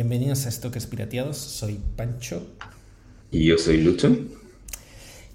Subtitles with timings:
[0.00, 1.36] Bienvenidos a Stokers Pirateados.
[1.38, 2.46] Soy Pancho.
[3.32, 4.16] Y yo soy Lucho.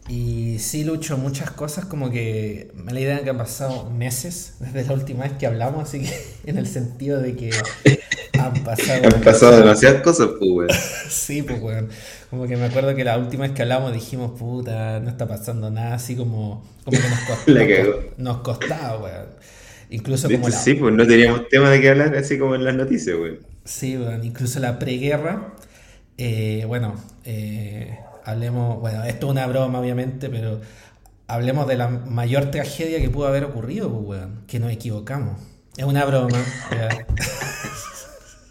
[0.08, 4.86] Y sí, Lucho, muchas cosas como que me la idea que han pasado meses desde
[4.86, 6.14] la última vez que hablamos, así que
[6.50, 7.50] en el sentido de que
[8.40, 9.02] han pasado...
[9.14, 10.70] han pasado demasiadas cosas, pues, weón.
[11.10, 11.90] sí, pues, weón.
[12.30, 15.72] Como que me acuerdo que la última vez que hablamos dijimos, puta, no está pasando
[15.72, 19.26] nada, así como, como que nos, costaba, nos costaba, weón.
[19.90, 20.58] Incluso como la...
[20.58, 23.53] Sí, pues no teníamos tema de qué hablar, así como en las noticias, weón.
[23.66, 25.54] Sí, weón, incluso la preguerra,
[26.18, 30.60] eh, bueno, eh, hablemos, bueno, esto es una broma obviamente, pero
[31.28, 35.40] hablemos de la mayor tragedia que pudo haber ocurrido, pues, weón, que nos equivocamos.
[35.78, 36.38] Es una broma.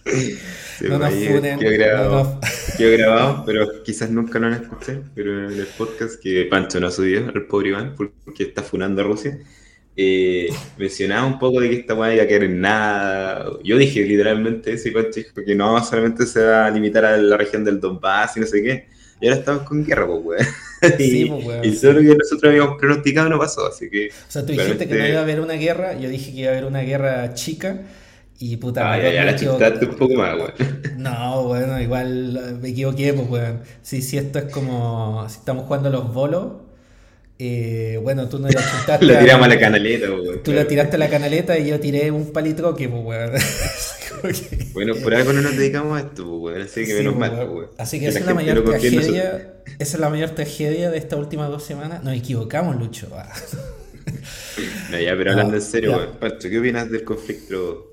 [0.88, 1.60] no nos funen.
[1.60, 2.40] Yo grabado,
[2.78, 7.30] grabado, pero quizás nunca lo han escuchado, pero en el podcast que Pancho no subió,
[7.30, 9.38] el pobre Iván, porque está funando a Rusia.
[9.94, 10.48] Eh,
[10.78, 13.46] mencionaba un poco de que esta weá iba a caer en nada.
[13.62, 17.36] Yo dije literalmente ese Pancho dijo que no solamente se va a limitar a la
[17.36, 18.86] región del Donbass y no sé qué.
[19.20, 20.46] Y ahora estamos con guerra, pues, weón.
[20.98, 21.64] Sí, pues, weón.
[21.64, 24.08] Y solo que nosotros habíamos pronosticado no pasó, así que.
[24.08, 26.48] O sea, tú dijiste que no iba a haber una guerra, yo dije que iba
[26.48, 27.82] a haber una guerra chica.
[28.40, 30.52] Y puta, ah, ya, ya la chutaste un poco más, weón.
[30.96, 33.60] No, bueno, igual me equivoqué, pues, weón.
[33.82, 36.61] Sí, sí, esto es como si estamos jugando los bolos.
[37.38, 39.05] Eh, bueno, tú no la chutaste.
[39.05, 40.42] Le tiramos a la canaleta, weón.
[40.42, 43.33] Tú la tiraste a la canaleta y yo tiré un palito que, pues, weón.
[44.72, 46.62] Bueno, por algo no nos dedicamos a esto, pues, weón.
[46.62, 47.70] Así que menos mal, pues, weón.
[47.78, 49.55] Así que, esa es la mayor tragedia.
[49.78, 52.05] Esa es la mayor tragedia de estas últimas dos semanas.
[52.05, 53.08] Nos equivocamos, Lucho.
[53.12, 53.33] Ah.
[54.91, 56.38] no, ya, pero hablando en serio, weón.
[56.38, 57.92] ¿qué opinas del conflicto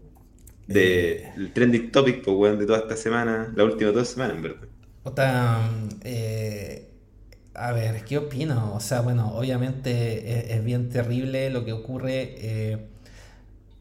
[0.67, 4.43] del de, trending topic, pues, weón, de toda esta semana, la última dos semanas, en
[4.43, 4.67] verdad.
[5.01, 5.71] Otra,
[6.03, 6.88] eh,
[7.53, 8.73] a ver, ¿qué opino?
[8.75, 12.35] O sea, bueno, obviamente es, bien terrible lo que ocurre.
[12.37, 12.77] Eh,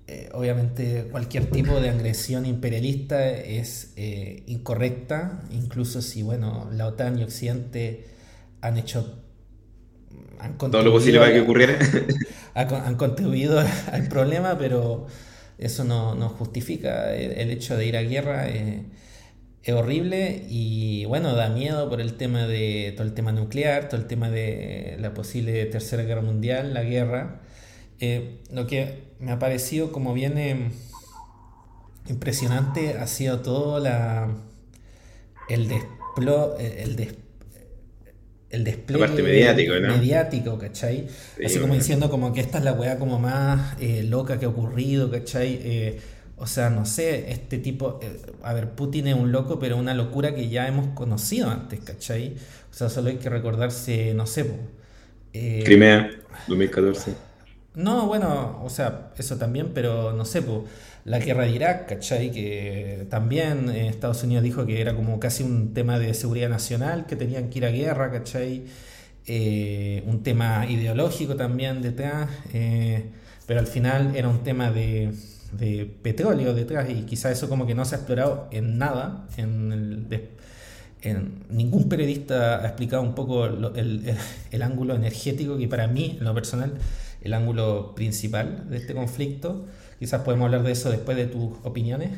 [0.06, 3.92] eh, obviamente cualquier tipo de agresión imperialista es
[4.46, 8.06] incorrecta, incluso si, bueno, la OTAN y Occidente
[8.60, 9.22] han hecho...
[10.40, 11.78] Han Todo lo posible para que ocurriera.
[12.54, 13.60] han contribuido
[13.92, 15.06] al problema, pero
[15.58, 18.48] eso no, justifica el, hecho de ir a guerra.
[18.48, 18.84] Eh,
[19.62, 24.00] es horrible y bueno, da miedo por el tema de todo el tema nuclear, todo
[24.00, 27.41] el tema de la posible tercera guerra mundial, la guerra.
[28.00, 30.70] Eh, lo que me ha parecido como viene
[32.08, 34.28] impresionante ha sido todo la
[35.48, 36.96] el desplo, el
[38.50, 39.96] el despliegue mediático, ¿no?
[39.96, 41.06] mediático, ¿cachai?
[41.44, 44.48] Así como diciendo como que esta es la weá como más eh, loca que ha
[44.48, 45.58] ocurrido, ¿cachai?
[45.62, 46.00] Eh,
[46.38, 49.94] o sea, no sé, este tipo, eh, a ver, Putin es un loco, pero una
[49.94, 52.37] locura que ya hemos conocido antes, ¿cachai?
[52.71, 54.47] O sea, solo hay que recordarse, no sé,
[55.32, 56.10] Crimea,
[56.49, 57.15] 2014.
[57.75, 60.43] No, bueno, o sea, eso también, pero no sé,
[61.04, 62.31] la guerra de Irak, ¿cachai?
[62.32, 67.06] Que también eh, Estados Unidos dijo que era como casi un tema de seguridad nacional,
[67.06, 68.65] que tenían que ir a guerra, ¿cachai?
[69.26, 73.05] Eh, un tema ideológico también detrás, eh,
[73.47, 75.12] pero al final era un tema de,
[76.03, 79.26] petróleo detrás y quizá eso como que no se ha explorado en nada,
[81.03, 84.14] en ningún periodista ha explicado un poco el,
[84.50, 86.75] el, ángulo energético que para mí, en lo personal,
[87.22, 89.66] el ángulo principal de este conflicto.
[89.98, 92.10] Quizás podemos hablar de eso después de tus opiniones.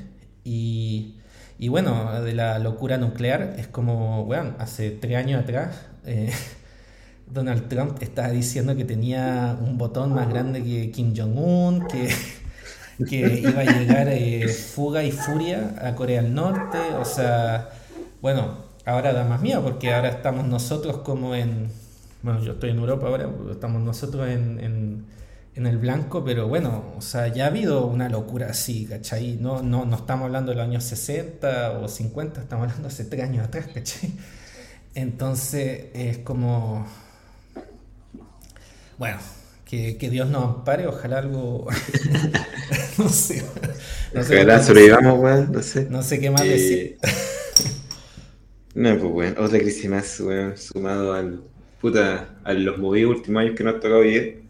[0.45, 1.17] Y,
[1.59, 5.77] y bueno, de la locura nuclear, es como, bueno, hace tres años atrás,
[6.07, 6.33] eh,
[7.31, 12.09] Donald Trump estaba diciendo que tenía un botón más grande que Kim Jong-un, que,
[13.09, 16.78] que iba a llegar eh, fuga y furia a Corea del Norte.
[16.99, 17.71] O sea,
[18.21, 21.69] bueno, ahora da más miedo porque ahora estamos nosotros como en...
[22.22, 25.05] Bueno, yo estoy en Europa ahora, estamos nosotros en
[25.55, 29.37] en el blanco, pero bueno, o sea, ya ha habido una locura así, ¿cachai?
[29.41, 33.25] No, no, no estamos hablando de los años 60 o 50, estamos hablando hace tres
[33.25, 34.13] años atrás, ¿cachai?
[34.95, 36.86] Entonces es como...
[38.98, 39.19] Bueno,
[39.71, 41.67] que, Dios nos ampare, ojalá algo...
[42.99, 43.43] no sé.
[44.13, 45.87] No sé ojalá sobrevivamos, weón, no sé.
[45.89, 46.99] No sé qué más decir.
[48.75, 51.43] no, pues bueno, otra crisis más, weón, sumado al...
[51.81, 54.43] Puta, a los movidos últimos años que nos ha tocado vivir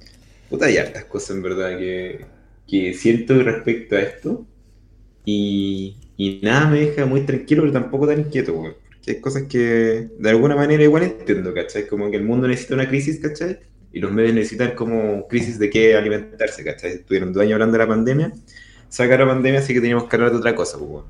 [0.49, 2.25] Puta, hay hartas cosas en verdad que,
[2.67, 4.47] que siento respecto a esto.
[5.25, 8.73] Y, y, nada me deja muy tranquilo, pero tampoco tan inquieto, güey.
[8.89, 11.87] Porque hay cosas que de alguna manera igual entiendo, ¿cachai?
[11.87, 13.61] Como que el mundo necesita una crisis, ¿cachai?
[13.93, 16.93] Y los medios necesitan como crisis de qué alimentarse, ¿cachai?
[16.93, 18.33] Estuvieron dos años hablando de la pandemia,
[18.89, 21.05] saca la pandemia, así que teníamos que hablar de otra cosa, pues,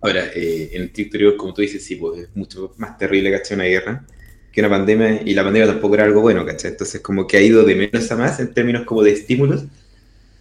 [0.00, 3.56] Ahora, eh, en exterior, como tú dices, sí, pues es mucho más terrible, ¿cachai?
[3.56, 4.06] Una guerra
[4.52, 6.70] que una pandemia, y la pandemia tampoco era algo bueno, ¿cachai?
[6.72, 9.64] Entonces como que ha ido de menos a más en términos como de estímulos,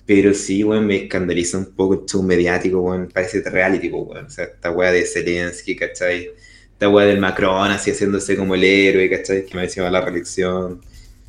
[0.06, 4.26] Pero sí, weón, me escandaliza un poco el show mediático, weón, parece reality, weón.
[4.26, 6.30] O sea, esta weá de Zelensky, ¿cachai?
[6.74, 9.46] Esta weá del Macron así haciéndose como el héroe, ¿cachai?
[9.46, 10.82] Que me decía la reelección.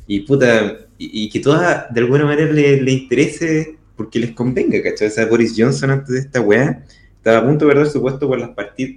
[0.07, 5.07] Y puta, y, que toda de alguna manera le, le, interese porque les convenga, ¿cachai?
[5.07, 6.83] O sea, Boris Johnson antes de esta weá
[7.17, 8.51] estaba a punto de perder su puesto por las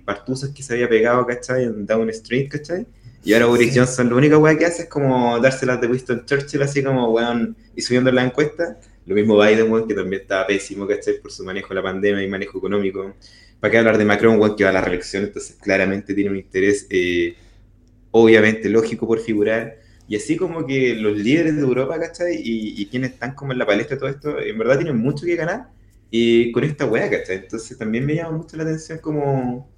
[0.05, 1.65] partuzas que se había pegado, ¿cachai?
[1.65, 2.87] En Down Street, ¿cachai?
[3.25, 6.63] Y ahora Boris Johnson, la única weá que hace es como dárselas de Winston Churchill,
[6.63, 8.79] así como weón, y subiendo la encuesta.
[9.07, 11.21] Lo mismo Biden, weón, que también estaba pésimo, ¿cachai?
[11.21, 13.15] Por su manejo de la pandemia y manejo económico.
[13.61, 15.25] ¿Para qué hablar de Macron, weón, que va a la reelección?
[15.25, 17.35] Entonces, claramente tiene un interés, eh,
[18.11, 19.79] obviamente, lógico por figurar.
[20.09, 22.37] Y así como que los líderes de Europa, ¿cachai?
[22.37, 25.37] Y, y, quienes están como en la palestra todo esto, en verdad tienen mucho que
[25.37, 25.69] ganar
[26.11, 27.37] y con esta weá, ¿cachai?
[27.37, 29.71] Entonces también me llama mucho la atención como,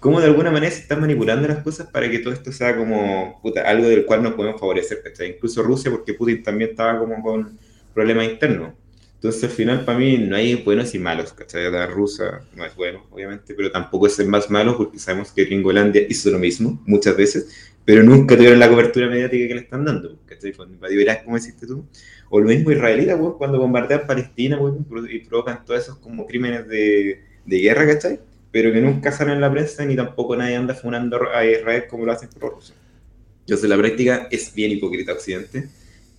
[0.00, 3.38] como de alguna manera se están manipulando las cosas para que todo esto sea como
[3.42, 5.30] puta, algo del cual nos podemos favorecer, ¿cachai?
[5.34, 7.58] Incluso Rusia, porque Putin también estaba como con
[7.92, 8.72] problemas internos.
[9.14, 11.70] Entonces al final para mí no hay buenos y malos, ¿cachai?
[11.70, 15.44] La rusa no es bueno, obviamente, pero tampoco es el más malo porque sabemos que
[15.44, 19.84] Gringolandia hizo lo mismo muchas veces, pero nunca tuvieron la cobertura mediática que le están
[19.84, 20.52] dando, ¿cachai?
[20.52, 21.86] Cuando invadió Irak, como deciste tú,
[22.28, 24.74] o lo mismo israelita, pues, cuando bombardean Palestina, pues,
[25.08, 28.18] y provocan todos esos como crímenes de, de guerra, ¿cachai?
[28.50, 32.04] Pero que nunca salen en la prensa ni tampoco nadie anda funando a Israel como
[32.04, 32.74] lo hacen por Rusia.
[33.40, 35.68] Entonces la práctica es bien hipócrita Occidente.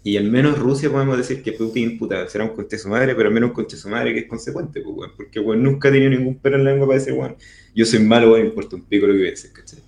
[0.04, 3.28] Y al menos Rusia podemos decir que Putin puta, será un conche su madre, pero
[3.28, 6.12] al menos un conche su madre que es consecuente, pues, porque bueno, nunca ha tenido
[6.12, 7.36] ningún pelo en la lengua para decir, bueno,
[7.76, 9.87] yo soy malo, bueno, importa un pico lo que pienses, ¿cachai?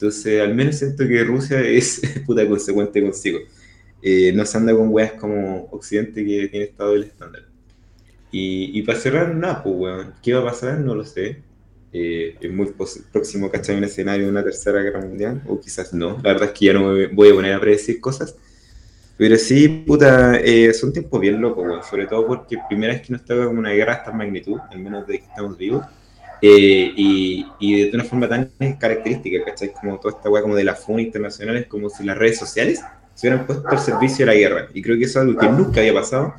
[0.00, 3.40] Entonces, al menos siento que Rusia es puta consecuente consigo
[4.02, 7.42] eh, no se anda con weas como Occidente que tiene estado el estándar.
[8.32, 10.14] Y, y para cerrar, nada, pues, weón.
[10.22, 10.78] ¿Qué va a pasar?
[10.78, 11.42] No lo sé.
[11.92, 12.72] Eh, es muy
[13.12, 13.76] próximo, ¿cachai?
[13.76, 16.12] Un escenario de una tercera guerra mundial, o quizás no.
[16.22, 18.36] La verdad es que ya no me voy a poner a predecir cosas.
[19.16, 21.82] Pero sí, puta, eh, son tiempos bien locos, weón.
[21.82, 24.78] Sobre todo porque primera vez que nos toca como una guerra de esta magnitud, al
[24.78, 25.84] menos de que estamos vivos.
[26.42, 29.72] Eh, y, y, de una forma tan característica, ¿cachai?
[29.72, 32.80] Como toda esta weá como de la FUN internacional, es como si las redes sociales
[33.14, 34.68] se hubieran puesto al servicio de la guerra.
[34.72, 36.34] Y creo que eso es algo que nunca había pasado,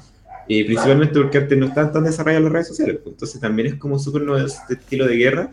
[0.48, 2.98] y principalmente porque antes no estaban tan desarrolladas las redes sociales.
[3.04, 3.14] Pues.
[3.14, 5.52] Entonces también es como súper nuevo este estilo de guerra,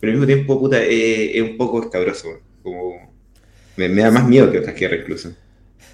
[0.00, 2.28] pero al mismo tiempo, puta, es, un poco escabroso.
[2.62, 3.12] Como,
[3.76, 5.32] me, da más miedo que otras guerras incluso.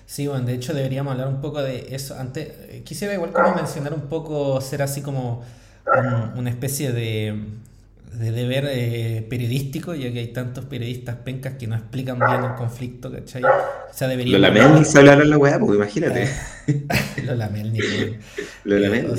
[0.07, 2.15] Sí, bueno, de hecho deberíamos hablar un poco de eso.
[2.19, 5.43] Antes, eh, quisiera igual como mencionar un poco, ser así como
[6.37, 7.35] una especie de
[8.19, 12.55] de deber eh, periodístico, ya que hay tantos periodistas pencas que no explican bien el
[12.55, 13.43] conflicto, ¿cachai?
[13.43, 13.49] O
[13.93, 14.39] sea, debería...
[14.39, 16.29] Lola Melnik se hablaron la weá, porque imagínate.
[17.25, 18.17] Lola Melnik, weón.
[18.65, 19.19] Lola Melnik.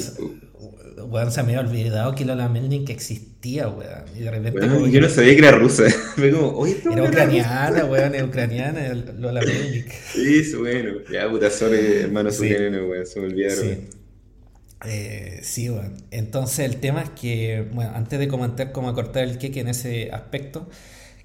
[1.10, 4.06] weón, se me había olvidado que Lola Melnik existía, weón.
[4.16, 4.92] Y de repente...
[4.92, 5.84] yo no sabía que era rusa.
[6.18, 9.92] Me como, Oye, era ucraniana, weón, era ucraniana, Lola Melnik.
[9.92, 10.94] Sí, bueno.
[11.12, 12.54] Ya, puta, sorry, hermano sí.
[12.54, 13.64] weón, se me olvidaron.
[13.64, 13.90] Sí.
[14.88, 15.92] Eh, sí, bueno.
[16.12, 20.12] Entonces el tema es que, bueno, antes de comentar cómo cortar el queque en ese
[20.12, 20.70] aspecto,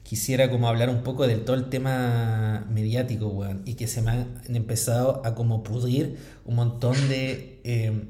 [0.02, 4.10] quisiera como hablar un poco del todo el tema mediático, weón, y que se me
[4.10, 7.60] han empezado a como pudrir un montón de...
[7.64, 8.04] Eh,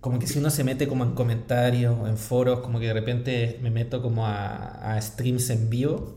[0.00, 2.92] como que si uno se mete como en comentarios o en foros, como que de
[2.92, 6.14] repente me meto como a, streams en vivo,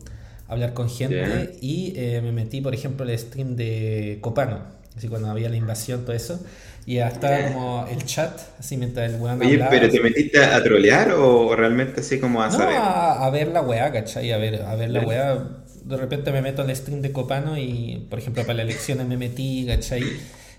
[0.48, 4.60] a hablar con gente, y eh, me metí, por ejemplo, el stream de Copano,
[4.96, 6.40] así cuando había la invasión, todo eso,
[6.90, 11.12] y estaba como el chat, así mientras el weón Oye, pero ¿te metiste a trolear
[11.12, 12.78] o realmente así como a saber?
[12.78, 14.32] No, a, ver la weá, ¿cachai?
[14.32, 15.50] A ver, a ver la weá.
[15.84, 19.18] De repente me meto al stream de Copano y, por ejemplo, para la elección me
[19.18, 20.02] metí, ¿cachai?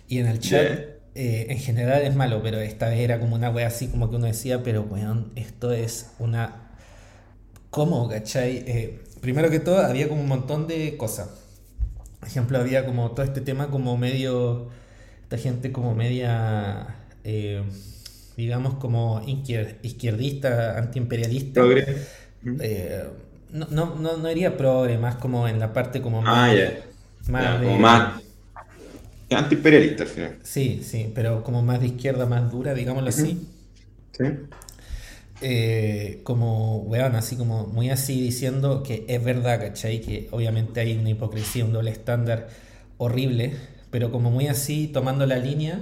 [0.06, 0.70] Y en el chat,
[1.16, 4.14] eh, en general es malo, pero esta vez era como una weá así como que
[4.14, 6.70] uno decía, pero weón, esto es una...
[7.70, 8.62] ¿Cómo, cachai?
[8.68, 11.28] Eh, primero que todo, había como un montón de cosas.
[12.20, 14.70] Por ejemplo, había como todo este tema como medio
[15.30, 17.62] esta gente como media, eh,
[18.37, 21.62] digamos, como izquierdista, antiimperialista.
[22.60, 23.04] Eh,
[23.52, 26.52] no, no, no, no iría progre, más como en la parte como más...
[26.52, 28.22] Ah, más, más
[29.30, 30.38] antiimperialista al final.
[30.42, 33.46] Sí, sí, pero como más de izquierda, más dura, digámoslo así.
[34.10, 34.25] Sí.
[35.42, 40.00] Eh, como, weón, así como muy así diciendo que es verdad, ¿cachai?
[40.00, 42.49] Que obviamente hay una hipocresía, un doble estándar
[42.99, 43.54] horrible
[43.90, 45.80] pero como muy así, tomando la línea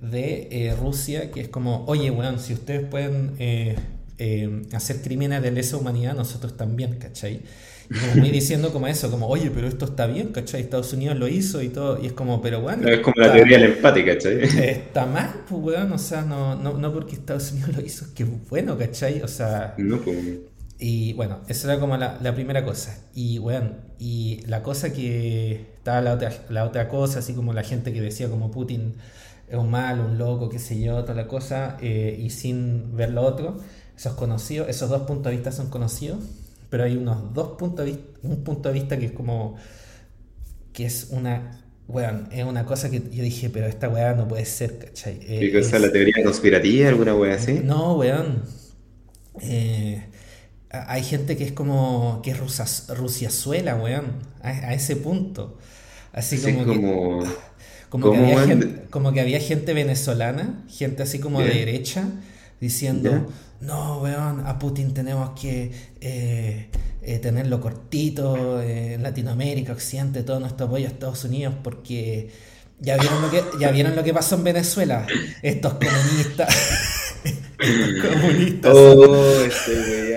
[0.00, 3.76] de eh, Rusia, que es como, oye, weón, si ustedes pueden eh,
[4.18, 7.42] eh, hacer crímenes de lesa humanidad, nosotros también, ¿cachai?
[7.90, 10.62] Y como muy diciendo como eso, como, oye, pero esto está bien, ¿cachai?
[10.62, 12.88] Estados Unidos lo hizo y todo, y es como, pero bueno.
[12.88, 14.42] es como la teoría del empate, ¿cachai?
[14.42, 18.10] Está mal, pues, weón, o sea, no, no, no porque Estados Unidos lo hizo, es
[18.12, 19.22] que bueno, ¿cachai?
[19.22, 19.74] O sea.
[19.78, 20.18] No, pues.
[20.78, 22.98] Y bueno, esa era como la, la primera cosa.
[23.14, 27.62] Y bueno, y la cosa que estaba la otra, la otra cosa, así como la
[27.62, 28.94] gente que decía como Putin,
[29.48, 33.10] es un malo, un loco, qué sé yo, toda la cosa, eh, y sin ver
[33.10, 33.58] lo otro.
[33.96, 36.18] Eso es conocido, esos dos puntos de vista son conocidos,
[36.70, 39.56] pero hay unos dos puntos de vista, un punto de vista que es como,
[40.72, 44.44] que es una, weón, es una cosa que yo dije, pero esta weá no puede
[44.44, 45.18] ser, ¿cachai?
[45.22, 45.78] Eh, ¿Qué cosa?
[45.78, 46.88] es- ¿La teoría conspirativa?
[46.88, 47.62] ¿Alguna wea así?
[47.62, 48.42] no, weón.
[49.40, 50.08] Eh,
[50.70, 55.58] hay gente que es como, que es rusa, rusiazuela, weón, a, a ese punto.
[56.14, 56.80] Así como que...
[56.80, 57.24] como...
[57.94, 62.08] Que, ¿Cómo, había gente, como que había gente venezolana, gente así como de derecha,
[62.60, 63.28] diciendo,
[63.60, 66.70] no, weón, a Putin tenemos que eh,
[67.02, 72.30] eh, tenerlo cortito eh, en Latinoamérica, Occidente, todo nuestro apoyo a Estados Unidos, porque
[72.80, 75.06] ya vieron lo que, ya vieron lo que pasó en Venezuela,
[75.40, 76.48] estos comunistas,
[77.58, 79.46] estos comunistas, Oh,
[79.78, 80.13] weyando.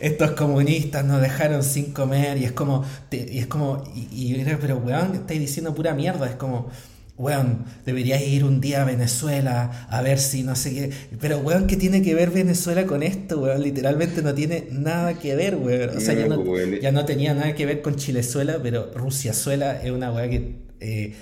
[0.00, 4.44] Estos comunistas nos dejaron sin comer y es como, te- y es como, y, y
[4.60, 6.68] pero weón, estáis diciendo pura mierda, es como,
[7.16, 11.66] weón, deberíais ir un día a Venezuela a ver si no sé qué, pero weón,
[11.66, 13.62] ¿qué tiene que ver Venezuela con esto, weón?
[13.62, 16.80] Literalmente no tiene nada que ver, weón, o sea, ya No, weón.
[16.80, 21.14] ya no tenía nada que ver con Chilezuela, pero Rusiazuela es una weá que, eh,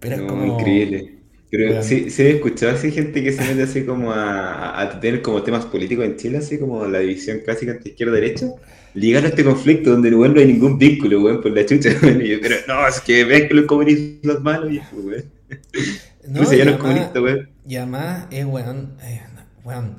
[0.00, 0.46] pero es como...
[0.46, 1.15] increíble.
[1.50, 1.82] Pero Weón.
[1.82, 5.42] sí, sí he escuchado así gente que se mete así como a, a tener como
[5.42, 8.46] temas políticos en Chile, así como la división clásica entre izquierda y derecha,
[8.94, 12.22] ligar a este conflicto donde weón, no hay ningún vínculo, weón, por la chucha, weón.
[12.22, 15.24] Y yo, pero no, es que ven que los comunistas malos, viejo, weón.
[16.28, 17.48] No, ya y no es comunista, weón.
[17.68, 19.22] Y además es, weón, eh,
[19.64, 19.96] weón,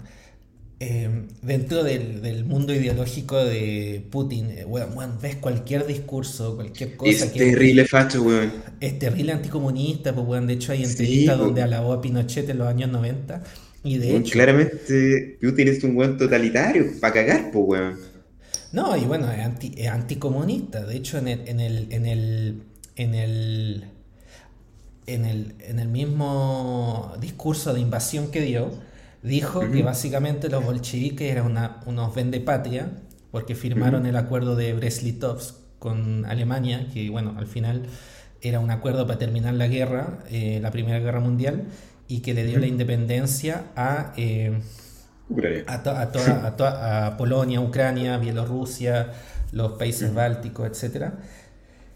[0.79, 6.95] eh, dentro del, del mundo ideológico de Putin, eh, weón, weón, ves cualquier discurso, cualquier
[6.95, 8.53] cosa Es que terrible facho, weón.
[8.79, 12.67] es terrible anticomunista, pues weón, de hecho hay entrevistas donde alabó a Pinochet en los
[12.67, 13.43] años 90
[13.83, 17.99] y de Weón, hecho, claramente Putin es un weón totalitario, para cagar, pues, weón.
[18.71, 22.63] no, y bueno, es, anti, es anticomunista, de hecho en el, en el, en el,
[22.95, 23.85] en el,
[25.05, 28.71] en el, en el mismo discurso de invasión que dio,
[29.23, 32.91] dijo que básicamente los bolcheviques eran una, unos vendepatria,
[33.31, 37.83] porque firmaron el acuerdo de Brest-Litovsk con Alemania, que bueno, al final
[38.41, 41.65] era un acuerdo para terminar la guerra, eh, la Primera Guerra Mundial,
[42.07, 44.59] y que le dio la independencia a, eh,
[45.67, 49.11] a, to- a toda- a toda- a Polonia, Ucrania, Bielorrusia,
[49.51, 50.69] los países bálticos.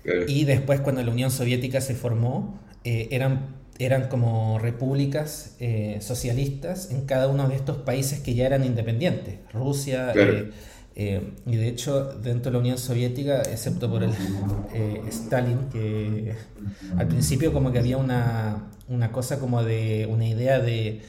[0.04, 0.24] Claro.
[0.28, 6.92] Y después cuando la Unión Soviética se formó, eh, eran, eran como repúblicas eh, socialistas
[6.92, 9.36] en cada uno de estos países que ya eran independientes.
[9.54, 10.34] Rusia, Claro.
[10.34, 10.52] eh,
[10.96, 14.12] eh, y de hecho dentro de la Unión Soviética, excepto por el
[14.74, 16.34] eh, Stalin, que
[16.98, 21.02] al principio como que había una, una cosa como de una idea de,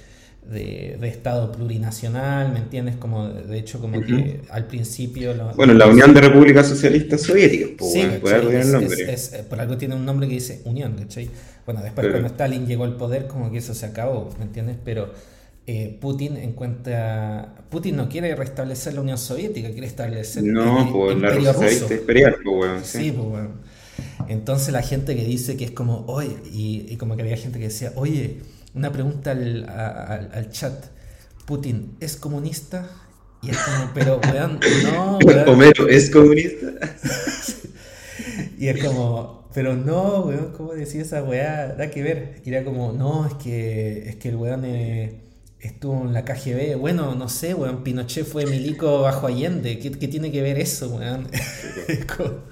[0.49, 2.97] de, de Estado plurinacional, ¿me entiendes?
[2.97, 5.35] Como de hecho como que al principio...
[5.35, 8.39] lo- Bueno, la Unión de Repúblicas Socialistas Soviéticas, pues, Sí, weón, por ¿cachai?
[8.41, 9.13] algo tiene el Es- nombre.
[9.13, 11.29] es- es- por algo tiene un nombre que dice Unión, ¿cachai?
[11.67, 14.77] Bueno, después cuando Stalin llegó al poder, como que eso se acabó, ¿me entiendes?
[14.85, 15.13] Pero
[15.67, 17.55] eh, Putin encuentra...
[17.71, 21.95] Putin no quiere restablecer la Unión Soviética, quiere establecer No, el pues la imperio ruso.
[21.95, 22.85] imperial, pues, weón.
[22.85, 23.13] Sí, Sí.
[23.13, 23.51] pues bueno.
[24.29, 27.59] Entonces la gente que dice que es como, oye, y, y como que había gente
[27.59, 28.41] que decía, oye,
[28.75, 30.87] una pregunta al, al- al chat,
[31.47, 32.89] Putin, ¿es comunista?
[33.43, 35.49] Y es como, pero weón, no, weón.
[35.49, 36.67] Homero es comunista.
[38.59, 41.75] Y es como, pero no, weón, ¿cómo decía esa weá?
[41.75, 42.43] Da que ver.
[42.45, 45.21] Era como, no, es que, es que el weón eh,
[45.61, 46.77] estuvo en la KGB.
[46.79, 49.79] Bueno, no sé, weón, Pinochet fue milico bajo Allende.
[49.79, 51.29] ¿Qué, qué tiene que ver eso, weón?
[51.89, 52.45] es, como,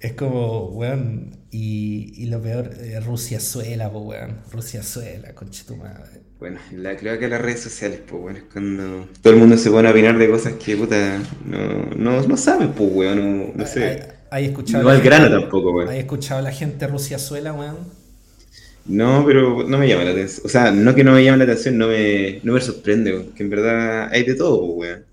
[0.00, 4.40] es como, weón, y, y lo peor, eh, Rusia suela, po, weón.
[4.52, 6.20] Rusia suela, conche tu madre.
[6.38, 9.70] Bueno, la, creo que las redes sociales, pues, bueno, es cuando todo el mundo se
[9.70, 13.64] pone a opinar de cosas que, puta, no, no, no saben, pues, weón, no, no
[13.64, 14.19] ¿Hay, sé.
[14.30, 15.88] Hay escuchado No gente- grano tampoco, weón.
[15.88, 17.78] ¿Hay escuchado a la gente Rusia suela, weón?
[18.84, 20.46] No, pero no me llama la atención.
[20.46, 23.34] O sea, no que no me llame la atención, no me, no me sorprende, weón,
[23.34, 25.06] que en verdad hay de todo, pues, weón.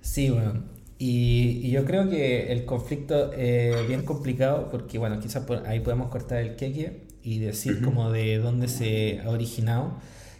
[0.00, 0.64] Sí, bueno.
[0.98, 5.80] Y, y yo creo que el conflicto es bien complicado porque, bueno, quizás por ahí
[5.80, 9.94] podemos cortar el queque y decir como de dónde se ha originado.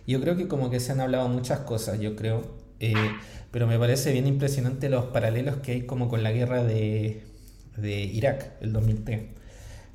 [0.06, 2.42] Yo creo que como que se han hablado muchas cosas, yo creo,
[2.80, 3.16] eh,
[3.50, 7.22] pero me parece bien impresionante los paralelos que hay como con la guerra de,
[7.80, 9.22] de Irak, el 2003.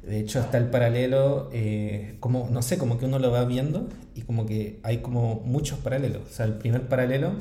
[0.03, 3.89] De hecho está el paralelo, eh, como, no sé, como que uno lo va viendo
[4.15, 6.23] y como que hay como muchos paralelos.
[6.29, 7.33] O sea, el primer paralelo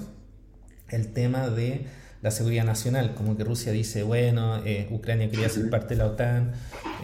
[0.88, 1.86] el tema de
[2.22, 6.06] la seguridad nacional, como que Rusia dice, bueno, eh, Ucrania quería ser parte de la
[6.06, 6.52] OTAN,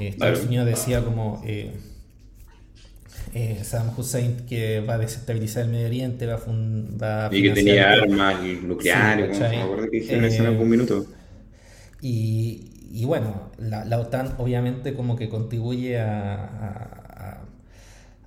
[0.00, 0.44] eh, Estados.
[0.44, 1.72] Unidos decía como eh,
[3.34, 7.30] eh, Saddam Hussein que va a desestabilizar el Medio Oriente, va a, fun- va a
[7.34, 11.06] Y que tenía armas nucleares, Sí, me acuerdo que dijeron eso en Eh, algún minuto.
[12.00, 17.40] Y, y bueno, la, la OTAN obviamente como que contribuye a, a-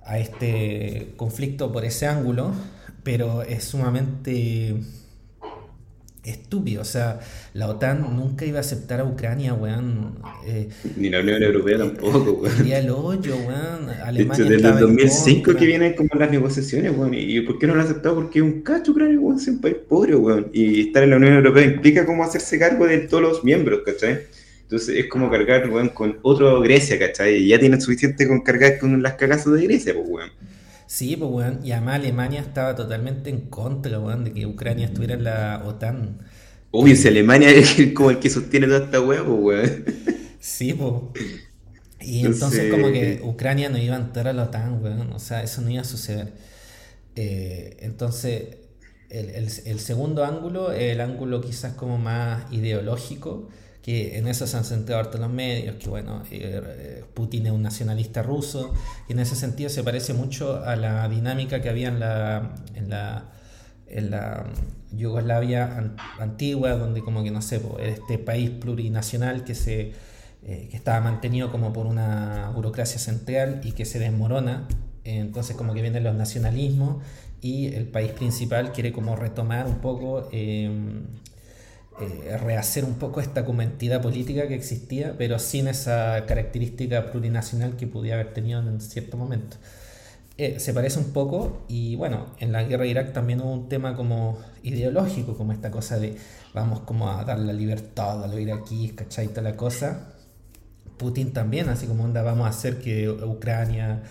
[0.06, 2.52] a este conflicto por ese ángulo,
[3.02, 4.76] pero es sumamente
[6.22, 6.82] estúpido.
[6.82, 7.20] O sea,
[7.52, 10.18] la OTAN nunca iba a aceptar a Ucrania, weón.
[10.46, 12.66] Eh, Ni la Unión Europea tampoco, weón.
[12.72, 13.90] el hoyo, weón.
[14.02, 17.12] Alemania desde el 2005 que vienen como las negociaciones, weón.
[17.14, 18.14] ¿Y por qué no lo ha aceptado?
[18.16, 19.38] Porque es un cacho Ucrania, weón.
[19.38, 20.50] Es un país pobre, weón.
[20.52, 24.20] Y estar en la Unión Europea implica cómo hacerse cargo de todos los miembros, ¿cachai?
[24.64, 27.36] Entonces es como cargar, weón, con otro Grecia, ¿cachai?
[27.36, 30.30] Y ya tienen suficiente con cargar con las cagazos de Grecia, pues, weón.
[30.86, 31.60] Sí, pues, weón.
[31.62, 36.18] Y además Alemania estaba totalmente en contra, weón, de que Ucrania estuviera en la OTAN.
[36.70, 39.84] Uy, si Alemania es como el que sostiene toda esta weá, pues, weón.
[40.40, 40.92] Sí, pues.
[42.00, 45.12] Y entonces, como que Ucrania no iba a entrar a la OTAN, weón.
[45.12, 46.32] O sea, eso no iba a suceder.
[47.16, 48.56] Eh, entonces,
[49.10, 53.48] el, el, segundo ángulo, el ángulo quizás como más ideológico,
[53.84, 57.60] que en eso se han centrado harto los medios, que bueno, eh, Putin es un
[57.60, 58.72] nacionalista ruso,
[59.10, 62.88] y en ese sentido se parece mucho a la dinámica que había en la, en
[62.88, 63.32] la,
[63.86, 64.46] en la
[64.90, 69.92] Yugoslavia antigua, donde como que no sé, este país plurinacional que se
[70.46, 74.66] eh, que estaba mantenido como por una burocracia central y que se desmorona,
[75.04, 77.02] entonces como que vienen los nacionalismos
[77.42, 80.70] y el país principal quiere como retomar un poco eh,
[82.00, 87.76] eh, rehacer un poco esta como entidad política que existía, pero sin esa característica plurinacional
[87.76, 89.56] que pudiera haber tenido en cierto momento.
[90.36, 93.68] Eh, se parece un poco y bueno, en la guerra de Irak también hubo un
[93.68, 96.16] tema como ideológico, como esta cosa de
[96.52, 99.28] vamos como a dar la libertad a los iraquíes, ¿cachai?
[99.28, 100.14] Toda la cosa.
[100.96, 104.02] Putin también, así como onda, vamos a hacer que Ucrania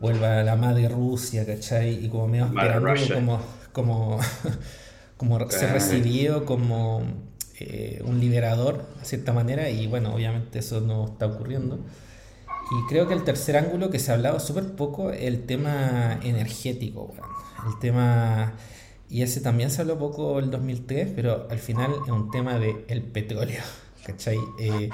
[0.00, 2.04] vuelva a la madre Rusia, ¿cachai?
[2.04, 3.40] Y como medio esperando como,
[3.72, 4.20] como,
[5.16, 7.27] como se recibió como
[7.60, 11.78] eh, un liberador, de cierta manera, y bueno, obviamente eso no está ocurriendo.
[12.70, 17.14] Y creo que el tercer ángulo que se ha hablado súper poco, el tema energético,
[17.66, 18.54] el tema,
[19.08, 22.84] y ese también se habló poco el 2003, pero al final es un tema del
[22.88, 23.62] el petróleo,
[24.04, 24.38] ¿cachai?
[24.58, 24.90] Eh,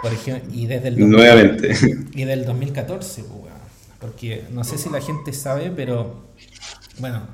[0.00, 1.74] por ejemplo, y desde el Nuevamente.
[2.14, 3.24] Y del 2014,
[4.00, 6.32] porque no sé si la gente sabe, pero
[6.98, 7.26] bueno,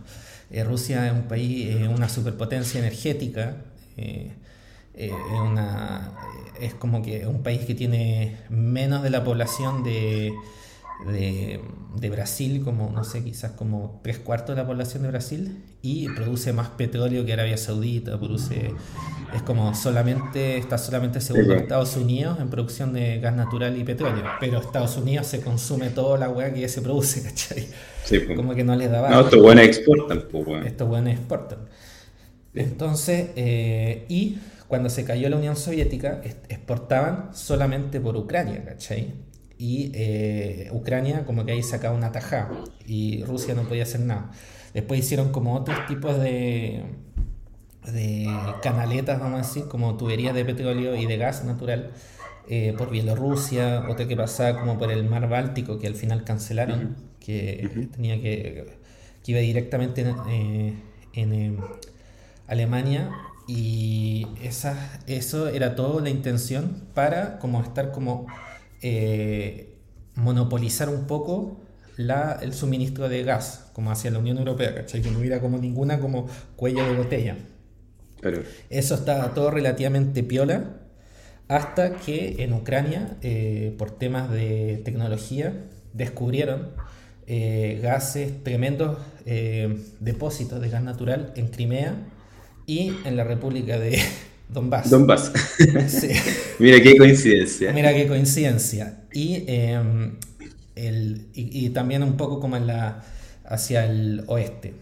[0.51, 3.57] eh, Rusia es un país, una superpotencia energética.
[3.97, 4.33] Eh,
[5.01, 6.13] eh, es, una,
[6.61, 10.35] es como que un país que tiene menos de la población de,
[11.07, 16.09] de, Brasil, como no sé, quizás como tres cuartos de la población de Brasil, y
[16.09, 18.73] produce más petróleo que Arabia Saudita, produce,
[19.33, 24.25] es como solamente, está solamente segundo Estados Unidos en producción de gas natural y petróleo,
[24.41, 27.69] pero Estados Unidos se consume toda la hueá que ya se produce, ¿cachai?
[28.09, 28.37] Pues.
[28.37, 29.11] Como que no les daba.
[29.11, 31.59] No, estos buenos exportan, pues, Estos buenos exportan.
[32.55, 39.15] Entonces, eh, y cuando se cayó la Unión Soviética, exportaban solamente por Ucrania, ¿cachai?
[39.57, 42.51] Y eh, Ucrania como que ahí sacaba una tajada
[42.87, 44.31] y Rusia no podía hacer nada.
[44.75, 46.85] Después hicieron como otros tipos de,
[47.93, 48.29] de
[48.63, 51.91] canaletas, vamos a decir, como tuberías de petróleo y de gas natural
[52.47, 56.97] eh, por Bielorrusia, otra que pasaba como por el mar Báltico, que al final cancelaron,
[57.19, 58.77] que tenía que,
[59.25, 60.83] que iba directamente en,
[61.15, 61.59] en
[62.47, 63.11] Alemania
[63.49, 68.27] y esa, eso era todo la intención para como estar como
[68.83, 69.75] eh,
[70.15, 71.59] monopolizar un poco
[71.97, 75.01] la, el suministro de gas, como hacia la Unión Europea, ¿cachai?
[75.01, 77.37] Que no hubiera como ninguna como cuello de botella.
[78.21, 78.43] Pero...
[78.69, 80.77] Eso estaba todo relativamente piola
[81.49, 85.55] hasta que en Ucrania, eh, por temas de tecnología,
[85.95, 86.73] descubrieron
[87.27, 88.99] eh, gases, tremendos
[90.01, 91.95] depósitos de gas natural en Crimea
[92.69, 93.99] y en la República de
[94.49, 94.91] Donbass.
[94.91, 95.33] Donbass.
[96.61, 97.73] Mira qué coincidencia.
[97.73, 99.01] Mira qué coincidencia.
[99.13, 100.17] Y, em,
[100.77, 103.03] el, y, también un poco como en la,
[103.45, 104.75] hacia el oeste.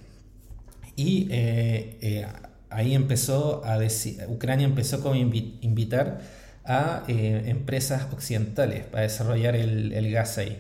[0.97, 2.27] Y eh, eh,
[2.71, 6.21] ahí empezó a decir, Ucrania empezó como a invitar
[6.65, 10.59] a eh, empresas occidentales para desarrollar el, el gas ahí.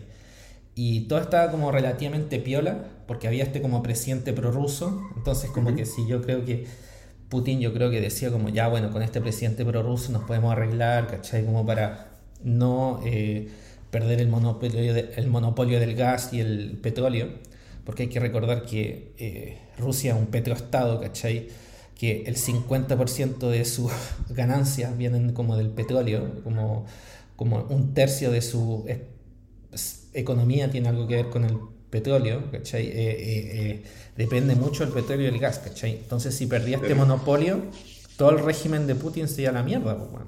[0.77, 5.87] Y todo estaba como relativamente piola, porque había este como presidente prorruso, entonces como que
[5.87, 6.67] sí, yo creo que
[7.29, 11.09] Putin yo creo que decía como ya bueno, con este presidente prorruso nos podemos arreglar,
[11.09, 11.45] ¿cachai?
[11.45, 12.09] Como para
[12.43, 13.49] no eh,
[13.91, 17.29] perder el monopolio, el monopolio del gas y el petróleo,
[17.85, 21.49] porque hay que recordar que eh, Rusia es un petroestado, ¿cachai?
[21.99, 23.91] Que el 50% de sus
[24.31, 26.87] ganancias vienen como del petróleo, como,
[27.35, 28.87] como un tercio de su
[30.13, 31.59] economía tiene algo que ver con el
[31.97, 32.85] petróleo, ¿cachai?
[32.93, 33.83] Eh,
[34.17, 35.93] depende mucho del petróleo y el gas, ¿cachai?
[36.05, 37.55] Entonces, si perdía este monopolio,
[38.17, 40.25] todo el régimen de Putin se iba a la mierda, pues,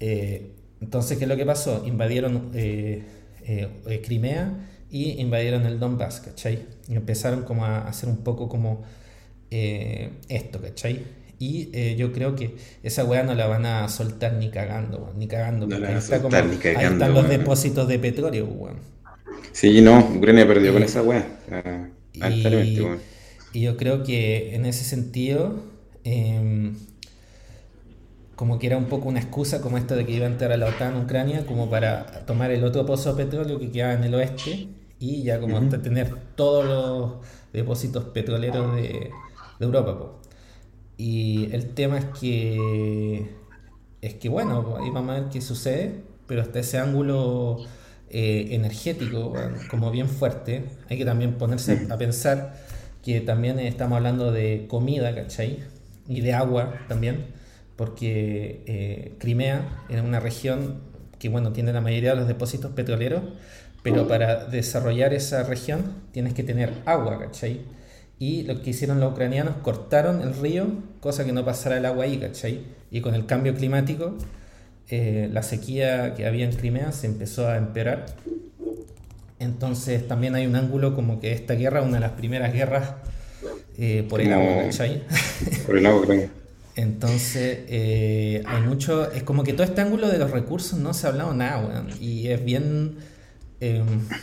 [0.00, 1.84] eh, entonces, ¿qué es lo que pasó?
[1.86, 3.02] Invadieron eh,
[3.46, 4.52] eh, Crimea
[4.90, 6.66] y invadieron el Donbass, ¿cachai?
[6.88, 8.82] Y empezaron como a hacer un poco como
[9.50, 11.04] eh, esto, ¿cachai?
[11.40, 15.26] Y eh, yo creo que esa weá no la van a soltar ni cagando, ni
[15.28, 15.66] cagando.
[15.66, 18.78] No la van a soltar como- ni cagando, ahí están los depósitos de petróleo, weón.
[19.52, 21.26] Sí, no, Ucrania perdió con esa weá.
[22.20, 23.00] lamentablemente, Y, weón.
[23.52, 25.62] y yo creo que en ese sentido,
[26.04, 26.74] em,
[28.36, 30.56] como que era un poco una excusa como esto de que iba a entrar a
[30.56, 34.14] la OTAN Ucrania, como para tomar el otro pozo de petróleo que quedaba en el
[34.14, 34.68] oeste
[35.00, 35.58] y ya como Ujú.
[35.58, 38.82] hasta tener todos los depósitos petroleros de,
[39.58, 39.98] de Europa.
[39.98, 40.20] po.
[40.98, 43.36] Y el tema es que,
[44.02, 47.64] es que bueno, ahí vamos a ver qué sucede, pero hasta ese ángulo
[48.10, 49.34] eh, energético,
[49.70, 52.54] como bien fuerte, hay que también ponerse a pensar
[53.02, 55.58] que también estamos hablando de comida, ¿cachai?
[56.08, 57.26] Y de agua también,
[57.76, 60.80] porque eh, Crimea era una región
[61.18, 63.22] que, bueno, tiene la mayoría de los depósitos petroleros,
[63.82, 67.60] pero para desarrollar esa región tienes que tener agua, ¿cachai?
[68.18, 70.66] Y lo que hicieron los ucranianos, cortaron el río,
[71.00, 72.60] cosa que no pasara el agua ahí, ¿cachai?
[72.90, 74.16] Y con el cambio climático,
[74.90, 78.06] eh, la sequía que había en Crimea se empezó a empeorar.
[79.38, 82.94] Entonces también hay un ángulo como que esta guerra, una de las primeras guerras
[83.78, 85.02] eh, por el agua, ¿cachai?
[85.66, 86.28] Por el agua, creo.
[86.74, 89.10] Entonces, eh, hay mucho.
[89.12, 91.88] Es como que todo este ángulo de los recursos no se ha hablado nada, weón.
[92.00, 92.96] Y es bien.
[93.60, 93.82] eh,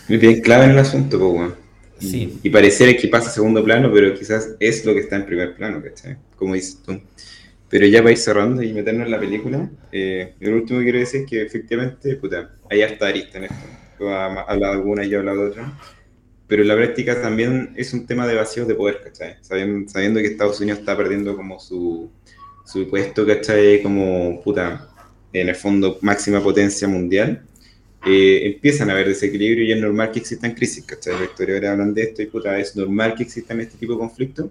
[0.09, 1.55] Es bien clave en el asunto, pues, weón.
[2.01, 2.39] Y- Sí.
[2.43, 5.55] Y pareciera que pasa a segundo plano, pero quizás es lo que está en primer
[5.55, 6.17] plano, ¿cachai?
[6.35, 6.99] Como dices tú.
[7.75, 10.99] Pero ya para ir cerrando y meternos en la película, eh, lo último que quiero
[10.99, 13.65] decir es que efectivamente, puta, hay harta arista en esto.
[13.97, 15.77] Tú has hablado de alguna y yo he hablado de otra.
[16.47, 19.35] Pero en la práctica también es un tema de vacíos de poder, ¿cachai?
[19.41, 22.09] Sabiendo, sabiendo que Estados Unidos está perdiendo como su,
[22.63, 23.83] su puesto, ¿cachai?
[23.83, 24.87] Como, puta,
[25.33, 27.45] en el fondo máxima potencia mundial
[28.05, 31.19] eh, empiezan a haber desequilibrio y es normal que existan crisis, ¿cachai?
[31.19, 34.49] Los historiadores hablan de esto y puta, es normal que existan este tipo de conflictos.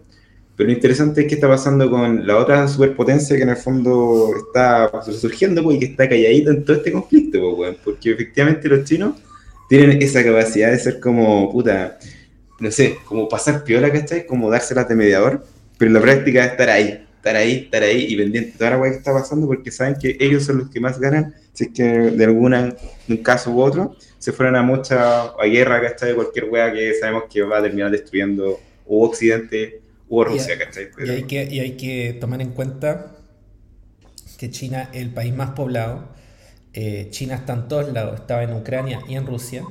[0.56, 4.30] Pero lo interesante es qué está pasando con la otra superpotencia que en el fondo
[4.46, 8.84] está surgiendo pues, y que está calladita en todo este conflicto, pues, porque efectivamente los
[8.84, 9.16] chinos
[9.68, 11.98] tienen esa capacidad de ser como, puta,
[12.60, 14.26] no sé, como pasar piola, ¿cachai?
[14.26, 15.44] Como dárselas de mediador,
[15.76, 18.70] pero en la práctica es estar ahí, estar ahí, estar ahí y pendiente de toda
[18.70, 21.70] la que está pasando porque saben que ellos son los que más ganan si es
[21.70, 22.74] que de alguna,
[23.08, 26.10] un caso u otro, se fueran a mucha a guerra, ¿cachai?
[26.10, 29.80] De cualquier weá que sabemos que va a terminar destruyendo o Occidente
[30.20, 30.88] o Rusia, Y- ¿cachai?
[30.98, 33.16] y, hay que, y hay que tomar en cuenta
[34.38, 36.08] que China es el país más poblado.
[36.72, 39.68] Eh, China está en todos lados, estaba en Ucrania y en Rusia.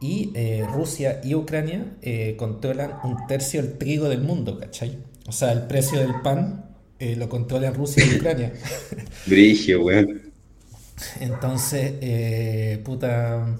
[0.00, 4.98] Y eh, Rusia y Ucrania eh, controlan un tercio del trigo del mundo, ¿cachai?
[5.26, 6.66] O sea, el precio del pan
[7.16, 8.52] lo controlan Rusia y Ucrania.
[9.24, 10.32] Brigio, weón.
[11.20, 13.58] Entonces, puta.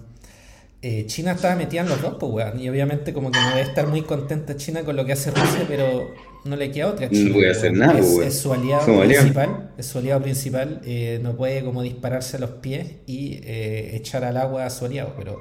[0.83, 2.59] Eh, China estaba metida en los dos, pues, weón.
[2.61, 5.65] Y obviamente, como que no debe estar muy contenta China con lo que hace Rusia,
[5.69, 6.13] pero
[6.45, 7.33] no le queda otra a No China.
[7.35, 8.23] puede pues, hacer nada, Es, weón.
[8.29, 9.25] es su aliado Somos aliados.
[9.31, 9.71] principal.
[9.79, 10.81] Es su aliado principal.
[10.85, 14.85] eh, no puede como dispararse a los pies y eh, echar al agua a su
[14.87, 15.15] aliado.
[15.17, 15.39] Pero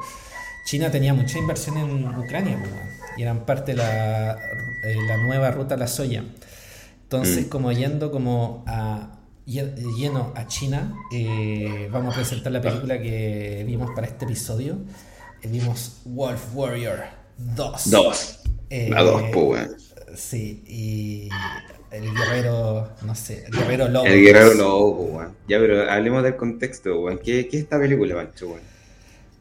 [0.65, 2.87] China tenía mucha inversión en Ucrania, pues, weón.
[3.17, 4.37] Y eran parte de la,
[5.07, 6.23] la nueva ruta a la soya.
[7.03, 7.49] Entonces, Mm.
[7.49, 10.93] como yendo como a lle- lleno a China,
[11.91, 14.77] vamos a presentar la película que vimos para este episodio.
[15.41, 16.99] Eh, vimos Wolf Warrior
[17.37, 17.89] 2.
[17.89, 18.39] Dos.
[18.69, 19.77] Eh, La dos, pues, weón.
[20.15, 21.29] Sí, y
[21.89, 24.05] el guerrero, no sé, el guerrero lobo.
[24.05, 25.37] El guerrero lobo, weón.
[25.47, 27.19] Ya, pero hablemos del contexto, weón.
[27.19, 28.61] ¿Qué, qué es esta película, Pancho, weón?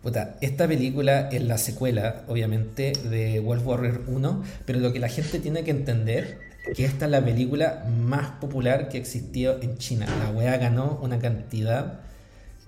[0.03, 5.09] Puta, esta película es la secuela, obviamente, de Wolf Warrior 1, pero lo que la
[5.11, 6.39] gente tiene que entender
[6.73, 10.07] que esta es la película más popular que existió en China.
[10.17, 12.01] La wea ganó una cantidad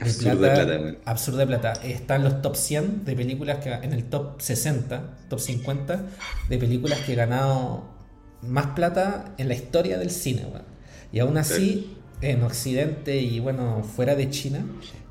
[0.03, 0.99] Absurda plata, plata, weón.
[1.05, 1.73] absurda plata.
[1.85, 6.03] Está en los top 100 de películas que en el top 60, top 50
[6.49, 7.85] de películas que he ganado
[8.43, 10.65] más plata en la historia del cine, weón.
[11.13, 14.65] Y aún así, en Occidente y bueno, fuera de China,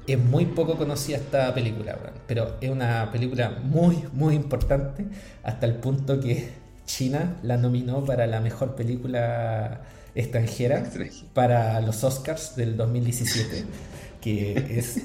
[0.07, 2.15] es muy poco conocida esta película, weón.
[2.27, 5.05] Pero es una película muy, muy importante
[5.43, 6.49] hasta el punto que
[6.85, 9.81] China la nominó para la mejor película
[10.15, 11.27] extranjera Extranjera.
[11.33, 13.65] para los Oscars del 2017,
[14.21, 15.01] que es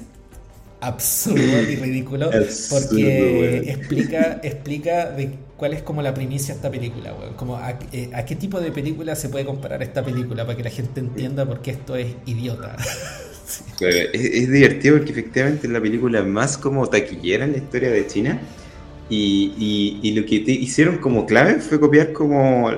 [0.79, 6.71] absurdo y ridículo Absurdo, porque explica, explica de cuál es como la primicia de esta
[6.71, 7.33] película, weón.
[7.35, 10.63] Como a, eh, a qué tipo de película se puede comparar esta película para que
[10.63, 12.75] la gente entienda por qué esto es idiota.
[13.79, 18.07] Es, es divertido porque efectivamente es la película más como taquillera en la historia de
[18.07, 18.41] China.
[19.09, 22.69] Y, y- y lo que te hicieron como clave fue copiar como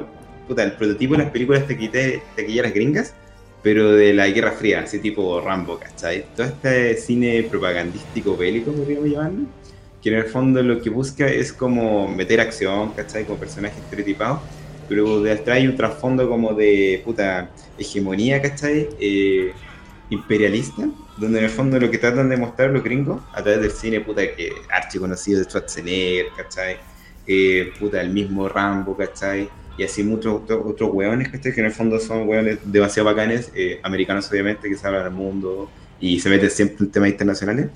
[0.47, 3.15] puta, el prototipo de las películas taquilleras gringas,
[3.62, 6.26] pero de la Guerra Fría, así tipo Rambo, ¿cachai?
[6.36, 9.45] Todo este cine propagandístico bélico, podríamos llamarlo.
[10.02, 13.26] que en el fondo lo que busca es como meter acción, ¿cachai?
[13.26, 14.39] Como personajes estereotipados,
[14.88, 18.88] pero detrás hay un trasfondo como de puta hegemonía, ¿cachai?
[19.00, 19.52] Eh,
[20.10, 23.72] imperialista, donde en el fondo lo que tratan de mostrar los gringos a través del
[23.72, 26.78] cine, puta, que archi conocido de Schwarzenegger, ¿cachai?
[27.28, 29.50] Eh, puta, el mismo Rambo, ¿cachai?
[29.79, 31.29] Y así muchos otros, otros hueones.
[31.29, 35.11] Que en el fondo son hueones demasiado bacanes, eh, americanos obviamente, que se hablan al
[35.11, 37.67] mundo y se meten siempre en temas internacionales.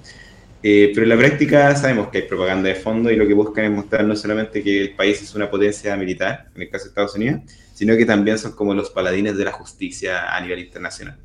[0.61, 3.63] Eh, pero en la práctica sabemos que hay propaganda de fondo y lo que buscan
[3.63, 6.89] es mostrar no solamente que el país es una potencia militar, en el caso de
[6.89, 7.41] Estados Unidos,
[7.73, 11.17] sino que también son como los paladines de la justicia a nivel internacional.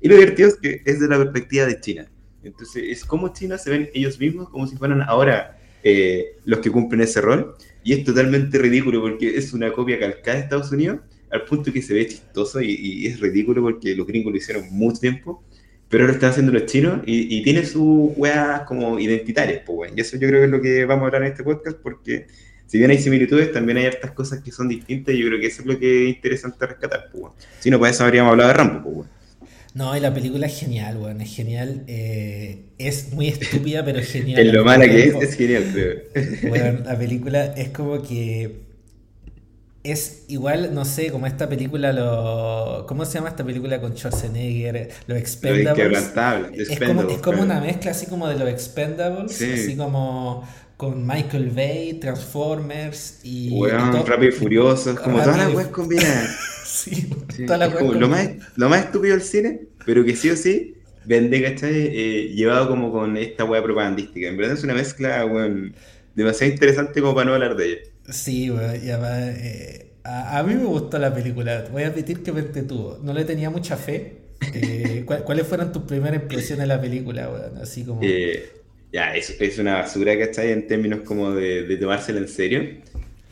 [0.00, 2.06] Y lo divertido es que es de la perspectiva de China.
[2.42, 6.70] Entonces, es como China se ven ellos mismos como si fueran ahora eh, los que
[6.70, 7.54] cumplen ese rol.
[7.84, 11.82] Y es totalmente ridículo porque es una copia calcada de Estados Unidos, al punto que
[11.82, 15.42] se ve chistoso y, y es ridículo porque los gringos lo hicieron mucho tiempo
[15.92, 20.00] pero ahora están haciendo los chinos y, y tiene sus weas como identitarias, pues, Y
[20.00, 22.28] eso yo creo que es lo que vamos a hablar en este podcast, porque
[22.66, 25.48] si bien hay similitudes, también hay hartas cosas que son distintas y yo creo que
[25.48, 28.54] eso es lo que es interesante rescatar, pues, Si no, para eso habríamos hablado de
[28.54, 29.08] Rambo, pues,
[29.74, 31.84] No, y la película es genial, weón, es genial.
[31.86, 34.40] Eh, es muy estúpida, pero genial.
[34.40, 36.50] en lo mala que es, es genial, creo.
[36.50, 38.72] Bueno, la película es como que
[39.84, 44.90] es igual, no sé, como esta película, lo, ¿cómo se llama esta película con Schwarzenegger?
[45.06, 46.70] Los Expendables.
[46.70, 50.46] es, como, es como una mezcla así como de los Expendables, así como
[50.82, 53.50] con Michael Bay, Transformers y...
[53.50, 56.36] Bueno, Rápido y Furioso, como todas las weas combinadas.
[56.64, 57.08] sí,
[57.46, 60.74] todas las weas lo, más, lo más estúpido del cine, pero que sí o sí
[61.04, 61.72] vende, ¿cachai?
[61.72, 64.26] Eh, llevado como con esta wea propagandística.
[64.26, 65.72] En verdad es una mezcla, weón,
[66.16, 67.80] demasiado interesante como para no hablar de ella.
[68.10, 71.64] Sí, y eh, a, mí me gustó la película.
[71.70, 72.98] Voy a admitir que me entretuvo.
[73.04, 74.16] No le tenía mucha fe.
[74.52, 78.00] Eh, ¿Cuáles fueron tus primeras impresiones de la película, Así como...
[78.92, 80.52] Eh, ya, es, es, una basura, ¿cachai?
[80.52, 82.62] En términos como de, de tomársela en serio.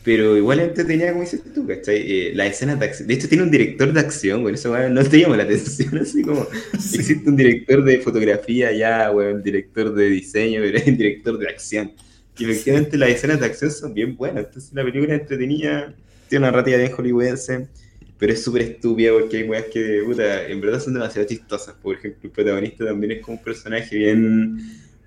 [0.03, 2.33] Pero igual entretenida, como dices tú, ¿cachai?
[2.35, 3.07] la escena de acción.
[3.07, 4.55] De hecho, tiene un director de acción, güey.
[4.55, 6.47] Eso no te llama la atención, así como.
[6.73, 9.35] Existe un director de fotografía ya, güey.
[9.35, 11.93] Un director de diseño, pero un director de acción.
[12.39, 14.47] Y efectivamente las escenas de acción son bien buenas.
[14.47, 15.95] Entonces la película es entretenida,
[16.29, 17.69] tiene una narrativa bien hollywoodense,
[18.17, 21.75] pero es súper estúpida porque hay weas que, puta, en verdad son demasiado chistosas.
[21.83, 24.59] Por ejemplo, el protagonista también es como un personaje bien,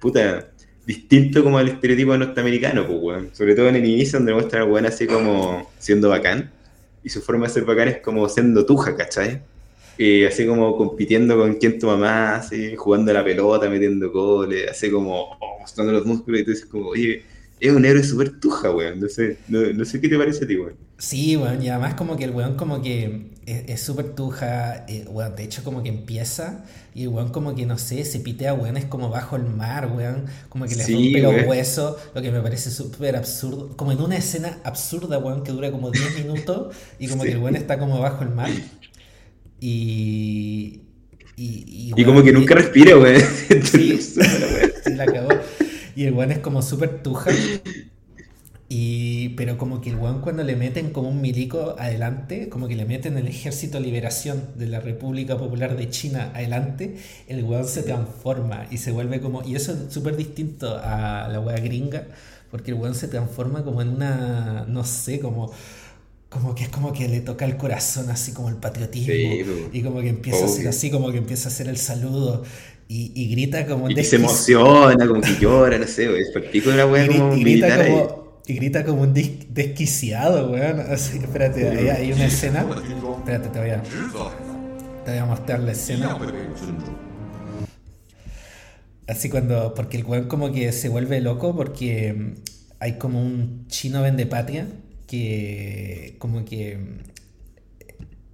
[0.04, 0.50] puta,
[0.86, 3.30] distinto como al estereotipo norteamericano, pues, weón.
[3.32, 6.52] Sobre todo en el inicio, donde muestra a weón así como siendo bacán.
[7.04, 9.42] Y su forma de ser bacán es como siendo tuja, ¿cachai?
[9.98, 14.92] Y así como compitiendo con quien tu mamá, así, jugando la pelota, metiendo goles, así
[14.92, 17.24] como oh, mostrando los músculos y tú dices como, oye,
[17.60, 19.00] es un héroe súper tuja, weón.
[19.00, 20.76] No sé, no, sé qué te parece a ti, weón.
[20.98, 25.36] Sí, weón, y además como que el weón como que es súper tuja, eh, weón,
[25.36, 26.63] de hecho como que empieza
[26.95, 29.91] y el weón como que, no sé, se pitea, weón, es como bajo el mar,
[29.93, 34.01] weón, como que le rompe los huesos, lo que me parece súper absurdo, como en
[34.01, 37.79] una escena absurda, weón, que dura como 10 minutos y como que el weón está
[37.79, 38.51] como bajo el mar.
[39.60, 40.82] Y.
[41.36, 43.19] Y, y, como que nunca respira, güey.
[43.63, 43.99] Sí,
[44.95, 45.29] la cagó.
[45.95, 47.32] Y el weón es como súper tuja.
[48.69, 49.03] Y,
[49.36, 52.86] pero como que el weón cuando le meten como un milico adelante, como que le
[52.86, 56.96] meten el Ejército de Liberación de la República Popular de China adelante,
[57.28, 59.43] el weón se transforma y se vuelve como...
[59.43, 62.08] Y eso es súper distinto a la wea gringa,
[62.52, 65.52] porque el weón se transforma como en una, no sé, como
[66.34, 69.13] como que es como que le toca el corazón así como el patriotismo
[69.72, 72.43] y como que empieza a hacer así como que empieza a hacer el saludo
[72.88, 77.08] y, grita como y se emociona como que llora no sé es de la wea
[77.08, 80.79] como y grita como y grita como un desquiciado weón.
[80.82, 82.65] Así espérate ahí hay una escena.
[83.19, 86.17] Espérate te voy a te voy a mostrar la escena.
[89.08, 92.36] Así cuando porque el weón como que se vuelve loco porque
[92.79, 94.67] hay como un chino vende patria
[95.08, 96.79] que como que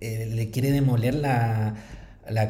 [0.02, 1.76] eh, le quiere demoler la,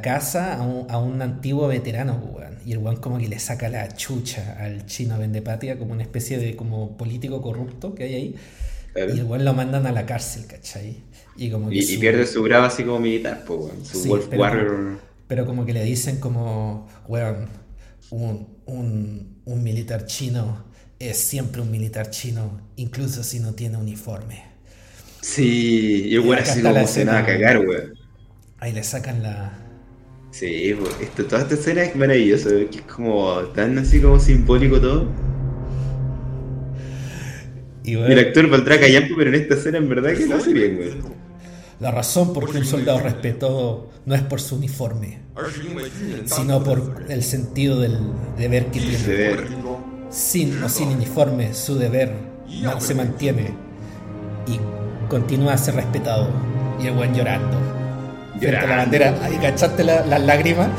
[0.01, 2.21] casa a un, a un, antiguo veterano,
[2.65, 6.37] Y el weón como que le saca la chucha al chino Vendepatia como una especie
[6.37, 8.35] de como político corrupto que hay ahí.
[8.95, 10.97] Y el weón lo mandan a la cárcel, ¿cachai?
[11.37, 14.99] Y, como y, pierde su grado así como militar, su Wolf pero, Warrior.
[15.27, 17.47] Pero como que le dicen como, weón,
[18.09, 20.65] un, un, un militar chino
[20.99, 24.43] es siempre un militar chino, incluso si no tiene uniforme.
[25.21, 27.93] Sí, y bueno, así como se nada a cagar, weón.
[28.59, 29.57] Ahí le sacan la.
[30.31, 35.07] Sí, esto, toda esta escena es maravillosa, que es como tan así como simbólico todo.
[37.83, 40.77] Y el actor valdrá callampo, pero en esta escena en verdad que lo hace bien,
[40.77, 41.19] weón.
[41.79, 45.19] La razón por qué un soldado respetó no es por su uniforme,
[46.25, 47.97] sino por el sentido del
[48.37, 49.37] deber que tiene.
[50.09, 52.13] sin o sin uniforme, su deber
[52.79, 53.53] se mantiene
[54.45, 54.59] y
[55.09, 56.27] continúa a ser respetado.
[56.81, 57.68] Y el buen llorando.
[58.39, 59.29] Frente a la bandera.
[59.33, 60.69] ¿Y cachaste las lágrimas?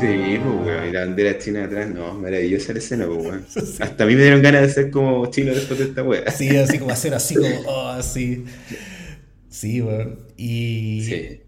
[0.00, 0.88] Sí, pues, weón.
[0.88, 3.46] Y la bandera china atrás, no, maravillosa la escena, pues, weón.
[3.80, 6.30] Hasta a mí me dieron ganas de ser como chino después de esta weá.
[6.30, 8.44] Sí, así como hacer así como, oh, así.
[9.48, 10.18] Sí, weón.
[10.36, 11.02] Y.
[11.04, 11.40] Sí.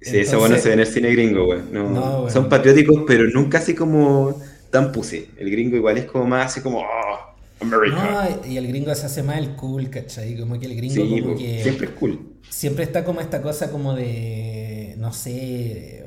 [0.00, 1.72] Sí, eso bueno se ve en el cine gringo, weón.
[1.72, 5.28] No, Son patrióticos, pero nunca así como tan pussy.
[5.36, 8.36] El gringo igual es como más así como, oh, America.
[8.44, 10.36] No, y el gringo se hace más el cool, ¿cachai?
[10.38, 11.62] Como que el gringo como que...
[11.62, 12.20] Siempre es cool.
[12.48, 14.65] Siempre está como esta cosa como de,
[15.06, 16.04] no sé,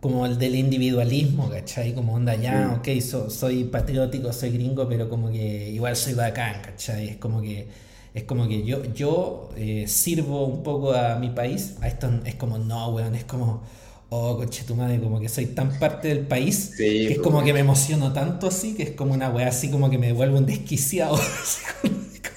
[0.00, 1.94] como el del individualismo, ¿cachai?
[1.94, 2.88] Como onda ya, ok,
[3.28, 7.08] soy patriótico, soy gringo, pero como que igual soy bacán, ¿cachai?
[7.08, 7.66] Es como que
[8.14, 12.36] es como que yo, yo eh, sirvo un poco a mi país, a esto es
[12.36, 13.62] como, no, weón, es como,
[14.10, 17.52] oh, coche tu madre, como que soy tan parte del país, que es como que
[17.52, 20.46] me emociono tanto así, que es como una weá así como que me vuelvo un
[20.46, 21.18] desquiciado.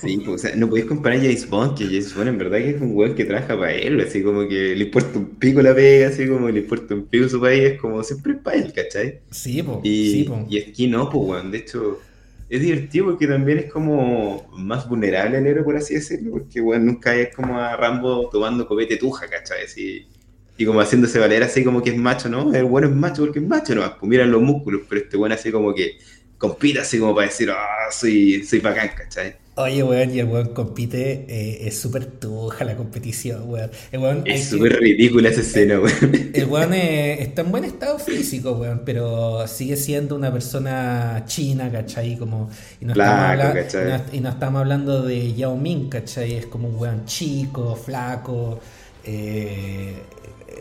[0.05, 2.57] Sí, pues, o sea, no podéis comparar a James Bond, que James Bond en verdad
[2.59, 5.61] que es un weón que trabaja para él, así como que le importa un pico
[5.61, 8.57] la pega, así como le importa un pico su país, es como siempre es para
[8.57, 9.21] él, ¿cachai?
[9.31, 9.79] Sí, pues.
[9.83, 10.45] Y, sí, po.
[10.49, 11.99] y aquí no, pues, weón, de hecho
[12.49, 16.85] es divertido porque también es como más vulnerable el héroe, por así decirlo, porque bueno,
[16.85, 19.63] nunca es como a Rambo tomando copete tuja, ¿cachai?
[19.65, 20.07] Así,
[20.57, 22.53] y como haciéndose valer así como que es macho, ¿no?
[22.53, 23.81] El bueno es macho porque es macho, ¿no?
[23.99, 25.97] Pues miran los músculos, pero este bueno así como que
[26.37, 29.35] compita así como para decir, ah, soy, soy bacán, ¿cachai?
[29.57, 34.23] Oye, weón, y el weón compite, eh, es súper tuja la competición, weón.
[34.25, 36.31] es súper ridícula esa escena, weón.
[36.33, 42.17] El weón está en buen estado físico, weón, pero sigue siendo una persona china, ¿cachai?
[42.17, 42.49] Como,
[42.81, 43.73] y, no estamos
[44.11, 46.33] y, no, estamos hablando de Yao Ming, ¿cachai?
[46.33, 48.59] Es como un weón chico, flaco,
[49.05, 49.93] eh,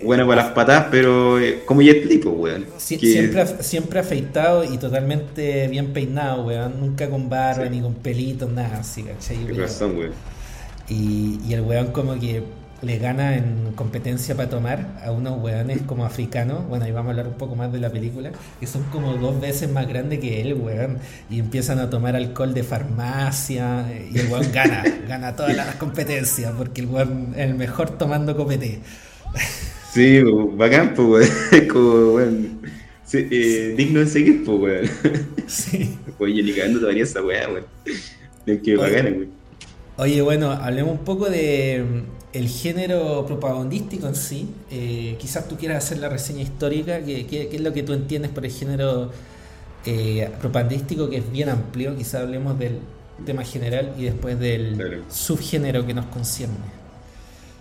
[0.02, 2.66] bueno para las patas, pero eh, como ya Li, pues, weón.
[2.78, 6.80] siempre, siempre afeitado y totalmente bien peinado, weón.
[6.80, 9.46] Nunca con barba ni con pelitos, nada así, ¿cachai?
[9.52, 10.12] razón, weón.
[10.88, 12.42] Y, y el weón como que
[12.84, 17.10] le gana en competencia para tomar a unos weones como africanos, bueno, ahí vamos a
[17.12, 18.30] hablar un poco más de la película,
[18.60, 20.98] que son como dos veces más grandes que él, weón,
[21.30, 26.52] y empiezan a tomar alcohol de farmacia, y el weón gana, gana todas las competencias,
[26.56, 28.80] porque el weón es el mejor tomando copete.
[29.94, 30.20] Sí,
[30.56, 31.68] bacán, pues, weón.
[31.72, 32.60] Como, weón.
[33.12, 34.90] Eh, digno de seguir, pues, weón.
[35.46, 35.96] Sí.
[36.18, 38.60] Oye, ni cagando todavía esa weá, weón.
[38.60, 39.28] que bacana, weón.
[39.96, 44.48] Oye, bueno, hablemos un poco de mm, el género propagandístico en sí.
[44.68, 47.00] Eh, quizás tú quieras hacer la reseña histórica.
[47.04, 49.12] ¿Qué, qué, es lo que tú entiendes por el género
[49.86, 51.96] eh, propagandístico, que es bien amplio?
[51.96, 52.80] Quizás hablemos del
[53.24, 56.83] tema general y después del subgénero que nos concierne.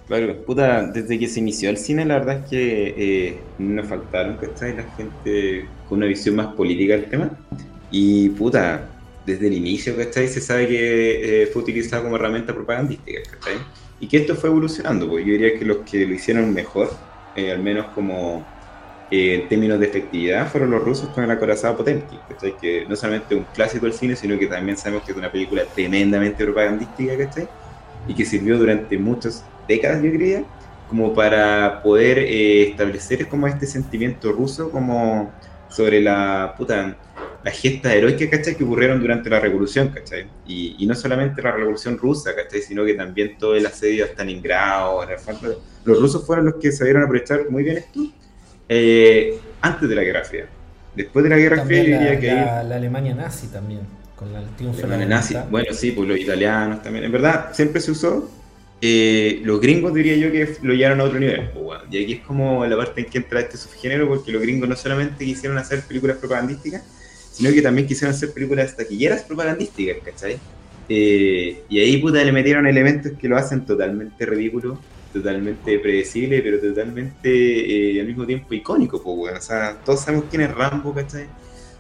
[0.06, 4.38] Claro, puta, desde que se inició el cine, la verdad es que eh, nos faltaron,
[4.38, 4.76] ¿cachai?
[4.76, 7.32] La gente con una visión más política del tema.
[7.90, 10.28] Y puta, desde el inicio, ¿cachai?
[10.28, 13.66] Se sabe que eh, fue utilizado como herramienta propagandística, ¿cachai?
[14.00, 16.90] Y que esto fue evolucionando, porque yo diría que los que lo hicieron mejor,
[17.36, 18.52] eh, al menos como
[19.10, 22.58] en términos de efectividad, fueron los rusos con el acorazado Potemkin, ¿cachai?
[22.58, 25.64] Que no solamente un clásico del cine, sino que también sabemos que es una película
[25.74, 27.48] tremendamente propagandística, ¿cachai?
[28.08, 30.44] Y que sirvió durante muchos décadas, yo diría,
[30.90, 35.32] como para poder eh, establecer como este sentimiento ruso como
[35.70, 36.96] sobre la puta
[37.44, 38.56] las gestas heroicas, ¿cachai?
[38.56, 40.28] Que ocurrieron durante la revolución, ¿cachai?
[40.48, 42.62] Y, y, no solamente la revolución rusa, ¿cachai?
[42.62, 45.06] Sino que también todo el asedio a Stalingrado,
[45.84, 48.00] los rusos fueron los que sabieron aprovechar muy bien esto
[48.70, 50.46] eh, antes de la Guerra Fría.
[50.96, 52.28] Después de la Guerra Fría, diría que...
[52.28, 53.82] La, la Alemania nazi también,
[54.32, 57.06] con triunfo de nazi, bueno, sí, pues los italianos también.
[57.06, 58.30] En verdad, siempre se usó
[58.86, 61.50] eh, los gringos diría yo que lo llevaron a otro nivel.
[61.52, 64.68] Pues, y aquí es como la parte en que entra este subgénero, porque los gringos
[64.68, 66.84] no solamente quisieron hacer películas propagandísticas,
[67.32, 70.38] sino que también quisieron hacer películas taquilleras propagandísticas, ¿cachai?
[70.90, 74.78] Eh, y ahí puta le metieron elementos que lo hacen totalmente ridículo,
[75.14, 77.30] totalmente predecible, pero totalmente
[77.96, 81.28] eh, al mismo tiempo icónico, pues, O sea, todos sabemos quién es Rambo, ¿cachai?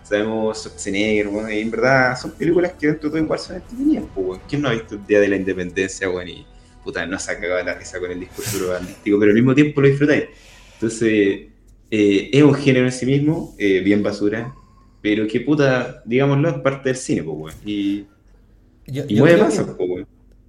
[0.04, 4.04] Sabemos Schwarzenegger, bueno, y en verdad son películas que dentro de todo igual son entretenidas,
[4.14, 6.46] pues, ¿Quién no ha visto el Día de la Independencia, bueno, y
[6.84, 9.82] puta, no se ha cagado la risa con el discurso propagandístico, pero al mismo tiempo
[9.82, 10.26] lo disfrutáis.
[10.74, 11.48] Entonces,
[11.90, 14.54] eh, es un género en sí mismo, eh, bien basura,
[15.02, 18.06] pero que puta, digámoslo, es parte del cine, pues, Y,
[18.88, 19.90] yo, y mueve más, pues,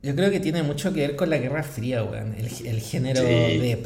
[0.04, 3.22] Yo creo que tiene mucho que ver con la Guerra Fría, weón, el, el género
[3.22, 3.78] de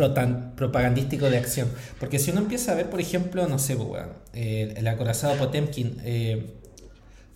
[0.56, 1.68] propagandístico de acción.
[2.00, 5.98] Porque si uno empieza a ver, por ejemplo, no sé, pues, weón, el acorazado Potemkin,
[6.04, 6.54] eh,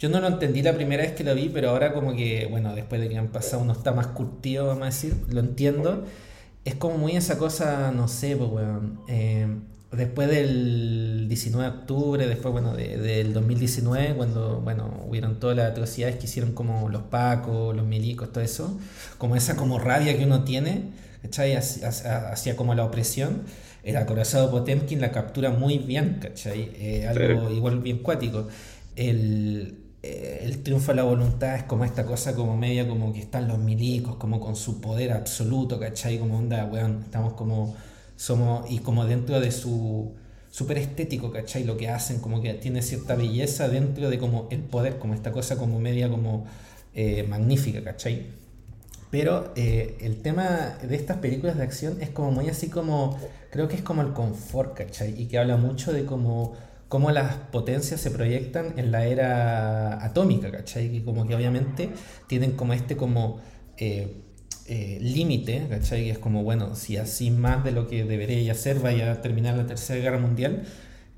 [0.01, 2.75] yo no lo entendí la primera vez que lo vi, pero ahora como que, bueno,
[2.75, 6.05] después de que han pasado uno está más curtido, vamos a decir, lo entiendo.
[6.65, 9.01] Es como muy esa cosa, no sé, pues, weón.
[9.07, 9.47] Eh,
[9.93, 16.17] después del 19 de octubre, después, bueno, del 2019, cuando, bueno, hubieron todas las atrocidades
[16.17, 18.79] que hicieron como los pacos, los milicos, todo eso,
[19.19, 21.55] como esa como rabia que uno tiene, ¿cachai?
[21.57, 23.43] Hacia, como la opresión,
[23.83, 26.71] el acorazado Potemkin la captura muy bien, ¿cachai?
[26.75, 28.49] Eh, algo igual bien cuático.
[28.97, 33.21] El, eh, el triunfo de la voluntad es como esta cosa como media como que
[33.21, 36.19] están los milicos, como con su poder absoluto, ¿cachai?
[36.19, 37.77] Como onda, weón, estamos como
[38.23, 40.15] somos, y como dentro de su
[40.49, 41.65] súper estético, ¿cachai?
[41.65, 45.33] Lo que hacen, como que tiene cierta belleza dentro de como el poder, como esta
[45.33, 46.45] cosa como media como
[46.95, 48.29] eh, magnífica, ¿cachai?
[49.11, 53.19] Pero eh, el tema de estas películas de acción es como muy así como,
[53.51, 55.21] creo que es como el confort, ¿cachai?
[55.21, 56.55] Y que habla mucho de cómo,
[56.89, 60.93] cómo las potencias se proyectan en la era atómica, ¿cachai?
[60.93, 61.91] Que como que obviamente
[62.29, 63.41] tienen como este como...
[63.79, 64.29] Eh,
[64.67, 66.11] eh, límite, ¿cachai?
[66.11, 69.67] Es como, bueno, si así más de lo que debería hacer vaya a terminar la
[69.67, 70.65] Tercera Guerra Mundial,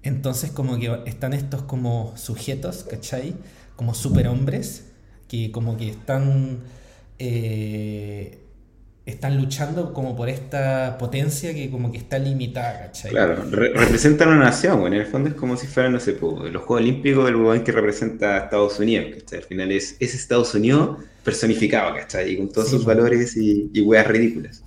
[0.03, 3.35] entonces como que están estos como sujetos, ¿cachai?
[3.77, 4.87] Como superhombres,
[5.29, 6.61] que como que están...
[7.19, 8.39] Eh,
[9.07, 13.11] están luchando como por esta potencia que como que está limitada, ¿cachai?
[13.11, 16.63] Claro, representan una nación, bueno, en el fondo es como si fueran, no sé, los
[16.63, 19.41] Juegos Olímpicos, el lugar que representa a Estados Unidos, ¿cachai?
[19.41, 22.33] Al final es, es Estados Unidos personificado, ¿cachai?
[22.33, 24.63] Y con todos sus valores y, y weas ridículas.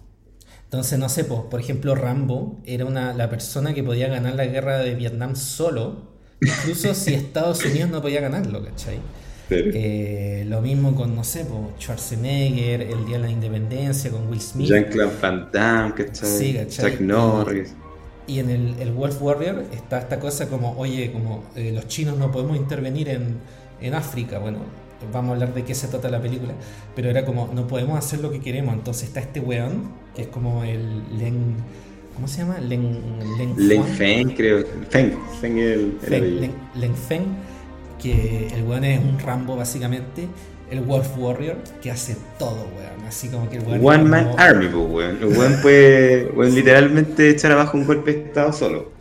[0.65, 4.79] Entonces, no sé, por ejemplo, Rambo era una, la persona que podía ganar la guerra
[4.79, 6.09] de Vietnam solo,
[6.41, 8.99] incluso si Estados Unidos no podía ganarlo, ¿cachai?
[9.49, 11.45] Eh, lo mismo con, no sé,
[11.79, 14.67] Schwarzenegger, el Día de la Independencia, con Will Smith.
[14.67, 15.93] Jean-Claude Van Damme,
[16.67, 17.73] Chuck Norris.
[18.27, 22.29] Y en el, Wolf Warrior está esta cosa como, oye, como eh, los chinos no
[22.29, 23.37] podemos intervenir en,
[23.79, 24.37] en África.
[24.37, 24.59] Bueno,
[25.11, 26.53] vamos a hablar de qué se trata la película,
[26.95, 28.73] pero era como, no podemos hacer lo que queremos.
[28.73, 31.55] Entonces está este weón, que es como el Len.
[32.15, 32.57] ¿Cómo se llama?
[32.59, 32.99] Len,
[33.57, 34.65] Len, Feng, creo.
[34.89, 37.25] Feng, Feng el, el Len Feng
[38.01, 40.27] que el weón es un Rambo básicamente,
[40.69, 43.07] el Wolf Warrior, que hace todo, weón.
[43.07, 43.85] Así como que el weón.
[43.85, 45.17] One Man Army, weón.
[45.17, 48.91] El weón puede literalmente echar abajo un golpe de estado solo.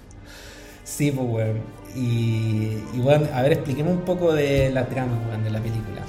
[0.84, 1.75] Sí, pues weón.
[1.96, 6.02] Y, bueno, a ver, expliquemos un poco de la trama, weón, de la película.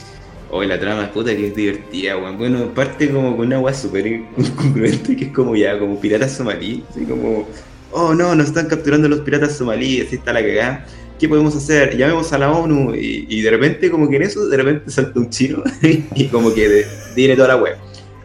[0.50, 2.38] Hoy la trama puta que es divertida, weón.
[2.38, 6.84] Bueno, parte como con una weá súper incongruente que es como ya, como piratas somalíes,
[6.90, 7.48] así como,
[7.92, 10.86] oh no, nos están capturando los piratas somalíes, así está la cagada
[11.20, 11.98] ¿qué podemos hacer?
[11.98, 15.30] Llamemos a la ONU y, de repente como que en eso, de repente salta un
[15.30, 16.86] chino y como que
[17.16, 17.78] tiene toda la web.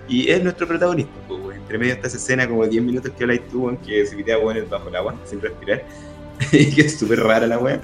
[0.09, 3.49] Y es nuestro protagonista, pues, entre medio de esta escena como 10 minutos que habláis
[3.49, 5.85] tú, en que se pitea bueno bajo el agua, sin respirar,
[6.53, 7.81] y que es súper rara la web.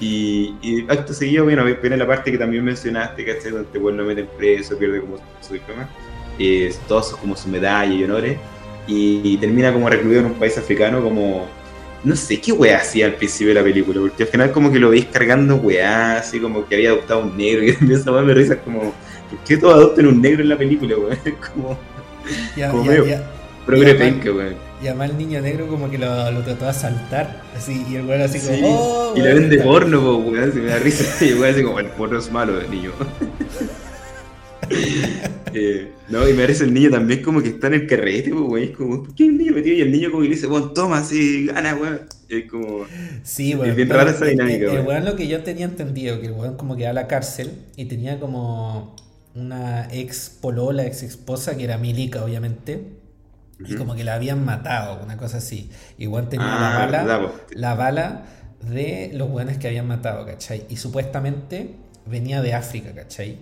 [0.00, 3.50] Y, y, acto seguido, bueno, viene la parte que también mencionaste, ¿cachai?
[3.50, 5.88] Donde este lo meten preso, pierde como su diploma,
[6.38, 8.38] es todos como su medalla y honores,
[8.86, 11.48] y, y termina como recluido en un país africano como
[12.04, 14.78] no sé qué weá hacía al principio de la película, porque al final como que
[14.78, 18.34] lo veis cargando weá, así como que había adoptado un negro, y empieza a me
[18.34, 21.18] risa como, ¿por qué todos adoptan un negro en la película, weón?
[21.54, 21.78] como,
[22.56, 23.30] ya, como ya, ya,
[23.66, 24.67] progre penca, weón.
[24.82, 28.06] Y además el niño negro como que lo, lo trató de asaltar, así, y el
[28.06, 31.38] weón así como, oh, Y le vende porno, weón, se me da risa, y el
[31.38, 32.92] weón así como, el porno es malo, niño.
[35.54, 38.44] Eh, no, y me parece el niño también como que está en el carrete, pues,
[38.44, 38.64] güey.
[38.64, 39.76] Es como, ¿por qué el niño metido?
[39.76, 41.92] Y el niño como que le dice, bueno, toma, así, gana, güey.
[42.28, 42.84] Es como.
[43.22, 43.70] Sí, güey.
[43.70, 46.56] Es bien rara esa dinámica, El weón lo que yo tenía entendido, que el weón
[46.56, 48.94] como que va a la cárcel y tenía como
[49.34, 52.97] una ex polola, ex esposa que era milica, obviamente.
[53.66, 55.70] Y como que la habían matado, una cosa así.
[55.98, 58.22] Igual tenía la ah, bala, la bala
[58.60, 60.64] de los weones que habían matado, ¿cachai?
[60.68, 61.74] Y supuestamente
[62.06, 63.38] venía de África, ¿cachai?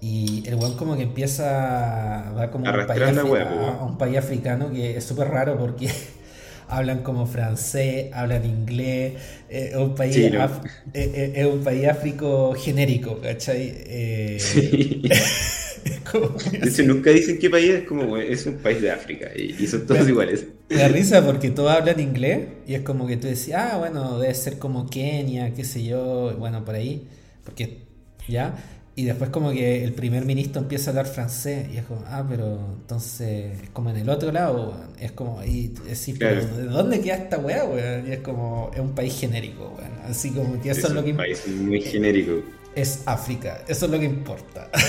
[0.00, 4.98] Y el weón como que empieza, va como un, país a, un país africano que
[4.98, 5.90] es súper raro porque
[6.68, 9.14] hablan como francés, hablan inglés,
[9.48, 10.30] eh, es un país eh,
[10.92, 14.38] eh, es, un país áfrico genérico, ¿cachai?
[14.38, 15.02] sí.
[16.86, 20.46] nunca dicen qué país es, como es un país de África y, son todos iguales.
[20.68, 24.18] Me da risa porque todos hablan inglés y es como que tú decías, ah, bueno,
[24.18, 27.06] debe ser como Kenia, qué sé yo, bueno, por ahí,
[27.44, 27.78] porque
[28.28, 28.54] ya.
[28.98, 32.24] Y después como que el primer ministro empieza a hablar francés y es como, ah,
[32.26, 37.00] pero entonces es como en el otro lado, es como, y decís, pero ¿de dónde
[37.02, 38.08] queda esta weá, weón?
[38.08, 39.92] Y es como, es un país genérico, weón.
[40.08, 41.10] Así como que eso es, lo que...
[41.10, 42.42] Un país muy genérico.
[42.76, 44.70] Es África, eso es lo que importa.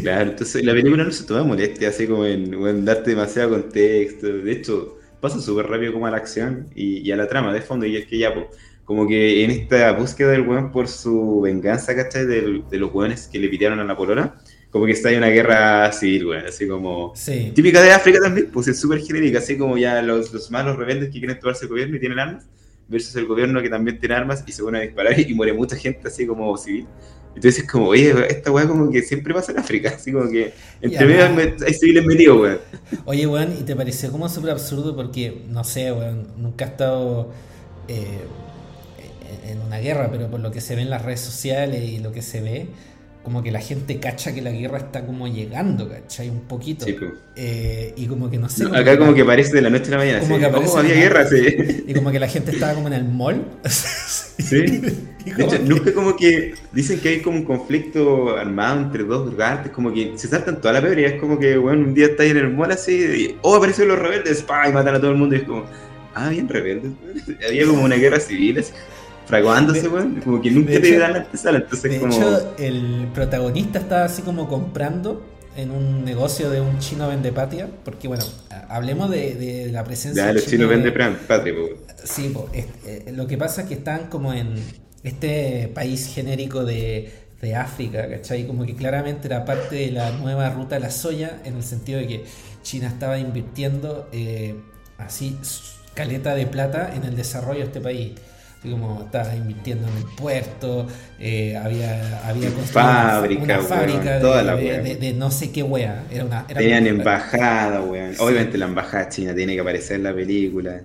[0.00, 4.26] Claro, entonces la película no se toma molestia, así como en, darte demasiado contexto.
[4.28, 7.60] De hecho, pasa súper rápido como a la acción y, y, a la trama de
[7.60, 8.46] fondo, y es que ya, pues
[8.84, 12.24] como que en esta búsqueda del weón por su venganza, ¿cachai?
[12.26, 14.36] De, de los weones que le pidieron a la polona,
[14.70, 17.12] como que está en una guerra civil, güey, así como...
[17.16, 17.52] Sí.
[17.54, 21.10] Típica de África también, pues es súper genérica, así como ya los, los malos rebeldes
[21.10, 22.46] que quieren tomarse el gobierno y tienen armas,
[22.88, 25.76] versus el gobierno que también tiene armas y se pone a disparar y muere mucha
[25.76, 26.86] gente así como civil.
[27.34, 30.52] Entonces es como, oye, esta weá como que siempre pasa en África, así como que
[30.80, 32.58] entre medio hay civiles metidos, weón.
[33.04, 34.96] Oye, weón, ¿y te pareció como súper absurdo?
[34.96, 37.30] Porque, no sé, weón, nunca he estado
[37.86, 38.24] eh,
[39.46, 42.10] en una guerra, pero por lo que se ve en las redes sociales y lo
[42.12, 42.68] que se ve,
[43.28, 46.30] como que la gente cacha que la guerra está como llegando, ¿cachai?
[46.30, 46.86] Un poquito.
[46.86, 47.10] Sí, pues.
[47.36, 48.64] Eh, y como que no sé.
[48.64, 50.78] No, acá como que parece de la noche a la mañana, Como que aparece oh,
[50.78, 51.84] había la- guerra, sí.
[51.86, 53.44] Y como que la gente estaba como en el mall.
[54.38, 54.60] Sí.
[54.60, 54.94] De
[55.36, 59.70] hecho, que- nunca como que dicen que hay como un conflicto armado entre dos lugares,
[59.72, 62.22] como que se saltan toda la peor y es como que, bueno, un día está
[62.22, 65.10] ahí en el mall así, y, oh, aparecieron los rebeldes, pa, y matan a todo
[65.10, 65.64] el mundo, y es como,
[66.14, 66.92] ah, bien rebeldes.
[67.46, 68.72] Había como una guerra civil, así,
[69.28, 72.12] fraguándose, weón, como que nunca te dan la antesala, entonces De como...
[72.12, 75.22] hecho, el protagonista estaba así como comprando
[75.56, 78.24] en un negocio de un chino vendepatia, porque bueno,
[78.68, 81.54] hablemos de, de la presencia ya, los chinos de- venden pran- patria.
[82.04, 84.54] Sí, po, eh, lo que pasa es que están como en
[85.02, 88.46] este país genérico de, de África, ¿cachai?
[88.46, 91.98] Como que claramente era parte de la nueva ruta de la soya, en el sentido
[91.98, 92.24] de que
[92.62, 94.54] China estaba invirtiendo eh,
[94.96, 95.36] así
[95.94, 98.12] caleta de plata en el desarrollo de este país.
[98.58, 100.86] Así como estaba invirtiendo en el puerto,
[101.20, 105.52] eh, había, había Fábrica, una weón, fábrica de, toda la de- de- de no sé
[105.52, 106.04] qué wea.
[106.10, 108.14] Era una, era Tenían una- embajada, weón.
[108.14, 108.20] Sí.
[108.20, 110.80] Obviamente la embajada china tiene que aparecer en la película.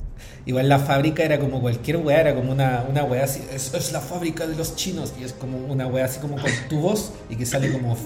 [0.46, 3.92] Igual la fábrica era como cualquier weá, era como una, una weá así, es, es
[3.92, 7.36] la fábrica de los chinos, y es como una weá así como con tubos y
[7.38, 7.98] que sale como...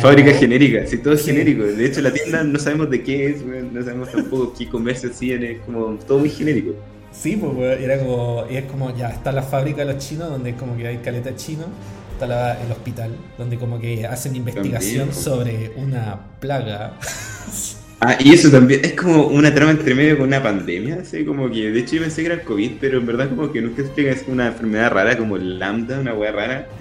[0.00, 1.30] Fábrica genérica, sí, todo es Sí.
[1.32, 1.62] genérico.
[1.64, 5.10] De hecho, la tienda no sabemos de qué es, weón, no sabemos tampoco qué comercio
[5.10, 6.74] tiene, es como todo muy genérico.
[7.18, 10.54] Sí, pues era como, y es como, ya está la fábrica de los chinos, donde
[10.56, 11.78] como que hay caleta chino,
[12.12, 15.24] está la- el hospital, donde como que hacen investigación También, pues.
[15.24, 16.98] sobre una plaga.
[18.00, 21.50] Ah, y eso también es como una trama entre medio con una pandemia, así como
[21.50, 23.80] que, de hecho yo pensé que era el COVID, pero en verdad como que nunca
[23.82, 26.76] explica, es una enfermedad rara, como el lambda, una weá rara,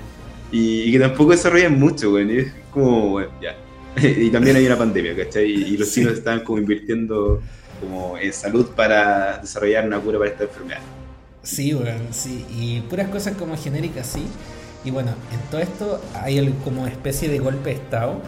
[0.51, 3.65] y, y que tampoco desarrollan mucho, weón, y es como, bueno, ya.
[4.01, 5.45] y también hay una pandemia, ¿cachai?
[5.49, 5.93] Y, y los Sí.
[5.93, 7.47] chinos estaban como invirtiendo
[7.79, 10.81] como en salud para desarrollar una cura para esta enfermedad.
[11.43, 12.45] Sí, weón, sí.
[12.49, 14.27] Y puras cosas como genéricas, sí.
[14.83, 18.21] Y bueno, en todo esto hay el- como especie de golpe de estado.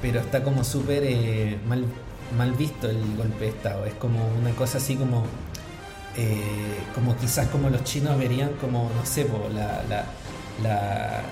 [0.00, 1.84] Pero está como súper eh, mal,
[2.36, 3.84] mal visto el golpe de estado.
[3.86, 5.24] Es como una cosa así como.
[6.16, 10.04] eh, como quizás como los chinos verían como, no sé, po, la, la,
[10.62, 11.22] la-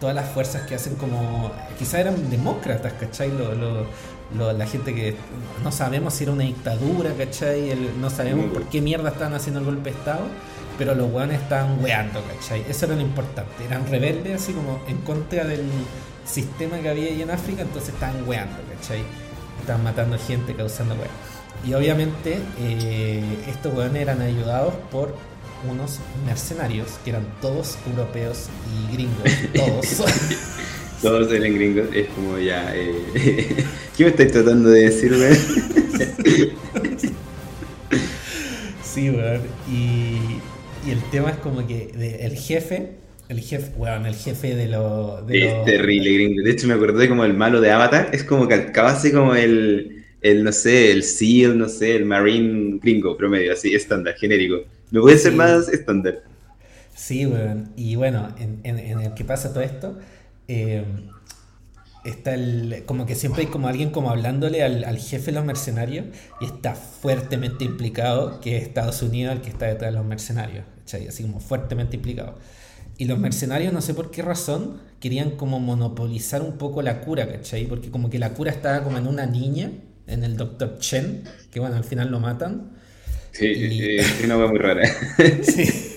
[0.00, 1.52] todas las fuerzas que hacen como.
[1.78, 3.30] Quizás eran demócratas, ¿cachai?
[3.30, 3.86] Lo- lo-
[4.34, 5.14] lo- la gente que
[5.62, 7.70] no sabemos si era una dictadura, ¿cachai?
[7.70, 10.22] El- no sabemos por qué mierda estaban haciendo el golpe de Estado,
[10.78, 12.64] pero los weones estaban weando, ¿cachai?
[12.68, 13.64] Eso era lo importante.
[13.64, 15.62] Eran rebeldes, así como en contra del
[16.26, 19.02] sistema que había ahí en África, entonces estaban weando, ¿cachai?
[19.60, 21.10] Estaban matando gente, causando weas.
[21.64, 25.14] Y obviamente eh, estos weones eran ayudados por
[25.70, 28.48] unos mercenarios que eran todos europeos
[28.90, 29.86] y gringos, todos.
[31.02, 32.74] Todos eran gringos, es como ya.
[32.74, 33.04] Eh,
[33.96, 35.36] ¿Qué me estáis tratando de decir, weón?
[38.80, 39.42] Sí, weón.
[39.66, 40.42] Y,
[40.82, 44.68] y el tema es como que de- el jefe, el jefe, weón, el jefe de
[44.68, 45.26] los...
[45.26, 46.42] De Es terrible gringo.
[46.42, 48.10] De hecho, me acordé como el malo de Avatar.
[48.12, 52.78] Es como calcaba así como el, el, no sé, el SEAL, no sé, el Marine
[52.82, 54.58] gringo promedio, así, estándar, genérico.
[54.90, 55.36] No puede ser Sí.
[55.36, 56.22] más estándar.
[56.94, 57.72] Sí, weón.
[57.76, 59.98] Y bueno, en, en- en el que pasa todo esto,
[60.48, 60.84] eh,
[62.04, 62.82] está el.
[62.86, 66.06] Como que siempre hay como alguien como hablándole al, al jefe de los mercenarios
[66.40, 70.64] y está fuertemente implicado que es Estados Unidos el que está detrás de los mercenarios.
[70.80, 71.08] ¿cachai?
[71.08, 72.38] Así como fuertemente implicado.
[72.98, 77.28] Y los mercenarios, no sé por qué razón, querían como monopolizar un poco la cura,
[77.30, 77.66] ¿cachai?
[77.66, 79.70] Porque como que la cura estaba como en una niña,
[80.06, 80.78] en el Dr.
[80.78, 82.70] Chen, que bueno, al final lo matan.
[83.32, 84.82] Sí, Y- eh, es una hueá muy rara.
[85.42, 85.92] Sí.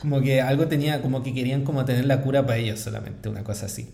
[0.00, 3.44] Como que algo tenía, como que querían como tener la cura para ellos solamente, una
[3.44, 3.88] cosa así.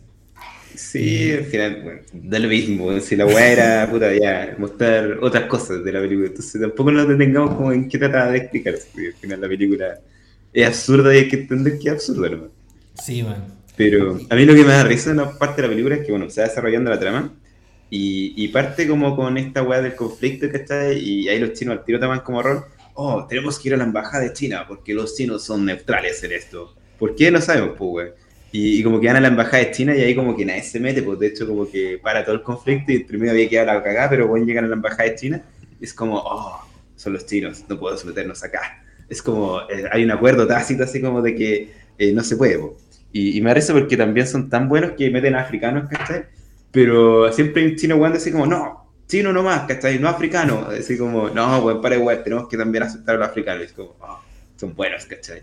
[0.75, 3.01] Sí, al final, bueno, da lo mismo.
[3.01, 6.29] Si la weá era, puta, ya, mostrar otras cosas de la película.
[6.29, 8.89] Entonces tampoco nos detengamos como en qué trata de explicarse.
[8.93, 10.01] porque Al final la película
[10.53, 12.51] es absurda y hay que entender que es absurda, ¿no?
[12.95, 13.45] Sí, bueno.
[13.77, 16.07] Pero a mí lo que me da risa en una parte de la película es
[16.07, 17.35] que, bueno, se va desarrollando la trama
[17.91, 20.99] y, y parte como con esta weá del conflicto, ¿cachai?
[20.99, 22.65] Y ahí los chinos al tiro toman como rol,
[22.97, 26.33] oh, tenemos que ir a la embajada de China porque los chinos son neutrales en
[26.33, 26.75] esto.
[26.99, 27.31] ¿Por qué?
[27.31, 28.11] No sabemos, pues, weón.
[28.53, 30.63] Y, y como que van a la embajada de China y ahí como que nadie
[30.63, 33.67] se mete, pues de hecho como que para todo el conflicto y primero había quedado
[33.67, 35.43] la cagada, pero bueno, llegan a la embajada de China
[35.81, 36.61] y es como, oh,
[36.95, 38.83] son los chinos, no podemos meternos acá.
[39.09, 42.59] Es como, eh, hay un acuerdo tácito así como de que eh, no se puede,
[42.59, 42.73] pues.
[43.13, 46.27] Y, me parece porque también son tan buenos que meten a africanos, ¿cachai?
[46.71, 49.99] Pero siempre un chino jugando así como, no, chino nomás, ¿cachai?
[49.99, 50.69] No africano.
[50.69, 53.65] Así como, no, bueno, para igual, tenemos que también aceptar a los africanos.
[53.65, 54.21] es como, oh,
[54.57, 55.43] son buenos, ¿cachai?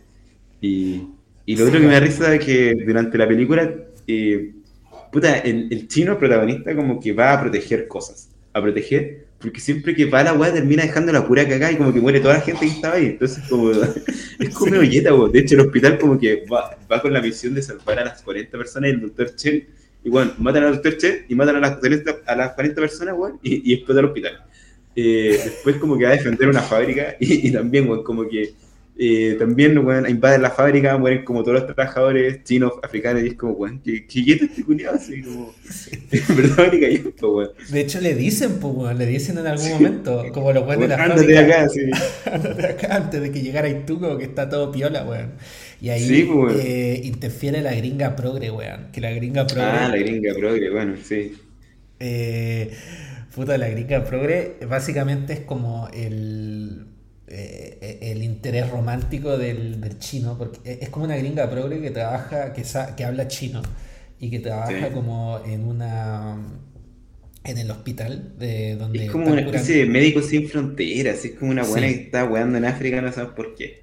[0.62, 1.08] Y,
[1.46, 3.70] y lo otro que me da risa es que durante la película,
[4.08, 4.54] eh,
[5.12, 8.30] puta, el, el chino protagonista como que va a proteger cosas.
[8.54, 11.94] A proteger porque siempre que va la weá termina dejando la pura cagada y como
[11.94, 13.08] que muere toda la gente que estaba ahí.
[13.08, 13.72] Entonces, como,
[14.40, 15.02] es como sí.
[15.02, 18.22] De hecho, el hospital como que va, va, con la misión de salvar a las
[18.22, 19.68] 40 personas y el doctor Chen.
[20.04, 21.80] Y bueno, matan al doctor Chen y matan a las,
[22.26, 24.44] a las 40 personas, weón, y, y explota el hospital.
[24.96, 28.54] Eh, después como que va a defender una fábrica y, y también, weón, como que
[28.96, 33.34] eh, también bueno, invaden la fábrica, mueren como todos los trabajadores chinos, africanos, y es
[33.34, 34.98] como, weón, ¿qué, qué este culiado?
[34.98, 35.52] Así como,
[36.36, 36.72] verdad,
[37.24, 37.50] weón.
[37.72, 40.96] De hecho, le dicen, pues, weón, le dicen en algún momento, como los weones de
[40.96, 41.28] la fábrica.
[41.28, 41.82] de acá, sí.
[42.58, 45.32] de acá, antes de que llegara Ituco, que está todo piola, weón.
[45.84, 48.88] Y ahí pues, eh, interfiere la gringa progre, weón.
[48.94, 49.70] Que la gringa progre.
[49.70, 51.36] Ah, la gringa progre, bueno, sí.
[52.00, 52.72] Eh,
[53.36, 56.86] puta, la gringa progre básicamente es como el
[57.28, 62.64] eh, el interés romántico del, chino, porque es como una gringa progre que trabaja, que,
[62.96, 63.62] que habla chino
[64.22, 66.38] y que trabaja como en una
[67.44, 71.52] en el hospital de donde es como una especie de médico sin fronteras, es como
[71.52, 73.83] una buena que está weando en África, no sabes por qué.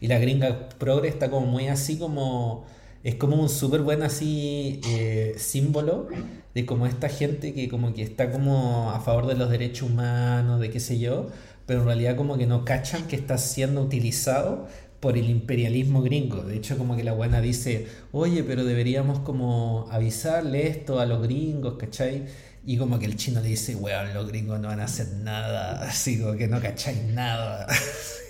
[0.00, 2.64] Y la gringa progre está como muy así como
[3.04, 6.08] es como un súper buen así eh, símbolo
[6.54, 10.58] de como esta gente que como que está como a favor de los derechos humanos,
[10.58, 11.28] de qué sé yo,
[11.66, 14.66] pero en realidad como que no cachan que está siendo utilizado
[15.00, 16.44] por el imperialismo gringo.
[16.44, 21.22] De hecho, como que la buena dice, oye, pero deberíamos como avisarle esto a los
[21.22, 22.24] gringos, ¿cachai?
[22.64, 25.82] Y como que el chino le dice, weón, los gringos no van a hacer nada,
[25.88, 27.66] así como que no cacháis nada.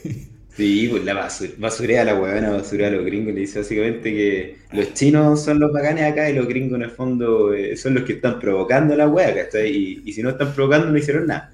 [0.57, 3.35] Sí, pues la basura, basurea la huevona, basurea a los gringos.
[3.35, 6.91] Le dice básicamente que los chinos son los bacanes acá y los gringos en el
[6.91, 10.03] fondo eh, son los que están provocando la hueá, ¿cachai?
[10.05, 11.53] Y, si no están provocando no hicieron nada.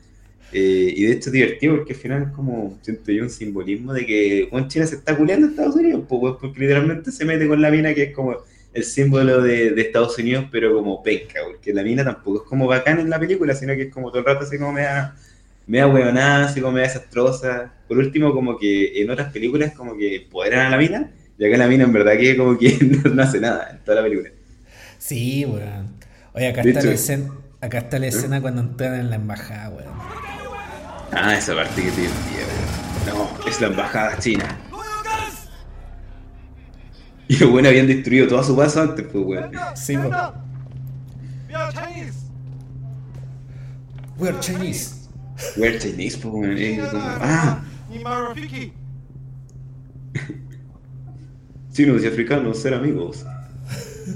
[0.52, 3.94] Eh, y de hecho es divertido porque al final es como, siento yo, un simbolismo
[3.94, 7.48] de que Juan China se está culeando a Estados Unidos, pues, porque literalmente se mete
[7.48, 8.36] con la mina que es como
[8.74, 12.66] el símbolo de, de Estados Unidos, pero como penca, porque la mina tampoco es como
[12.66, 15.16] bacán en la película, sino que es como todo el rato así como me da
[15.68, 17.72] huevonada, así como da desastrosa.
[17.88, 21.56] Por último, como que en otras películas como que empoderan a la mina, y acá
[21.56, 22.76] la mina en verdad que como que
[23.14, 24.30] no, hace nada en toda la película.
[24.98, 25.94] Sí, weón.
[26.34, 27.30] Oye, acá está, la escena,
[27.60, 29.94] acá está la escena cuando entran en la embajada, weón.
[31.12, 32.02] Ah, esa parte que te
[33.10, 34.44] No, es la embajada china.
[37.26, 39.50] Y los buenos habían destruido toda su base antes, pues, weón.
[39.74, 40.50] Sí, weón.
[44.18, 44.99] We're Chinese.
[45.56, 46.56] We're Chinese, pues, weón.
[46.94, 47.62] Ah.
[51.72, 53.24] Chinos y africanos, ser amigos.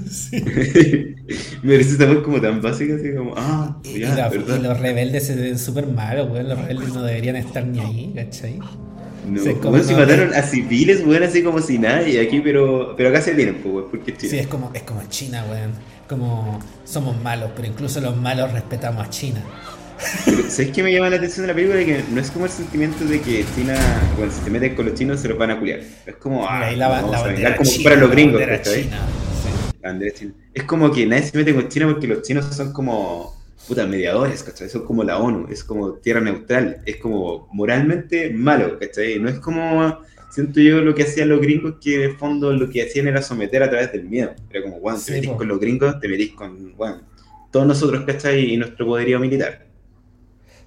[0.09, 0.41] Sí.
[1.63, 5.87] Me parece esta como tan básica, así como, ah, y, los rebeldes se ven súper
[5.87, 6.49] malos, weón.
[6.49, 8.59] Los rebeldes no deberían estar ni ahí, ¿cachai?
[9.25, 13.09] No, como si mataron a civiles, weón, así como si nada, y aquí, pero, pero
[13.09, 14.31] acá se vienen, pues, weón, porque es China.
[14.31, 15.71] Sí, es como, es como China, weón.
[16.09, 19.41] Como somos malos, pero incluso los malos respetamos a China.
[20.25, 21.83] Pero, ¿Sabes qué me llama la atención de la película?
[21.83, 23.75] Que no es como el sentimiento de que China,
[24.17, 25.81] bueno, si te metes con los chinos se los van a culiar.
[26.05, 28.89] Es como, ah, la, vamos a vengar como para los gringos, ¿cachai?
[30.53, 33.35] Es como que nadie se mete con China porque los chinos son como
[33.67, 34.69] puta mediadores, ¿cachai?
[34.69, 39.19] Son como la ONU, es como tierra neutral, es como moralmente malo, ¿cachai?
[39.19, 39.99] No es como,
[40.31, 43.63] siento yo, lo que hacían los gringos, que de fondo lo que hacían era someter
[43.63, 44.33] a través del miedo.
[44.49, 47.01] Era como, bueno, te metís con los gringos, te metís con, bueno,
[47.51, 48.53] todos nosotros, ¿cachai?
[48.53, 49.65] Y nuestro poderío militar.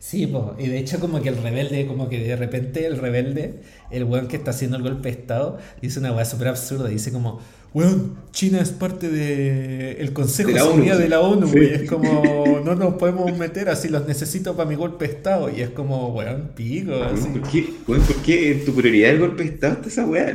[0.09, 3.57] Sí, pues, y de hecho como que el rebelde, como que de repente el rebelde,
[3.91, 7.13] el weón que está haciendo el golpe de Estado, dice una weá súper absurda, dice
[7.13, 7.43] como,
[7.75, 12.63] weón, China es parte del el Consejo de, Seguridad de la ONU, y es como,
[12.65, 16.15] no nos podemos meter así, los necesito para mi golpe de Estado, y es como,
[16.15, 17.29] weón, pico, así.
[17.29, 20.35] ¿Por qué, weón, ¿por qué tu prioridad el golpe de Estado está esa weá?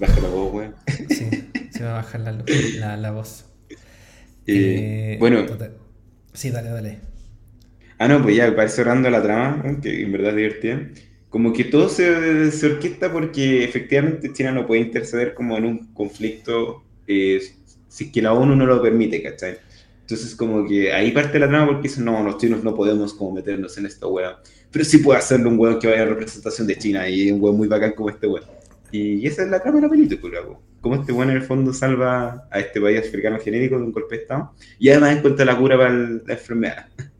[0.00, 0.74] Baja la voz, weón.
[1.10, 1.28] Sí,
[1.70, 2.32] se va a bajar la,
[2.78, 3.44] la, la voz.
[4.50, 5.44] Eh, eh, bueno.
[6.38, 6.98] Sí, dale, dale.
[7.98, 10.88] Ah, no, pues ya, para cerrando la trama, que en verdad es divertida
[11.30, 15.92] como que todo se, se, orquesta porque efectivamente China no puede interceder como en un
[15.92, 17.40] conflicto eh,
[17.88, 19.58] si que la ONU no lo permite, ¿cachai?
[20.00, 23.32] Entonces como que ahí parte la trama porque dicen, no, los chinos no podemos como
[23.32, 24.40] meternos en esta hueá.
[24.70, 27.56] Pero sí puede hacerlo un hueón que vaya a representación de China y un hueón
[27.56, 28.46] muy bacán como este hueón.
[28.90, 30.38] Y esa es la trama de la película,
[30.80, 34.16] como este hueón en el fondo salva a este país africano genérico de un golpe
[34.16, 36.86] de Estado y además encuentra la cura para la enfermedad.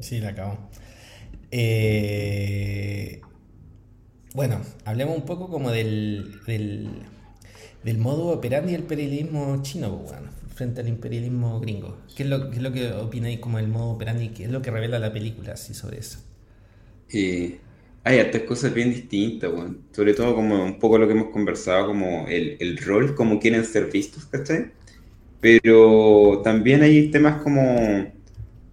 [0.00, 0.56] Sí, la acabo.
[1.50, 3.20] Eh,
[4.32, 6.40] bueno, hablemos un poco como del,
[7.82, 11.98] del modo operandi del imperialismo chino, bueno, frente al imperialismo gringo.
[12.14, 14.28] ¿Qué es lo, qué es lo que opináis como el modo operandi?
[14.30, 16.18] ¿Qué es lo que revela la película así sobre eso?
[17.12, 17.60] Eh,
[18.02, 19.76] hay hartas cosas bien distintas, bueno.
[19.92, 23.64] sobre todo como un poco lo que hemos conversado, como el, el rol, como quieren
[23.64, 24.70] ser vistos, ¿cachai?
[25.40, 27.62] Pero también hay temas como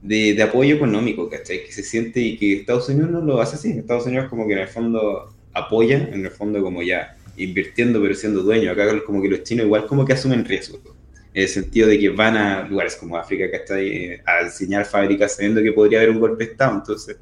[0.01, 1.63] de, de, apoyo económico, ¿cachai?
[1.65, 3.71] Que se siente y que Estados Unidos no lo hace así.
[3.71, 8.15] Estados Unidos como que en el fondo apoya, en el fondo como ya invirtiendo pero
[8.15, 8.71] siendo dueño.
[8.71, 10.79] Acá como que los chinos igual como que asumen riesgo.
[11.33, 14.21] En el sentido de que van a lugares como África, ¿cachai?
[14.25, 16.75] A diseñar fábricas sabiendo que podría haber un golpe de Estado.
[16.75, 17.17] Entonces,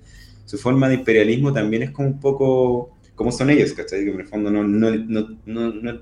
[0.46, 4.04] su forma de imperialismo también es como un poco como son ellos, ¿cachai?
[4.04, 6.02] Que en el fondo no, no, no,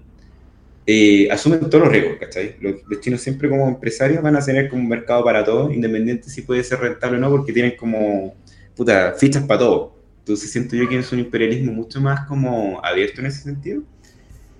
[0.85, 2.55] eh, asumen todos los riesgos, ¿cachai?
[2.59, 6.41] Los, chinos siempre como empresarios van a tener como un mercado para todo, independiente si
[6.41, 8.35] puede ser rentable o no, porque tienen como,
[8.75, 9.95] puta, fichas para todo.
[10.19, 13.83] Entonces siento yo que es un imperialismo mucho más como abierto en ese sentido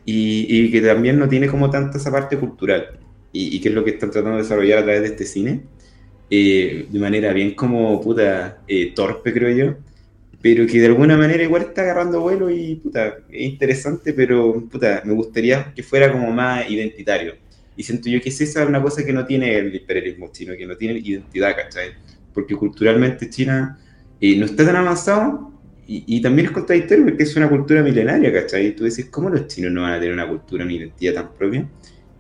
[0.06, 3.00] y, y que también no tiene como tanta esa parte cultural
[3.32, 5.64] y, y, que es lo que están tratando de desarrollar a través de este cine,
[6.30, 9.78] eh, de manera bien como, puta, eh, torpe creo yo
[10.44, 15.02] pero que de alguna manera igual está agarrando vuelo y puta, es interesante, pero puta,
[15.06, 17.36] me gustaría que fuera como más identitario.
[17.78, 20.66] Y siento yo que es esa una cosa que no tiene el imperialismo chino, que
[20.66, 21.94] no tiene identidad, ¿cachai?
[22.34, 23.80] Porque culturalmente China
[24.20, 25.50] eh, no está tan avanzado
[25.88, 28.68] y, y, también es contradictorio porque es una cultura milenaria, ¿cachai?
[28.68, 31.34] Y tú dices, ¿cómo los chinos no van a tener una cultura, una identidad tan
[31.36, 31.70] propia?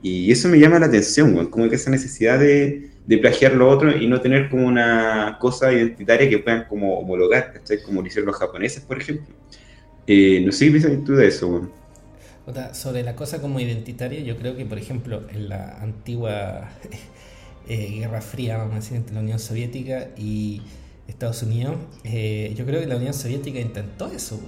[0.01, 3.95] Y eso me llama la atención, como que esa necesidad de, de plagiar lo otro
[3.95, 7.53] y no tener como una cosa identitaria que puedan como homologar,
[7.85, 9.35] Como lo hicieron los japoneses, por ejemplo.
[10.07, 11.69] Eh, no sé qué piensas tú de eso,
[12.73, 16.69] Sobre la cosa como identitaria, yo creo que, por ejemplo, en la antigua
[17.67, 20.61] eh, Guerra Fría, vamos a decir, entre la Unión Soviética y
[21.07, 24.39] Estados Unidos, eh, yo creo que la Unión Soviética intentó eso,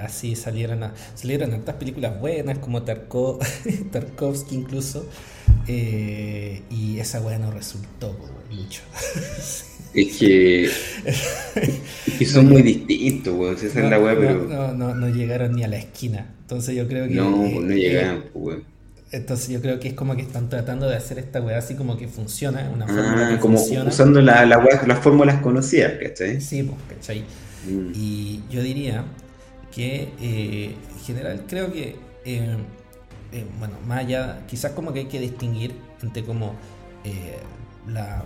[0.00, 2.82] así salieron, a, salieron tantas películas buenas como
[3.92, 5.08] Tarkovsky incluso,
[5.68, 8.16] eh, y esa weá no resultó
[8.50, 8.82] mucho.
[9.94, 10.70] Es que,
[12.26, 13.56] son muy distintos, weón.
[13.56, 14.44] Esa no, es la weá, pero.
[14.44, 16.34] No, no, no, llegaron ni a la esquina.
[16.42, 17.14] Entonces yo creo que.
[17.14, 18.58] No, no llegaron, pues,
[19.10, 21.96] Entonces yo creo que es como que están tratando de hacer esta weá así como
[21.96, 26.40] que funciona, una fórmula ah, como usando la, la las fórmulas conocidas, ¿cachai?
[26.40, 27.24] Sí, pues, ¿cachai?
[27.66, 27.92] Mm.
[27.94, 29.04] Y yo diría
[29.74, 31.96] que eh, en general creo que
[33.36, 36.54] eh, eh, bueno, más allá, quizás como que hay que distinguir entre como
[37.04, 37.38] eh,
[37.86, 38.24] la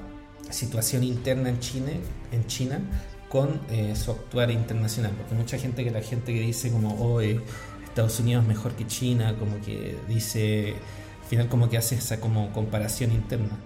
[0.50, 1.90] situación interna en China,
[2.32, 2.80] en China
[3.28, 7.20] con eh, su actuar internacional, porque mucha gente que la gente que dice como, oh,
[7.20, 10.74] Estados Unidos es mejor que China, como que dice,
[11.22, 13.58] al final como que hace esa como comparación interna,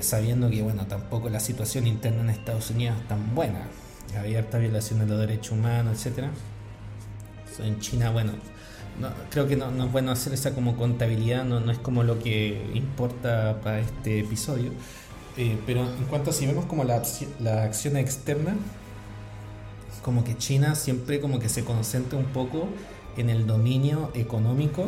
[0.00, 3.66] sabiendo que bueno, tampoco la situación interna en Estados Unidos es tan buena,
[4.18, 6.30] había harta violación de los derechos humanos, etcétera.
[7.58, 8.32] En China, bueno,
[9.00, 12.18] no, creo que no, es bueno hacer esa como contabilidad, no, no es como lo
[12.18, 14.70] que importa para este episodio.
[15.36, 17.02] Eh, pero en cuanto a si vemos como la,
[17.40, 18.54] la acción externa,
[20.02, 22.68] como que China siempre como que se concentra un poco
[23.16, 24.82] en el dominio económico,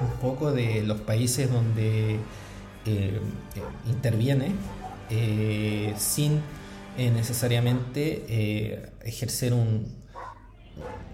[0.00, 2.18] un poco de los países donde
[2.84, 3.20] eh,
[3.86, 4.52] interviene,
[5.10, 6.40] eh, sin
[6.98, 10.01] necesariamente ejercer un,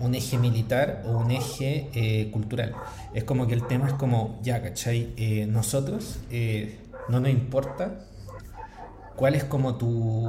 [0.01, 2.75] un eje militar o un eje eh, cultural.
[3.15, 5.13] Es como que el tema es como, ya, ¿cachai?
[5.17, 6.79] Eh, nosotros eh,
[7.09, 8.05] no nos importa
[9.17, 10.29] cuál es como tu,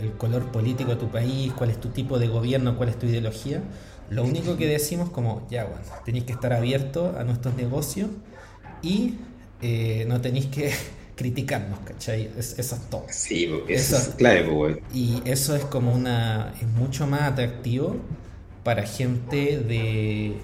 [0.00, 3.06] el color político de tu país, cuál es tu tipo de gobierno, cuál es tu
[3.06, 3.62] ideología.
[4.10, 8.10] Lo único que decimos como, ya, bueno, tenéis que estar abiertos a nuestros negocios
[8.82, 9.14] y
[10.06, 10.72] no tenéis que
[11.16, 12.30] criticarnos, ¿cachai?
[12.36, 13.06] eso es todo.
[13.08, 17.96] Sí, eso, es clave, pues, Y eso es como una, es mucho más atractivo
[18.64, 20.36] para gente de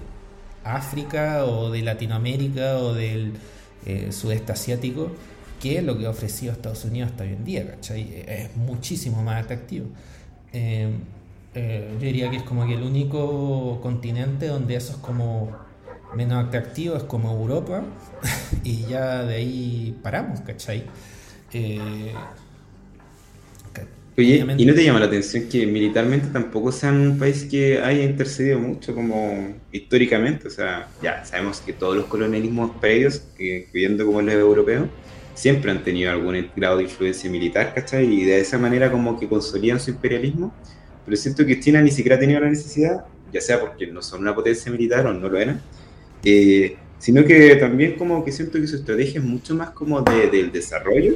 [0.63, 3.33] África o de Latinoamérica o del
[3.85, 5.11] eh, sudeste asiático
[5.59, 8.23] que lo que ha ofrecido Estados Unidos hasta hoy en día, ¿cachai?
[8.27, 9.87] Es muchísimo más atractivo.
[10.53, 10.89] Eh,
[11.53, 15.51] eh, yo diría que es como que el único continente donde eso es como
[16.15, 17.83] menos atractivo es como Europa
[18.63, 20.85] y ya de ahí paramos, ¿cachai?
[24.17, 28.03] Oye, ¿y no te llama la atención que militarmente tampoco sean un país que haya
[28.03, 30.49] intercedido mucho como históricamente?
[30.49, 34.89] O sea, ya sabemos que todos los colonialismos previos, incluyendo como los europeos,
[35.33, 38.05] siempre han tenido algún grado de influencia militar, ¿cachai?
[38.05, 40.53] Y de esa manera como que consolidan su imperialismo.
[41.05, 44.21] Pero siento que China ni siquiera ha tenido la necesidad, ya sea porque no son
[44.21, 45.61] una potencia militar o no lo eran,
[46.25, 50.27] eh, sino que también como que siento que su estrategia es mucho más como de,
[50.27, 51.15] del desarrollo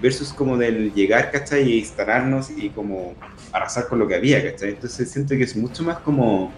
[0.00, 1.70] versus como del llegar, ¿cachai?
[1.70, 3.14] Y instalarnos y como
[3.52, 4.70] arrasar con lo que había, ¿cachai?
[4.70, 6.52] Entonces siento que es mucho más como,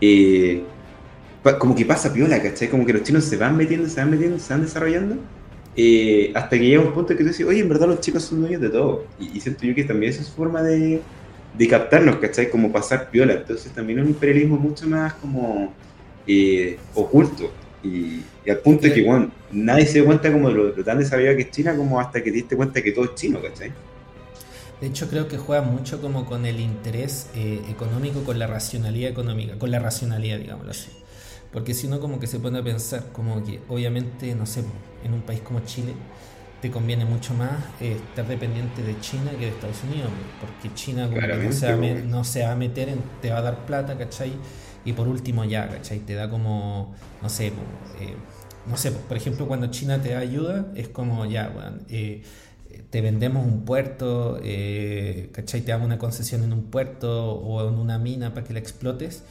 [0.00, 0.62] eh,
[1.58, 2.68] como que pasa piola, ¿cachai?
[2.68, 5.16] Como que los chinos se van metiendo, se van metiendo, se van desarrollando,
[5.76, 8.40] eh, hasta que llega un punto que tú dices, oye, en verdad los chicos son
[8.40, 9.06] dueños de todo.
[9.18, 11.00] Y, siento yo que también esa es forma de,
[11.56, 12.50] de captarnos, ¿cachai?
[12.50, 13.34] Como pasar piola.
[13.34, 15.72] Entonces también es un imperialismo mucho más como
[16.26, 17.50] eh, oculto.
[17.82, 21.36] Y, al punto de que, bueno, nadie se da cuenta como lo, lo tan desarrollado
[21.36, 23.72] que es China como hasta que te diste cuenta que todo es chino, ¿cachai?
[24.80, 29.10] De hecho, creo que juega mucho como con el interés eh, económico, con la racionalidad
[29.10, 30.90] económica, con la racionalidad, digámoslo así.
[31.52, 34.62] Porque si uno como que se pone a pensar, como que obviamente, no sé,
[35.04, 35.94] en un país como Chile,
[36.60, 41.08] te conviene mucho más eh, estar dependiente de China que de Estados Unidos, porque China
[41.08, 43.42] como que no se, va a, no se va a meter, en, te va a
[43.42, 44.32] dar plata, ¿cachai?
[44.84, 46.00] Y por último ya, ¿cachai?
[46.00, 47.52] Te da como, no sé, eh,
[48.66, 52.22] no sé, por ejemplo, cuando China te da ayuda, es como ya, bueno, eh,
[52.90, 55.60] te vendemos un puerto, eh, ¿cachai?
[55.62, 59.24] Te damos una concesión en un puerto o en una mina para que la explotes.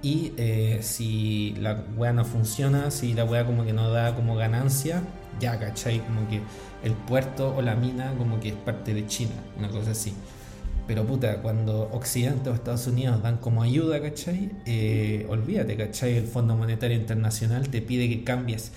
[0.00, 4.36] Y eh, si la weá no funciona, si la weá como que no da como
[4.36, 5.02] ganancia,
[5.40, 5.98] ya, ¿cachai?
[6.00, 6.40] Como que
[6.84, 10.14] el puerto o la mina como que es parte de China, una cosa así.
[10.88, 14.50] Pero puta, cuando Occidente o Estados Unidos dan como ayuda, ¿cachai?
[14.66, 16.16] Eh, olvídate, ¿cachai?
[16.16, 18.72] El Fondo Monetario Internacional te pide que cambies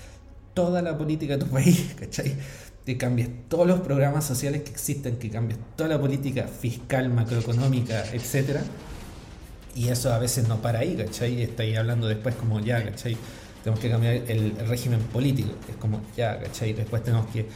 [0.54, 2.36] toda la política de tu país, ¿cachai?
[2.84, 8.04] que cambies todos los programas sociales que existen, que cambies toda la política fiscal, macroeconómica,
[8.12, 8.62] etcétera.
[9.74, 11.42] Y eso a veces no para ahí, ¿cachai?
[11.42, 13.16] Estáis hablando después como ya, ¿cachai?
[13.62, 16.72] Tenemos que cambiar el, régimen político, es como ya, ¿cachai?
[16.72, 17.46] Después tenemos que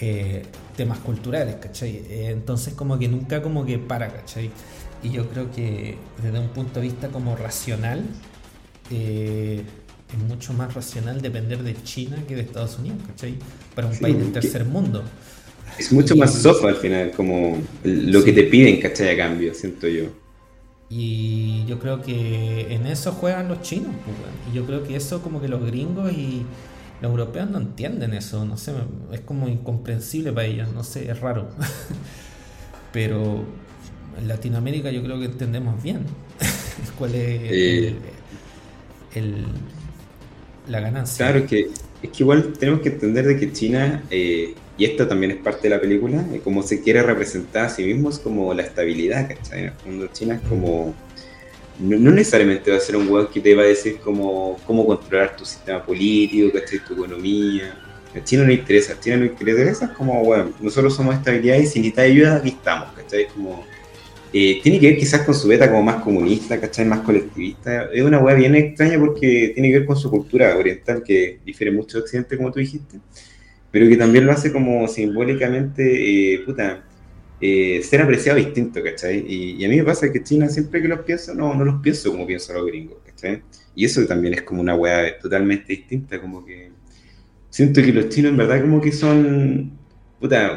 [0.00, 0.42] eh,
[0.76, 2.02] temas culturales, ¿cachai?
[2.08, 4.50] Eh, entonces como que nunca como que para, ¿cachai?
[5.02, 8.02] Y yo creo que desde un punto de vista como racional,
[8.90, 9.62] eh,
[10.12, 13.34] es mucho más racional depender de China que de Estados Unidos, ¿cachai?
[13.74, 15.02] Para un país del tercer mundo.
[15.78, 19.10] Es mucho más soft al final, como lo que te piden, ¿cachai?
[19.10, 20.06] A cambio, siento yo.
[20.90, 24.16] Y yo creo que en eso juegan los chinos, pues,
[24.52, 26.44] y yo creo que eso como que los gringos y
[27.00, 28.72] los europeos no entienden eso, no sé,
[29.12, 31.48] es como incomprensible para ellos, no sé, es raro.
[32.92, 33.44] Pero
[34.18, 36.04] en Latinoamérica yo creo que entendemos bien
[36.98, 37.94] cuál es
[39.14, 39.46] el
[40.68, 41.26] la ganancia.
[41.26, 41.70] Claro, es que,
[42.02, 45.68] es que igual tenemos que entender de que China, eh, y esto también es parte
[45.68, 49.28] de la película, eh, como se quiere representar a sí mismo es como la estabilidad,
[49.28, 49.60] ¿cachai?
[49.60, 50.94] En el fondo China es como...
[51.78, 55.36] No, necesariamente va a ser un weón que te va a decir cómo, cómo controlar
[55.36, 56.78] tu sistema político, ¿cachai?
[56.86, 57.76] Tu economía.
[58.14, 61.66] A China no interesa, a China no interesa, es como, bueno, nosotros somos estabilidad y
[61.66, 63.26] sin necesitas ayuda, aquí estamos, ¿cachai?
[63.26, 63.64] Como
[64.36, 66.84] eh, tiene que ver quizás con su beta como más comunista, ¿cachai?
[66.84, 67.88] Más colectivista.
[67.92, 71.70] Es una weá bien extraña porque tiene que ver con su cultura oriental, que difiere
[71.72, 72.98] mucho de Occidente, como tú dijiste,
[73.70, 76.82] pero que también lo hace como simbólicamente, eh, puta,
[77.40, 79.24] eh, ser apreciado distinto, ¿cachai?
[79.26, 82.10] Y, a mí me pasa que China, siempre que los pienso, no, no los pienso
[82.10, 83.42] como pienso los gringos, ¿cachai?
[83.74, 86.70] Y eso también es como una weá totalmente distinta, como que
[87.50, 89.78] siento que los chinos en verdad como que son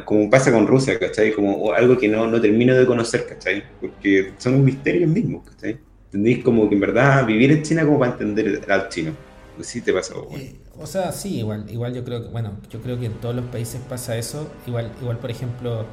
[0.05, 1.33] como pasa con Rusia, ¿cachai?
[1.33, 3.63] Como algo que no, no termino de conocer, ¿cachai?
[3.81, 5.77] Porque son misterios mismos, ¿cachai?
[6.05, 6.43] ¿Entendéis?
[6.43, 9.11] Como que en verdad vivir en China como para entender al chino.
[9.55, 10.13] Pues sí te pasa.
[10.37, 13.35] Eh, o sea, sí, igual, igual yo creo que, bueno, yo creo que en todos
[13.35, 14.49] los países pasa eso.
[14.67, 15.85] Igual, igual por ejemplo,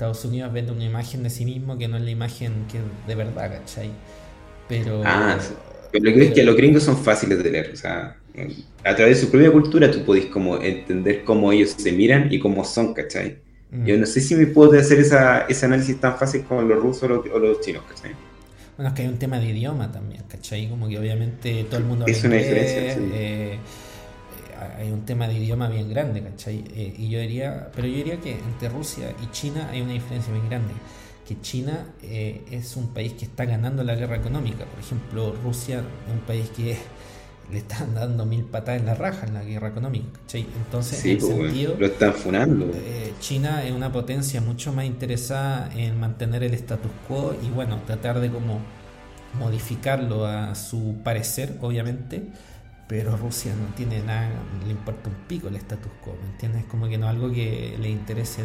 [0.00, 3.14] Estados Unidos vende una imagen de sí mismo que no es la imagen que de
[3.14, 3.90] verdad, ¿cachai?
[4.66, 5.02] Pero...
[5.04, 5.38] Ah,
[5.92, 8.16] Pero lo que es que los gringos son fáciles de leer, o sea,
[8.82, 12.38] a través de su propia cultura tú podés como entender cómo ellos se miran y
[12.38, 13.40] cómo son, ¿cachai?
[13.70, 13.84] Mm.
[13.84, 17.02] Yo no sé si me puedo hacer esa, ese análisis tan fácil con los rusos
[17.02, 18.12] o los, chinos, ¿cachai?
[18.78, 20.66] Bueno, es que hay un tema de idioma también, ¿cachai?
[20.70, 23.10] Como que obviamente todo el mundo Es una diferencia, sí.
[23.12, 23.58] Eh,
[24.76, 26.64] hay un tema de idioma bien grande, ¿cachai?
[26.74, 30.32] Eh, y yo diría, pero yo diría que entre Rusia y China hay una diferencia
[30.32, 30.72] bien grande.
[31.26, 34.64] Que China eh, es un país que está ganando la guerra económica.
[34.64, 36.76] Por ejemplo, Rusia es un país que
[37.52, 40.20] le están dando mil patadas en la raja en la guerra económica.
[40.32, 42.70] Entonces, en pues, sentido, lo están funando.
[42.74, 47.80] Eh, China es una potencia mucho más interesada en mantener el status quo y bueno,
[47.86, 48.60] tratar de como
[49.38, 52.22] modificarlo a su parecer, obviamente,
[52.90, 54.32] pero Rusia no tiene nada,
[54.66, 56.64] le importa un pico el status quo, ¿me entiendes?
[56.64, 58.42] Como que no es algo que le interese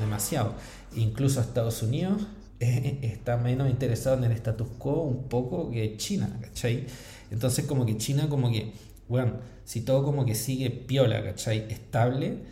[0.00, 0.54] demasiado.
[0.94, 2.22] Incluso Estados Unidos
[2.60, 6.86] eh, está menos interesado en el status quo un poco que China, ¿cachai?
[7.32, 8.74] Entonces como que China como que,
[9.08, 11.66] bueno, si todo como que sigue piola, ¿cachai?
[11.68, 12.44] Estable,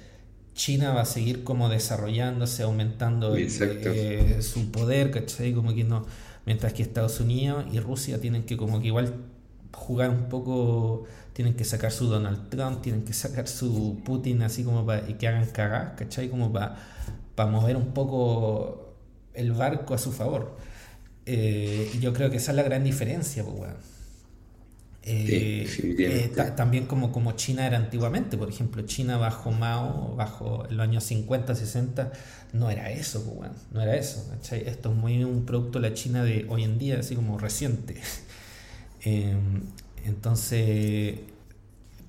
[0.54, 5.52] China va a seguir como desarrollándose, aumentando eh, su poder, ¿cachai?
[5.52, 6.04] Como que no,
[6.46, 9.14] mientras que Estados Unidos y Rusia tienen que como que igual
[9.72, 14.64] jugar un poco, tienen que sacar su Donald Trump, tienen que sacar su Putin así
[14.64, 16.28] como para que hagan cagar, ¿cachai?
[16.28, 16.76] Como para,
[17.34, 18.94] para mover un poco
[19.34, 20.56] el barco a su favor.
[21.24, 23.74] Eh, y yo creo que esa es la gran diferencia, pues, bueno.
[25.04, 25.66] Eh,
[25.98, 31.02] eh, también como, como China era antiguamente, por ejemplo, China bajo Mao, bajo los años
[31.04, 32.12] 50, 60,
[32.52, 34.24] no era eso, pues, no era eso.
[34.52, 37.96] Esto es muy un producto de la China de hoy en día, así como reciente.
[39.04, 39.62] Em,
[40.04, 41.16] entonces,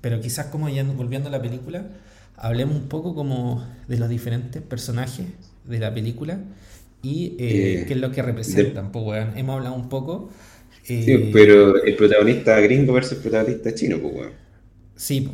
[0.00, 1.88] pero quizás como ya volviendo a la película,
[2.36, 5.26] hablemos un poco como de los diferentes personajes
[5.64, 6.40] de la película
[7.02, 8.92] y eh, qué es lo que representan.
[8.92, 10.30] Pues, hemos hablado un poco
[10.82, 14.32] sí, eh, pero el protagonista gringo versus el protagonista chino, pues, weón.
[14.96, 15.28] Sí,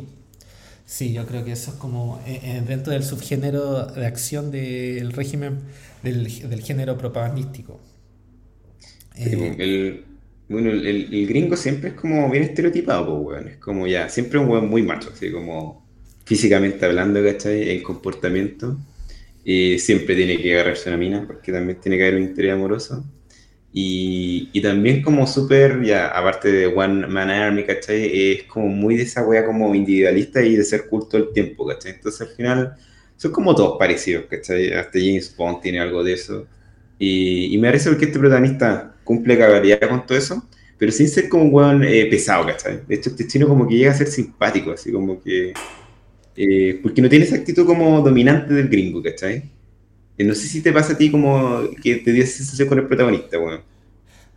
[0.85, 5.11] sí, yo creo que eso es como eh, eh, dentro del subgénero de acción del
[5.11, 5.59] régimen,
[6.03, 6.27] del,
[6.63, 7.79] género propagandístico.
[9.15, 10.05] el,
[10.49, 13.47] bueno, el, gringo siempre es como bien estereotipado, pues, weón.
[13.47, 15.85] Es como ya, siempre un weón muy macho, así como
[16.25, 17.69] físicamente hablando, ¿cachai?
[17.71, 18.77] En comportamiento.
[19.43, 23.03] Y siempre tiene que agarrarse una mina, porque también tiene que haber un interés amoroso.
[23.73, 28.33] Y, y también como súper, ya, aparte de One Man Army, ¿cachai?
[28.33, 31.93] Es como muy de esa wea como individualista y de ser culto el tiempo, ¿cachai?
[31.93, 32.75] Entonces al final
[33.15, 34.73] son como todos parecidos, ¿cachai?
[34.73, 36.47] Hasta James Bond tiene algo de eso.
[36.99, 40.47] Y, y me parece que este protagonista cumple cabalidad con todo eso,
[40.77, 42.79] pero sin ser como un weón eh, pesado, ¿cachai?
[42.87, 45.53] De hecho, este chino como que llega a ser simpático, así como que...
[46.37, 49.51] Eh, porque no tiene esa actitud como dominante del gringo, ¿cachai?
[50.17, 52.87] No sé si te pasa a ti como que te dio esa sensación con el
[52.87, 53.61] protagonista, weón.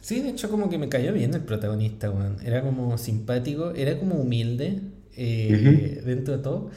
[0.01, 2.37] Sí, de hecho como que me cayó bien el protagonista, weón.
[2.45, 4.81] Era como simpático, era como humilde
[5.16, 6.70] eh, dentro de todo.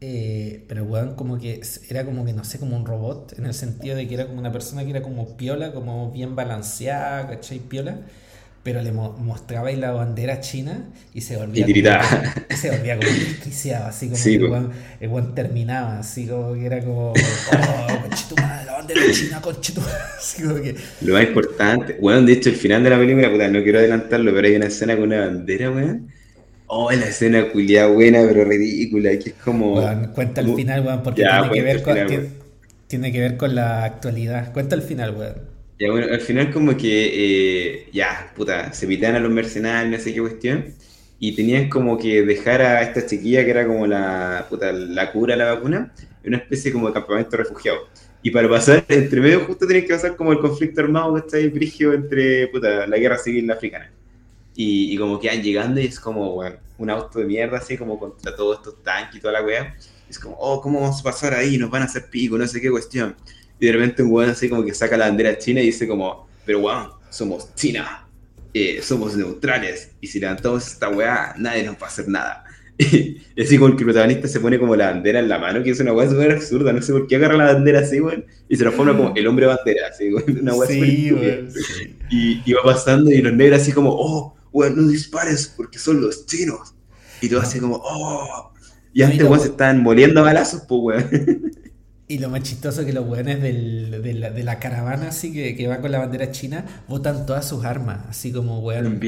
[0.00, 3.54] Eh, pero weón como que era como que no sé, como un robot, en el
[3.54, 7.58] sentido de que era como una persona que era como piola, como bien balanceada, ¿cachai?
[7.60, 8.00] Piola
[8.66, 11.64] pero le mostraba ahí la bandera china y se volvía.
[11.68, 11.96] Y Como,
[12.56, 17.12] se volvía como desquiciado, así como que el buen, terminaba, así como que era como.
[17.12, 20.08] Oh, conchetumada, la bandera china, conchetumada.
[20.18, 20.74] Así como que.
[21.02, 24.34] Lo más importante, bueno, de hecho, el final de la película, puta, no quiero adelantarlo,
[24.34, 26.10] pero hay una escena con una bandera, weón.
[26.68, 29.80] Oh, la escena culiada buena, pero ridícula, que es como.
[30.14, 31.96] cuenta el final, weón, porque tiene, que ver con,
[32.88, 34.52] tiene que ver con la actualidad.
[34.52, 35.56] Cuenta el final, weón.
[35.78, 40.02] Ya, bueno, al final como que, eh, ya, puta, se pitean a los mercenarios, no
[40.02, 40.64] sé qué cuestión,
[41.18, 45.36] y tenían como que dejar a esta chiquilla que era como la, puta, la cura,
[45.36, 45.92] la vacuna,
[46.24, 47.88] en una especie como de campamento refugiado.
[48.22, 51.36] Y para pasar, entre medio justo tenían que pasar como el conflicto armado que está
[51.36, 53.92] ahí brigio entre, puta, la guerra civil africana.
[54.56, 57.76] Y, y como que van llegando y es como, bueno, un auto de mierda así
[57.76, 59.76] como contra todos estos tanques y toda la weá.
[60.08, 61.58] Es como, oh, ¿cómo vamos a pasar ahí?
[61.58, 63.14] Nos van a hacer pico, no sé qué cuestión.
[63.58, 66.28] Y de repente un weón así como que saca la bandera china y dice como,
[66.44, 68.06] pero weón, somos China,
[68.52, 72.44] eh, somos neutrales, y si levantamos esta weá, nadie nos va a hacer nada.
[73.38, 75.80] Y así como el protagonista se pone como la bandera en la mano, que es
[75.80, 78.62] una weá súper absurda, no sé por qué agarra la bandera así, weón, y se
[78.62, 81.10] transforma como el hombre bandera, así, weón, una weá sí,
[82.10, 86.00] y, y, va pasando y los negros así como, oh, weón, no dispares porque son
[86.00, 86.74] los chinos.
[87.20, 88.52] Y todo así como, oh.
[88.92, 91.52] Y antes, weón, se estaban muriendo a balazos, pues, weón.
[92.08, 95.32] Y lo más chistoso es que los weones del, de, la, de, la, caravana, así
[95.32, 99.00] que, que va con la bandera china, botan todas sus armas, así como weón.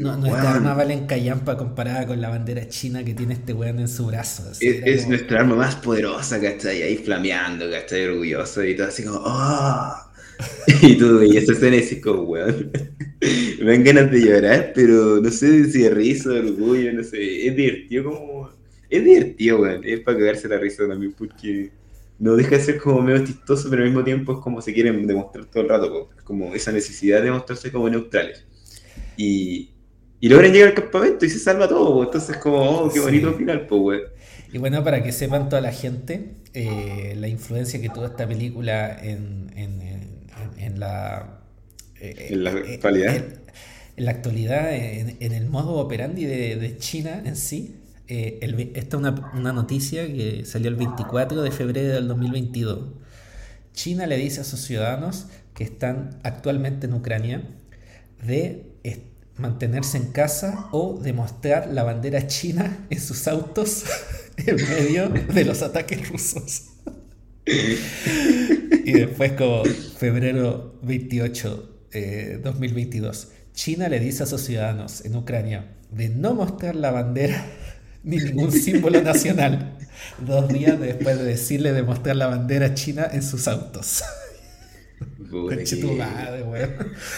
[0.00, 3.78] no, nuestra arma vale en callampa comparada con la bandera china que tiene este weón
[3.78, 4.52] en su brazo.
[4.60, 6.82] es, nuestra arma más poderosa, ¿cachai?
[6.82, 8.04] Ahí flameando, ¿cachai?
[8.04, 9.94] Orgulloso y todo así como, ¡oh!
[10.82, 12.70] y tú, y esa escena es como, weón.
[13.60, 17.46] Me dan ganas de llorar, pero no sé si es risa, orgullo, no sé.
[17.46, 18.50] Es divertido como.
[18.90, 19.82] Es divertido, weón.
[19.84, 21.70] Es para cagarse la risa también, porque
[22.18, 25.06] no deja de ser como medio chistoso, pero al mismo tiempo es como se quieren
[25.06, 28.44] demostrar todo el rato, como esa necesidad de mostrarse como neutrales.
[29.16, 29.70] Y,
[30.20, 33.66] y logran llegar al campamento y se salva todo, entonces como, oh, qué bonito final,
[33.66, 34.00] pues, güey.
[34.52, 38.96] Y bueno, para que sepan toda la gente, eh, la influencia que tuvo esta película
[39.02, 39.80] en, en,
[40.64, 41.40] en, la...
[42.00, 43.16] Eh, en la actualidad.
[43.96, 49.02] En, la actualidad, en, el modo operandi de, de China en sí, eh, esta es
[49.34, 52.90] una, noticia que salió el 24 de febrero del 2022.
[53.72, 57.42] China le dice a sus ciudadanos que están actualmente en Ucrania
[58.26, 58.66] de
[59.36, 63.84] mantenerse en casa o demostrar la bandera china en sus autos
[64.36, 66.71] en medio de los ataques rusos.
[68.84, 71.68] y después como febrero 28,
[72.42, 77.46] 2022, eh, China le dice a sus ciudadanos en Ucrania de no mostrar la bandera
[78.04, 79.78] ni ningún símbolo nacional.
[80.18, 84.02] Dos días después de decirle de mostrar la bandera china en sus autos.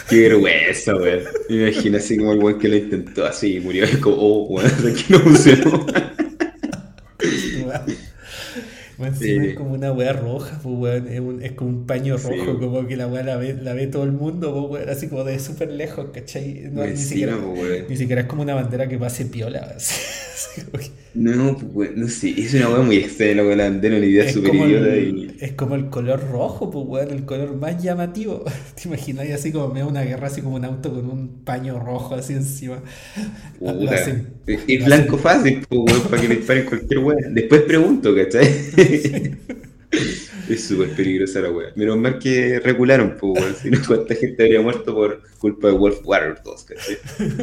[0.09, 1.23] Qué vergüenza, weón.
[1.49, 3.85] Me imagino así como el weón que lo intentó así y murió.
[4.01, 5.85] como, oh, weón, aquí no funcionó.
[8.97, 11.07] Más encima es como una weá roja, pues, weón.
[11.07, 13.73] Es, un- es como un paño Sí, rojo, como que la weá la ve, la
[13.73, 14.89] ve todo el mundo, pues, weón.
[14.89, 16.69] Así como de súper lejos, ¿cachai?
[16.71, 17.37] No, ni, siquiera,
[17.87, 19.73] ni siquiera es como una bandera que pase piola.
[19.75, 20.01] así,
[21.15, 24.65] No, pues, no sé, es una weá muy extraña, la una idea es, súper como
[24.67, 25.37] idiota el, y...
[25.39, 27.11] es como el color rojo, pues, weón.
[27.11, 28.43] El color más llamativo.
[28.75, 29.29] ¿Te imaginas?
[29.31, 32.33] así como me da una guerra, así como un auto con un paño rojo así
[32.33, 32.81] encima.
[33.89, 37.17] Hacen- es blanco hacen- fácil, pues, weón, para que le disparen cualquier weá.
[37.29, 38.47] Después pregunto, ¿cachai?
[40.49, 41.69] Es súper peligrosa la weá.
[41.75, 43.55] Menos mal que regularon, pues, weón.
[43.55, 46.97] Si no, cuánta gente habría muerto por culpa de Wolf Water 2, ¿cachai?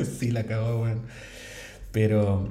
[0.05, 1.01] sí, la cagó, weón.
[1.91, 2.49] Pero,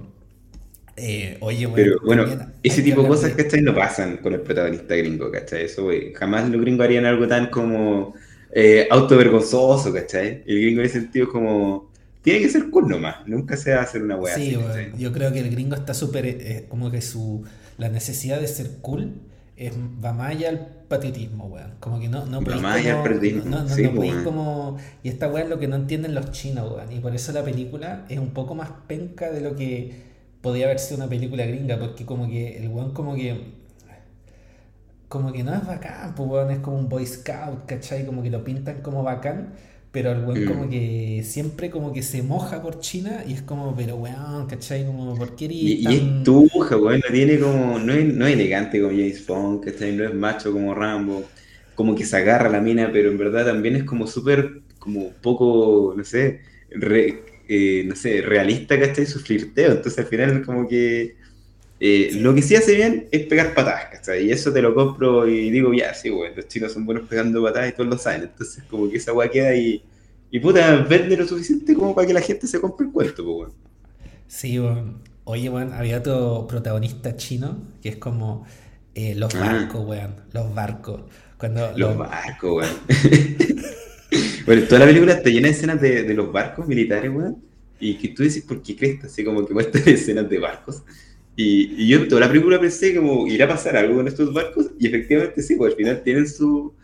[0.97, 1.75] eh, oye, weón.
[1.75, 3.61] Pero bueno, también ese tipo de cosas, de- ¿cachai?
[3.61, 5.63] No pasan con el protagonista gringo, ¿cachai?
[5.65, 6.13] Eso, güey.
[6.13, 8.13] Jamás los gringos harían algo tan como
[8.51, 10.43] eh, autovergonzoso, ¿cachai?
[10.45, 11.89] El gringo en ese sentido es como.
[12.21, 13.27] Tiene que ser cool nomás.
[13.27, 15.75] Nunca se va a hacer una weá Sí, así, weón, yo creo que el gringo
[15.75, 17.43] está súper, eh, como que su,
[17.79, 19.13] la necesidad de ser cool
[19.57, 19.73] es,
[20.03, 21.71] va más allá al patriotismo, weón.
[21.79, 22.61] Como que no, no podéis
[22.93, 23.03] como-
[23.45, 24.23] no, no, sí, no pues, weón.
[24.23, 26.91] como, y esta weá es lo que no entienden los chinos, weón.
[26.91, 30.10] Y por eso la película es un poco más penca de lo que
[30.41, 33.39] podía haber sido una película gringa, porque como que el weón como que,
[35.07, 38.05] como que no es bacán, pues weón, es como un boy scout, ¿cachai?
[38.05, 39.53] Como que lo pintan como bacán.
[39.91, 40.45] Pero el weón Mm.
[40.45, 44.85] como que siempre como que se moja por China y es como, pero weón, ¿cachai?
[44.85, 47.01] Como, ¿por qué Y, y tan- es tuja, weón.
[47.07, 47.79] No tiene como.
[47.79, 49.95] No es, no es elegante como James Bond, ¿cachai?
[49.95, 51.33] No es macho como Rambo.
[51.73, 54.63] Como que se agarra la mina, pero en verdad también es como súper.
[54.79, 56.41] Como poco, no sé.
[56.69, 59.05] re- eh, no sé, realista, ¿cachai?
[59.05, 59.71] Su flirteo.
[59.73, 61.15] Entonces al final, como que.
[61.79, 64.25] eh, lo que sí hace bien es pegar patadas, ¿cachai?
[64.27, 67.41] Y eso te lo compro y digo, ya, sí, güey, los chinos son buenos pegando
[67.43, 68.21] patadas y todos lo saben.
[68.23, 69.83] Entonces, como que esa weá queda y,
[70.31, 73.35] y puta, vende lo suficiente como para que la gente se compre el cuento, pues,
[73.37, 73.53] weón.
[74.27, 75.01] Sí, weón.
[75.23, 78.45] Oye, weón, había otro protagonista chino que es como
[78.95, 79.39] eh, los Ah.
[79.39, 80.15] barcos, weón.
[80.33, 81.01] Los barcos.
[81.37, 82.75] Cuando Los los- barcos, weón.
[84.45, 87.43] bueno, toda la película está llena de escenas de, de los barcos militares, weón.
[87.79, 89.03] Y que tú dices, ¿por qué crees?
[89.05, 90.83] Así como que muestran escenas de barcos.
[91.35, 94.71] Y, y yo toda la película pensé como, ¿irá a pasar algo con estos barcos?
[94.79, 96.75] Y efectivamente sí, pues al final tienen su,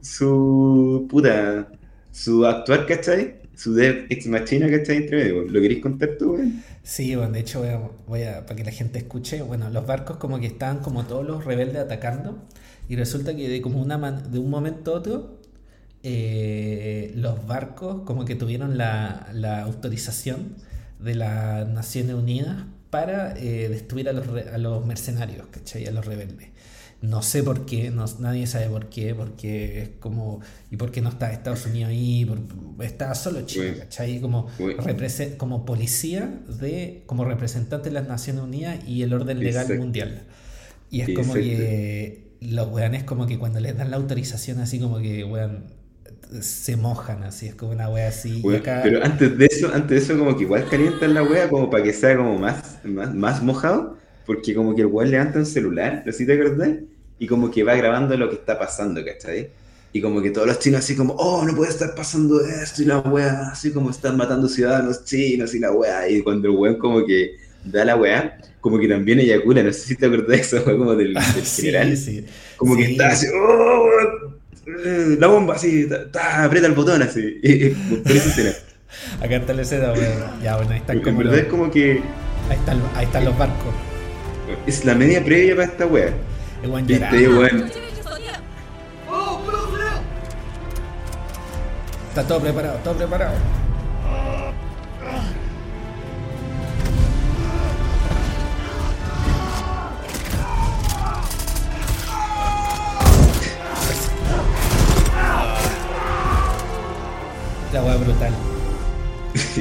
[0.00, 1.70] su puta,
[2.12, 3.42] su actuar, ¿cachai?
[3.56, 4.98] Su dev ex machina, ¿cachai?
[4.98, 5.42] Entre medio.
[5.44, 6.64] ¿Lo queréis contar tú, weón?
[6.82, 9.86] Sí, bueno, de hecho voy a, voy a- para que la gente escuche, bueno, los
[9.86, 12.38] barcos como que estaban como todos los rebeldes atacando
[12.88, 15.40] y resulta que de como una man- de un momento a otro
[16.02, 20.56] eh, los barcos como que tuvieron la, la autorización
[20.98, 25.86] de las Naciones Unidas para eh, destruir a los, a los mercenarios, ¿cachai?
[25.86, 26.48] A los rebeldes.
[27.00, 30.40] No sé por qué, no- nadie sabe por qué, porque es como,
[30.70, 33.76] y por qué no está Estados Unidos ahí, por- está solo Chile.
[33.78, 34.20] ¿cachai?
[34.20, 34.46] Como,
[35.38, 39.82] como policía de, como representante de las Naciones Unidas y el orden legal Exacto.
[39.82, 40.22] mundial.
[40.90, 41.28] Y es Exacto.
[41.30, 45.64] como que los weones como que cuando les dan la autorización así como que weón
[46.40, 48.42] se mojan así, es como una wea así.
[48.56, 51.68] acá- Pero antes de eso, antes de eso como que igual calientan la wea como
[51.70, 55.46] para que sea como más, más, más mojado, porque como que el weón levanta un
[55.46, 56.70] celular, ¿no sé si te acordás?
[57.18, 59.50] Y como que va grabando lo que está pasando, ¿cachai?
[59.92, 62.86] Y como que todos los chinos así como, oh, no puede estar pasando esto y
[62.86, 66.08] la wea, así como están matando ciudadanos chinos y la wea.
[66.08, 67.32] Y cuando el weón como que
[67.64, 70.94] da la wea, como que también eyacula, no sé si te acordás de eso, como
[70.94, 71.96] del, del Sí, general.
[71.96, 72.24] sí.
[72.56, 72.92] Como que Sí.
[72.92, 74.34] está así, oh,
[74.66, 77.40] eh, la bomba, así, ta, aprieta el botón, así.
[78.04, 78.50] Con esa escena.
[79.20, 80.26] Acá está la escena, bueno.
[80.42, 80.92] Ya, bueno, ahí está.
[80.92, 82.02] En verdad es como que.
[82.48, 82.58] Ahí,
[82.94, 83.74] ahí están los barcos.
[84.66, 86.12] Es la media previa para esta wea.
[86.64, 87.70] Weón Viste, weón.
[89.10, 89.40] Oh,
[92.08, 93.34] está todo preparado, todo preparado.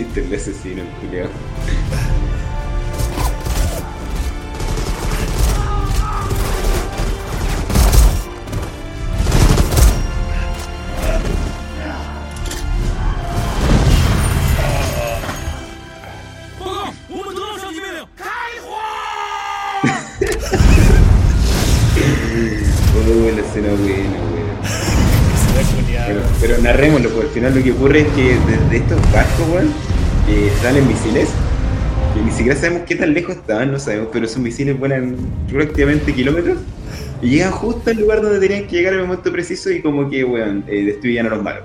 [0.02, 0.82] Viste el asesino,
[23.52, 24.52] escena buena, weón.
[26.08, 29.91] Pero, pero narrémoslo, porque al final lo que ocurre es que desde estos barcos, weón,
[30.62, 31.30] salen misiles.
[32.14, 35.16] Que ni siquiera sabemos qué tan lejos estaban, no sabemos, pero esos misiles vuelan
[35.52, 36.58] prácticamente kilómetros.
[37.22, 40.10] Y llegan justo al lugar donde tenían que llegar en el momento preciso y como
[40.10, 41.64] que, weón, eh, a los malos.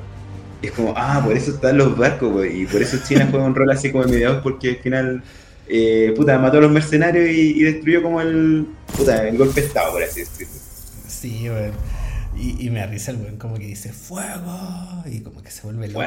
[0.62, 2.56] Es como, ah, por eso están los barcos, weón.
[2.56, 5.22] Y por eso China juega un rol así como de mediador, porque al final
[5.68, 8.66] eh, puta, mató a los mercenarios y, destruyó como el,
[8.96, 10.54] puta, el golpe de estado, por así decirlo.
[11.08, 11.72] Sí, weón.
[12.38, 16.04] Y, me arriesga el weón como que dice fuego y como que se vuelve loco,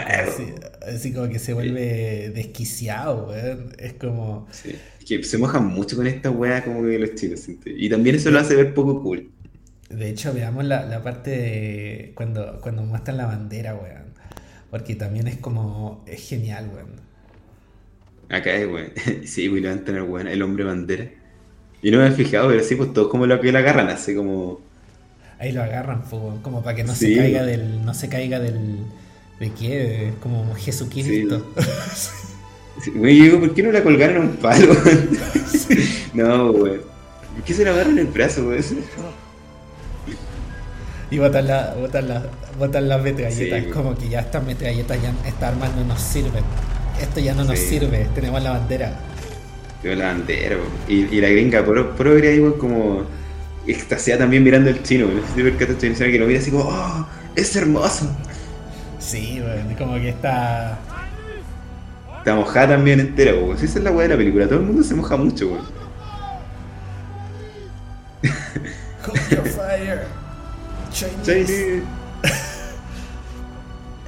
[0.87, 3.73] así, como que se vuelve desquiciado, weón.
[3.79, 4.47] Es como...
[4.51, 4.75] Sí.
[4.99, 7.47] Es que se mojan mucho con esta weá como que los chinos.
[7.65, 9.31] Y también eso lo hace ver poco cool.
[9.89, 14.13] De hecho, veamos la, la parte de cuando, cuando muestran la bandera, weón.
[14.69, 16.91] Porque también es como, es genial, weón.
[18.29, 18.91] Acá es, weón.
[19.25, 21.09] Sí, weón, levantan el weón, el hombre bandera.
[21.81, 24.13] Y no me he fijado, pero sí, pues todos como lo que lo agarran, así
[24.13, 24.68] como
[25.39, 26.03] Ahí lo agarran,
[26.41, 27.85] como para que no se caiga del.
[27.85, 28.79] No se caiga del.
[29.39, 30.13] ¿De qué?
[30.21, 31.45] Como Jesucristo.
[31.95, 32.19] Sí.
[32.95, 34.73] Güey, digo, ¿por qué no la colgaron a un palo?
[36.13, 36.77] no, güey.
[36.77, 38.61] ¿Por qué se la agarran el brazo, güey?
[41.11, 42.23] Y botan, la, botan, la,
[42.57, 43.65] botan las metralletas.
[43.73, 46.43] como que ya estas metralletas, ya esta arma no nos sirven.
[47.01, 48.07] Esto ya no nos sirve.
[48.15, 48.97] Tenemos la bandera.
[49.81, 50.57] Tenemos la bandera,
[50.87, 53.03] y, y, la gringa por progre ahí, como
[53.71, 57.07] extasiada también mirando el chino, no sé si ver que lo mira así como, ¡oh!
[57.35, 58.09] ¡Es hermoso!
[58.99, 60.77] Sí, bueno, como que está.
[62.17, 63.57] Está mojada también entera, weón.
[63.57, 65.79] Si esa es la weá de la película, todo el mundo se moja mucho, weón.
[69.29, 70.05] your fire.
[70.91, 71.83] Chinese.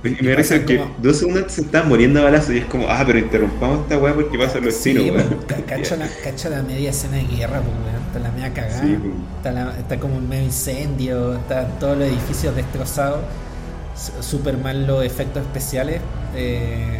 [0.03, 3.03] Y me parece que dos segundos se estaban muriendo a balazos y es como, ah,
[3.05, 5.45] pero interrumpamos esta weá porque pasa los chinos, weón.
[5.67, 8.01] Cacho, la, cacho la media escena de guerra, pues, weón.
[8.07, 8.83] Está la media cagada.
[9.37, 13.21] está, está, como un medio incendio, están todos los edificios destrozados.
[14.21, 16.01] Súper mal los efectos especiales.
[16.35, 16.97] Eh,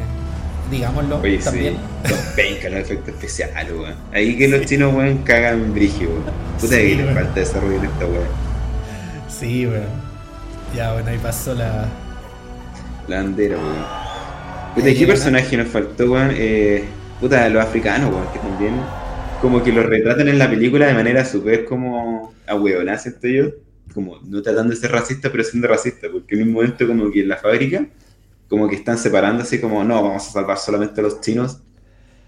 [0.69, 1.77] digámoslo Oye, también.
[2.05, 2.11] Sí.
[2.11, 3.95] Los los efectos especiales, weón.
[4.13, 6.23] Ahí que los chinos, weón, cagan brigio, weón.
[6.59, 8.27] Puta que falta desarrollo en esta weón.
[9.27, 10.11] Sí, weón.
[10.75, 11.89] Ya, bueno, ahí pasó la
[13.11, 14.85] la bandera, weón.
[14.85, 16.31] ¿De qué personaje nos faltó, weón?
[16.33, 16.83] Eh,
[17.19, 18.73] puta, los africanos, weón, que también
[19.41, 23.49] como que los retratan en la película de manera súper como a huevona, ¿cierto yo?
[23.93, 27.21] Como no tratando de ser racista, pero siendo racista, porque en un momento como que
[27.21, 27.87] en la fábrica,
[28.47, 31.59] como que están separando así como, no, vamos a salvar solamente a los chinos,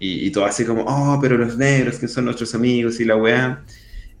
[0.00, 3.64] y, todo así como, oh, pero los negros que son nuestros amigos y la weá,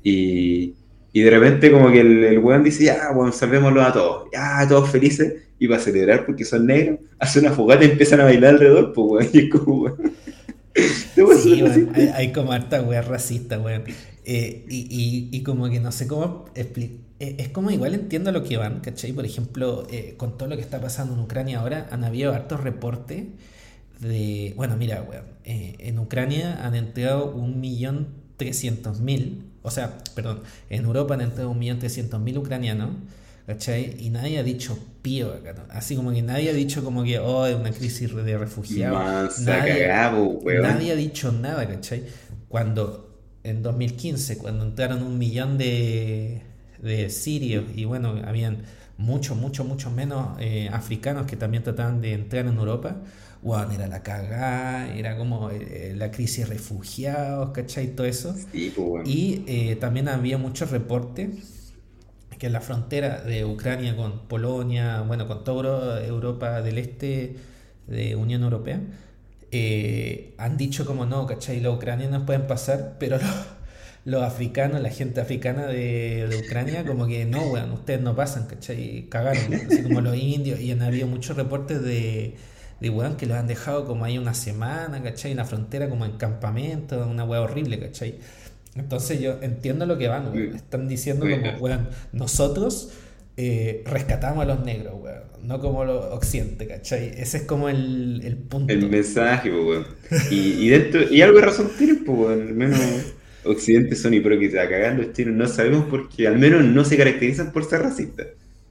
[0.02, 0.74] y,
[1.14, 4.66] y de repente como que el, el weón dice, ya, bueno, salvémoslo a todos, ya,
[4.68, 8.54] todos felices, y para celebrar porque son negros, hace una fogata y empiezan a bailar
[8.54, 9.30] alrededor, pues, weón.
[9.32, 10.12] Y es como, weón.
[11.40, 11.62] Sí,
[12.12, 13.84] hay, como harta weón racista, weón.
[14.24, 16.96] Eh, y, y, y, como que no sé cómo explicar.
[17.20, 19.12] Eh, es como igual entiendo lo que van, ¿cachai?
[19.12, 22.60] Por ejemplo, eh, con todo lo que está pasando en Ucrania ahora, han habido hartos
[22.60, 23.26] reportes
[24.00, 24.52] de.
[24.56, 25.26] Bueno, mira, weón.
[25.44, 29.53] en Ucrania han entrado un millón trescientos mil.
[29.64, 32.90] O sea, perdón, en Europa han entrado un millón trescientos mil ucranianos
[33.46, 33.96] ¿cachai?
[33.98, 37.46] Y nadie ha dicho pío acá, así como que nadie ha dicho como que, oh,
[37.46, 39.40] es una crisis de refugiados.
[39.40, 39.88] Nadie,
[40.62, 42.04] nadie, ha dicho nada, ¿cachai?
[42.48, 46.42] Cuando en 2015, cuando entraron un millón de,
[46.80, 48.62] de sirios y bueno, habían
[48.96, 52.96] muchos, muchos, muchos menos eh, africanos que también trataban de entrar en Europa,
[53.44, 57.88] bueno, era la cagada, era como eh, la crisis de refugiados, ¿cachai?
[57.88, 58.34] Todo eso.
[58.50, 61.74] Pues, y eh, también había muchos reportes
[62.38, 67.36] que en la frontera de Ucrania con Polonia, bueno, con toda Europa del Este,
[67.86, 68.80] de Unión Europea,
[69.52, 71.60] eh, han dicho como no, ¿cachai?
[71.60, 73.18] Los ucranianos pueden pasar, pero
[74.06, 79.06] los, africanos, la gente africana de, Ucrania, como que no, bueno, ustedes no pasan, ¿cachai?
[79.10, 82.36] Cagaron, así como los indios, y han habido muchos reportes de,
[82.84, 85.30] de weón que los han dejado como ahí una semana, ¿cachai?
[85.30, 88.16] En la frontera como en campamento, una weá horrible, ¿cachai?
[88.76, 92.90] Entonces yo entiendo lo que van, Están diciendo como, weón, nosotros
[93.38, 95.22] eh, rescatamos a los negros, weón.
[95.44, 97.08] No como los occidentes, ¿cachai?
[97.16, 98.70] Ese es como el, el punto.
[98.70, 99.86] El mensaje, weón.
[100.30, 102.42] Y, y, dentro, y algo de razón tienen, weón.
[102.42, 102.80] Al menos
[103.44, 105.34] occidentes son hipócritas, cagando los chinos.
[105.34, 106.28] No sabemos por qué.
[106.28, 108.26] Al menos no se caracterizan por ser racistas.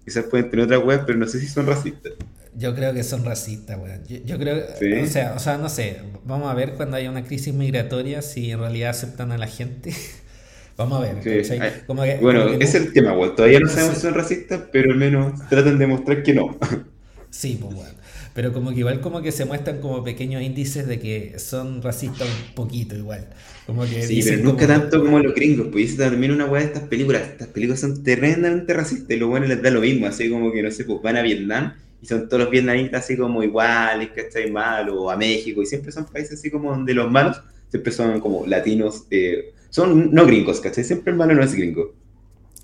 [0.05, 2.13] Quizás pueden tener otra weón, pero no sé si son racistas.
[2.55, 4.01] Yo creo que son racistas, weón.
[4.07, 4.57] Yo, creo,
[5.03, 8.51] o, sea, o sea, no sé, vamos a ver cuando haya una crisis migratoria si
[8.51, 9.93] en realidad aceptan a la gente.
[10.77, 12.19] vamos a ver.
[12.21, 13.35] bueno, es el tema, weón.
[13.35, 16.57] Todavía no sabemos si son racistas, pero al menos tratan de mostrar que no.
[17.31, 18.03] sí, pues, weón.
[18.35, 22.27] Pero como que igual como que se muestran como pequeños índices de que son racistas
[22.27, 23.27] un poquito igual.
[23.67, 26.67] Como que sí, pero nunca tanto como los gringos, pues dice también una weá de
[26.67, 27.21] estas películas.
[27.21, 30.63] Estas películas son tremendamente racistas y los buenos les da lo mismo, así como que
[30.63, 31.73] no sé, pues van a Vietnam
[32.03, 35.65] y son todos los vietnamitas así como iguales, que estáis mal, o a México, y
[35.65, 40.25] siempre son países así como donde los malos siempre son como latinos, eh, son no
[40.25, 40.83] gringos, ¿cachai?
[40.83, 41.93] Siempre el malo no es gringo.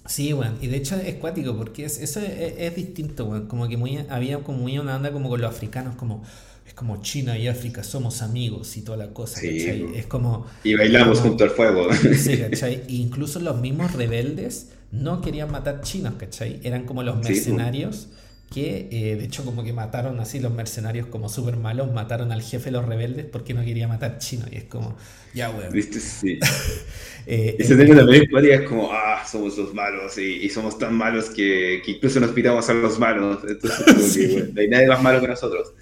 [0.06, 3.78] Sí, bueno, y de hecho es cuático porque es, eso es, distinto, bueno, como que
[3.78, 6.22] muy, había como muy una onda como con los africanos, como
[6.68, 9.86] es como China y África somos amigos y toda la cosa, ¿cachai?
[9.96, 10.48] Es como...
[10.66, 11.88] Y bailamos junto al fuego.
[11.94, 12.84] Sí, ¿cachai?
[12.90, 16.60] incluso los mismos rebeldes no querían matar chinos, ¿cachai?
[16.64, 18.10] Eran como los mercenarios
[18.50, 22.42] que eh, de hecho como que mataron así los mercenarios como súper malos, mataron al
[22.42, 24.98] jefe de los rebeldes porque no quería matar chinos y es como,
[25.34, 25.72] ya weón.
[25.72, 26.00] ¿Viste?
[26.00, 26.40] Sí.
[27.28, 31.82] eh, y se también es como, ah, somos los malos y, somos tan malos que,
[31.86, 35.28] incluso nos pitamos a los malos, entonces como que, no hay nadie más malo que
[35.28, 35.74] nosotros.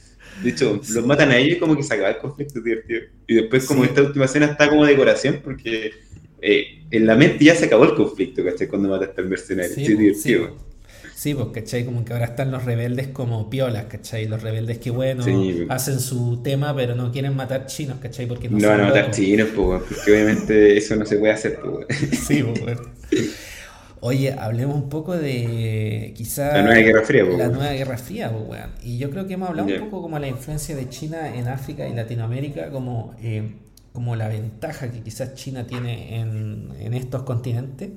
[0.44, 2.78] De hecho, los matan a ellos y como que se acaba el conflicto, tío,
[3.28, 5.94] Y después como esta última escena está como decoración porque
[6.42, 8.68] eh, en la mente ya se acabó el conflicto, ¿cachai?
[8.68, 9.74] Cuando mataste al mercenario.
[9.74, 10.67] Sí, divertido.
[11.18, 11.84] Sí, pues, ¿cachai?
[11.84, 14.28] Como que ahora están los rebeldes como piolas, ¿cachai?
[14.28, 15.26] Los rebeldes que, bueno,
[15.68, 18.28] hacen su tema, pero no quieren matar chinos, ¿cachai?
[18.28, 21.60] Porque no, no van a matar chinos, pues, porque obviamente eso no se puede hacer,
[21.60, 21.88] pues.
[22.28, 22.78] Sí, pues,
[24.00, 26.54] Oye, hablemos un poco de quizá...
[26.54, 27.38] La nueva Guerra Fría, pues.
[27.40, 28.68] La nueva Guerra Fría, pues, bueno.
[28.84, 31.88] Y yo creo que hemos hablado un poco como la influencia de China en África
[31.88, 33.56] y Latinoamérica, como, eh,
[33.92, 37.90] como la ventaja que quizás China tiene en, en estos continentes.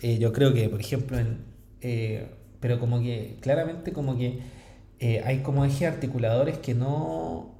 [0.00, 1.52] Eh, yo creo que, por ejemplo, en...
[1.82, 2.26] Eh,
[2.64, 4.38] pero como que claramente como que
[4.98, 7.54] eh, hay como ejes articuladores que no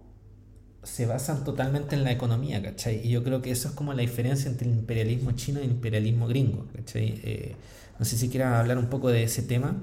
[0.82, 3.06] se basan totalmente en la economía, ¿cachai?
[3.06, 5.72] Y yo creo que eso es como la diferencia entre el imperialismo chino y el
[5.72, 7.20] imperialismo gringo, ¿cachai?
[7.22, 7.56] Eh,
[7.98, 9.76] no sé si quieras hablar un poco de ese tema.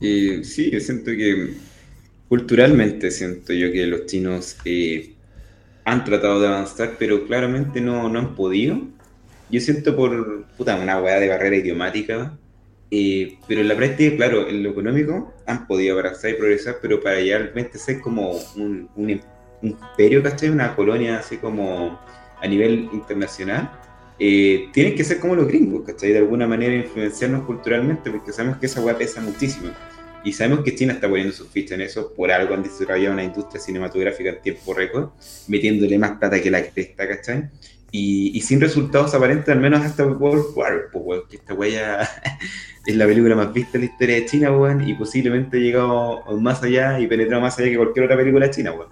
[0.00, 1.54] Eh, sí, yo siento que
[2.28, 4.56] culturalmente siento yo que los chinos
[5.84, 8.80] han tratado de avanzar, pero claramente no, no han podido.
[9.48, 12.38] Yo siento por una hueá de barrera idiomática,
[12.90, 17.00] eh, pero en la práctica, claro, en lo económico han podido avanzar y progresar, pero
[17.00, 19.20] para realmente ser como un, un,
[19.62, 20.50] imperio, ¿cachai?
[20.50, 21.98] Una colonia así como
[22.40, 23.70] a nivel internacional,
[24.18, 26.12] eh, tienen que ser como los gringos, ¿cachai?
[26.12, 29.70] De alguna manera influenciarnos culturalmente, porque sabemos que esa hueá pesa muchísimo.
[30.22, 33.24] Y sabemos que China está poniendo sus fichas en eso, por algo han desarrollado una
[33.24, 35.10] industria cinematográfica en tiempo récord,
[35.48, 37.48] metiéndole más plata que la que está, ¿cachai?
[37.92, 42.00] Y, sin resultados aparentes, al menos hasta World War, pues, que esta huella
[42.86, 46.24] es la película más vista en la historia de China, weón, y posiblemente ha llegado
[46.38, 48.90] más allá y penetrado más allá que cualquier otra película china, weón.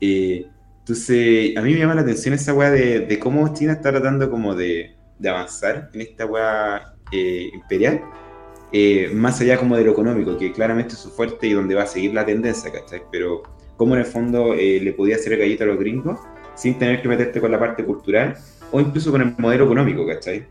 [0.00, 0.46] Eh,
[0.80, 4.54] entonces, a mí me llama la atención esa weá de, cómo China está tratando como
[4.54, 4.94] de,
[5.26, 8.02] avanzar en esta weá eh, imperial,
[8.72, 11.84] eh, más allá como de lo económico, que claramente es su fuerte y donde va
[11.84, 13.02] a seguir la tendencia, ¿cachai?
[13.10, 13.42] Pero
[13.76, 16.20] cómo en el fondo le podía hacer el gallito a los gringos
[16.54, 18.36] sin tener que meterte con la parte cultural
[18.70, 20.46] o incluso con el modelo económico, ¿cachai?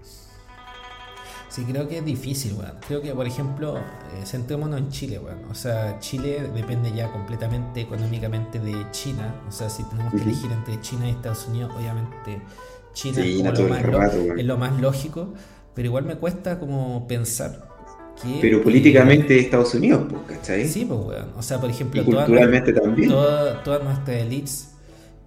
[1.54, 2.74] Sí, creo que es difícil, weón.
[2.88, 5.38] Creo que, por ejemplo, eh, centrémonos en Chile, weón.
[5.52, 9.36] O sea, Chile depende ya completamente económicamente de China.
[9.48, 12.42] O sea, si tenemos que elegir entre China y Estados Unidos, obviamente
[12.94, 15.34] China es, lo más es, lo más lógico,
[15.76, 17.70] pero igual me cuesta como pensar
[18.20, 18.40] que...
[18.42, 20.68] Pero políticamente Estados Unidos, pues, ¿cachai?
[20.68, 21.34] Sí, pues, weón.
[21.38, 23.10] O sea, por ejemplo, culturalmente también.
[23.10, 24.73] todas nuestras elites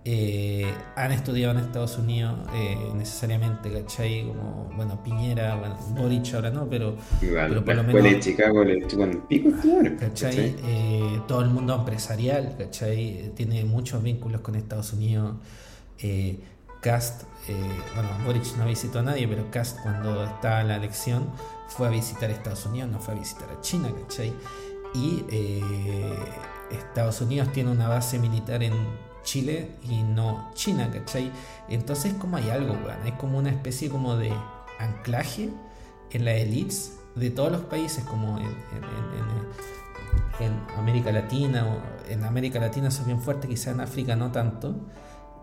[0.08, 4.24] eh, han estudiado en Estados Unidos eh, necesariamente, ¿cachai?
[4.24, 8.04] Como, bueno, Piñera, bueno, Boric ahora no, pero, pero por lo menos.
[8.04, 9.50] de Chicago le el pico,
[9.98, 10.54] ¿cachai?
[10.64, 13.32] Eh, todo el mundo empresarial, ¿cachai?
[13.34, 15.38] Tiene muchos vínculos con Estados Unidos.
[16.80, 17.24] Cast,
[17.96, 21.30] bueno, Boric no visitó a nadie, pero Cast cuando estaba en la elección
[21.66, 24.32] fue a visitar Estados Unidos, no fue a visitar a China, ¿cachai?
[24.94, 25.24] Y
[26.70, 28.72] Estados Unidos tiene una base militar en
[29.26, 31.30] Chile y no China, ¿cachai?
[31.68, 34.32] Entonces como hay algo, weón, es como una especie como de
[34.78, 35.50] anclaje
[36.10, 38.56] en las elites de todos los países, como en,
[40.76, 44.86] América Latina, o en América Latina son bien fuertes, quizá en África no tanto,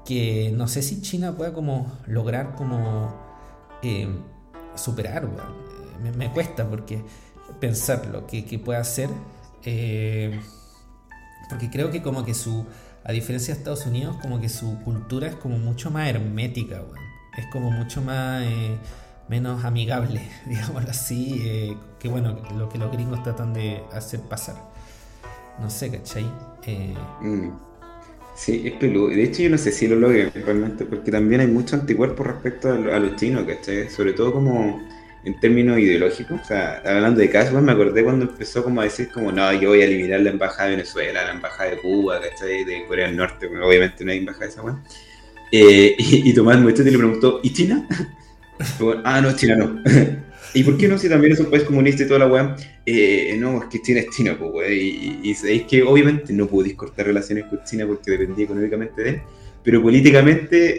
[0.05, 3.13] que no sé si China pueda como lograr como
[3.81, 4.07] eh,
[4.75, 5.27] superar.
[6.15, 7.03] Me, cuesta porque
[7.59, 9.09] pensar lo que, pueda hacer,
[9.63, 10.39] eh,
[11.49, 12.65] porque creo que como que su
[13.03, 16.81] a diferencia de Estados Unidos, como que su cultura es como mucho más hermética,
[17.37, 18.43] Es como mucho más...
[18.43, 18.77] Eh,
[19.29, 24.55] menos amigable, digámoslo así, eh, que bueno, lo que los gringos tratan de hacer pasar.
[25.61, 26.25] No sé, ¿cachai?
[26.65, 27.49] Eh, mm.
[28.35, 29.09] Sí, es peludo.
[29.09, 32.69] De hecho, yo no sé si lo logren realmente, porque también hay mucho anticuerpo respecto
[32.69, 33.89] a, a los chinos, ¿cachai?
[33.89, 34.81] Sobre todo como
[35.25, 39.09] en términos ideológicos, o sea, hablando de casos, me acordé cuando empezó como a decir
[39.09, 42.65] como, no, yo voy a eliminar la embajada de Venezuela, la embajada de Cuba, ¿cachai?
[42.65, 44.83] De Corea del Norte, obviamente no hay embajada de esa weón.
[45.51, 47.87] Eh, y, Tomás Muestete le preguntó, ¿y China?
[49.05, 49.81] ah, no, China no.
[50.55, 50.97] ¿Y por qué no?
[50.97, 52.55] Si también es un país comunista y toda la weá.
[52.85, 54.71] Eh, no, es que China es China, pues, weón.
[54.71, 59.09] Y, y, sabéis que obviamente no pudo cortar relaciones con China porque dependía económicamente de
[59.09, 59.21] él
[59.63, 60.75] pero políticamente,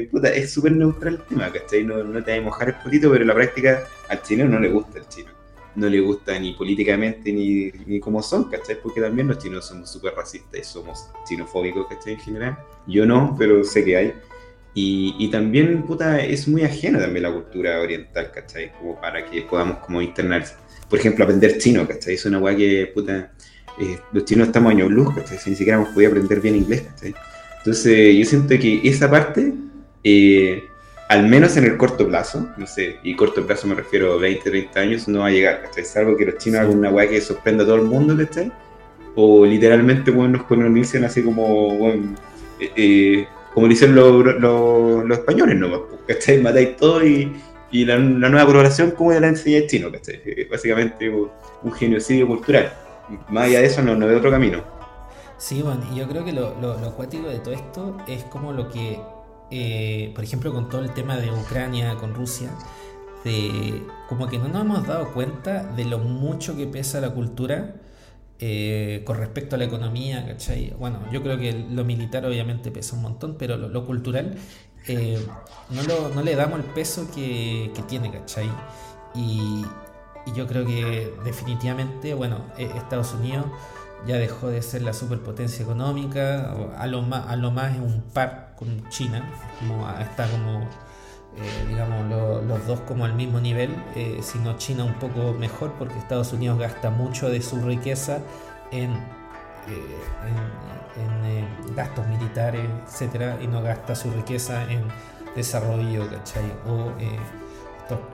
[0.00, 1.82] eh, puta, es súper neutral el tema, ¿cachai?
[1.82, 4.60] No, no te vas a mojar el potito, pero en la práctica al chino no
[4.60, 5.30] le gusta el chino.
[5.74, 8.80] no le gusta ni políticamente ni, ni como son, ¿cachai?
[8.80, 12.14] Porque también los chinos somos súper racistas y somos xenofóbicos, ¿cachai?
[12.14, 12.58] En general.
[12.86, 14.12] Yo no, pero sé que hay.
[14.74, 18.72] Y, y, también, puta, es muy ajena también la cultura oriental, ¿cachai?
[18.78, 20.44] Como para que podamos como internar,
[20.88, 22.14] por ejemplo, aprender chino, ¿cachai?
[22.14, 23.32] Es una weá que, puta,
[23.80, 25.38] eh, los chinos estamos años luz, ¿cachai?
[25.38, 27.14] Si ni siquiera hemos podido aprender bien inglés, ¿cachai?
[27.68, 29.52] Entonces, yo siento que esa parte,
[30.02, 30.64] eh,
[31.10, 34.48] al menos en el corto plazo, no sé, y corto plazo me refiero a 20,
[34.48, 35.84] 30 años, no va a llegar, ¿cachai?
[35.84, 38.50] Salvo que los chinos hagan una weá que sorprenda a todo el mundo, ¿cachai?
[39.16, 42.14] O literalmente, bueno, nos colonizan así como, bueno,
[42.58, 45.88] eh, eh, como dicen los, los, los españoles, ¿no?
[46.06, 46.38] ¿cachai?
[46.42, 47.36] Matáis todo y,
[47.70, 50.22] y la, la, nueva colaboración como de la enseña chino, ¿cachai?
[50.50, 52.72] Básicamente un genocidio cultural.
[53.28, 54.77] Más allá de eso no, no veo otro camino.
[55.38, 58.52] Sí, bueno, y yo creo que lo, lo, lo acuático de todo esto es como
[58.52, 59.00] lo que,
[59.52, 62.50] eh, por ejemplo, con todo el tema de Ucrania, con Rusia,
[63.24, 67.76] de como que no nos hemos dado cuenta de lo mucho que pesa la cultura
[68.40, 70.74] eh, con respecto a la economía, ¿cachai?
[70.76, 74.36] Bueno, yo creo que lo militar obviamente pesa un montón, pero lo, lo cultural
[74.88, 75.24] eh,
[75.70, 78.50] no, lo, no, le damos el peso que, que tiene, ¿cachai?
[79.14, 79.64] Y,
[80.26, 83.46] y, yo creo que definitivamente, bueno, Estados Unidos
[84.06, 88.02] ya dejó de ser la superpotencia económica, a lo más, a lo más es un
[88.12, 89.22] par con China,
[89.58, 90.62] como está como,
[91.36, 95.72] eh, digamos, lo, los dos como al mismo nivel, eh, sino China un poco mejor
[95.78, 98.18] porque Estados Unidos gasta mucho de su riqueza
[98.70, 99.98] en, eh,
[100.96, 104.82] en gastos militares, etcétera, y no gasta su riqueza en
[105.34, 106.52] desarrollo, ¿cachai?
[106.66, 106.92] O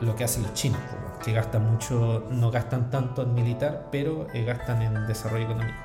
[0.01, 0.81] lo que hacen los chinos,
[1.25, 5.79] que gastan mucho, no gastan tanto en militar, pero eh, gastan en desarrollo económico.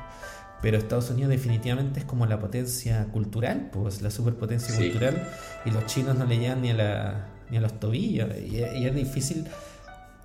[0.61, 4.89] Pero Estados Unidos definitivamente es como la potencia cultural, pues la superpotencia sí.
[4.89, 5.27] cultural,
[5.65, 8.85] y los chinos no le llegan ni a, la, ni a los tobillos, y, y
[8.85, 9.47] es difícil.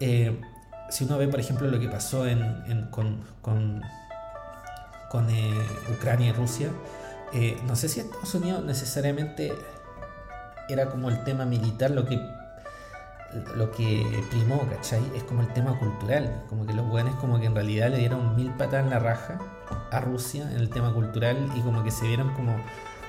[0.01, 0.41] Eh,
[0.91, 3.83] si uno ve, por ejemplo, lo que pasó en, en, con, con,
[5.11, 5.55] con eh,
[5.93, 6.71] Ucrania y Rusia,
[7.33, 9.53] eh, no sé si Estados Unidos necesariamente
[10.69, 12.19] era como el tema militar lo que
[13.57, 15.03] lo que primó, ¿cachai?
[15.15, 18.37] Es como el tema cultural, como que los buenos como que en realidad le dieron
[18.37, 19.39] mil patas en la raja
[19.91, 22.57] a Rusia en el tema cultural y como que se vieron como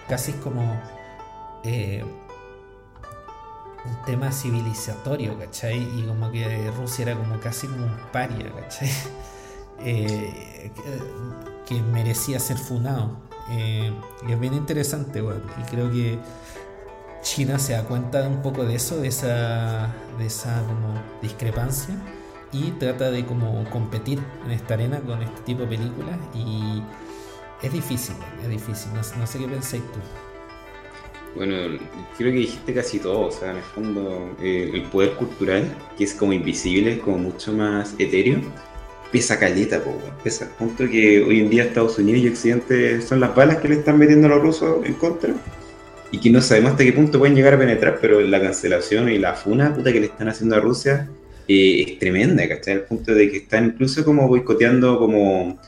[0.07, 0.81] casi como
[1.63, 2.03] eh,
[3.85, 5.77] un tema civilizatorio, ¿cachai?
[5.99, 8.89] Y como que Rusia era como casi como un paria, ¿cachai?
[9.77, 10.71] Eh,
[11.67, 13.17] que, merecía ser funado.
[13.49, 13.93] Eh,
[14.25, 16.17] y es bien interesante, bueno, y creo que
[17.25, 21.95] China se da cuenta un poco de eso, de esa, de esa como discrepancia
[22.53, 26.83] y trata de como competir en esta arena con este tipo de películas y
[27.63, 29.99] es difícil, es difícil, no, sé qué pensáis tú.
[31.35, 31.55] Bueno,
[32.15, 36.03] creo que dijiste casi todo, o sea, en el fondo eh, el poder cultural, que
[36.03, 38.39] es como invisible, como mucho más etéreo,
[39.11, 40.47] pesa caleta, po, pesa.
[40.59, 43.97] Punto que hoy en día Estados Unidos y Occidente son las balas que le están
[43.97, 45.33] metiendo a los rusos en contra
[46.11, 49.17] y que no sabemos hasta qué punto pueden llegar a penetrar, pero la cancelación y
[49.17, 51.09] la funa puta que le están haciendo a Rusia
[51.47, 52.75] eh, es tremenda, ¿cachai?
[52.75, 55.59] Al punto de que están incluso como boicoteando como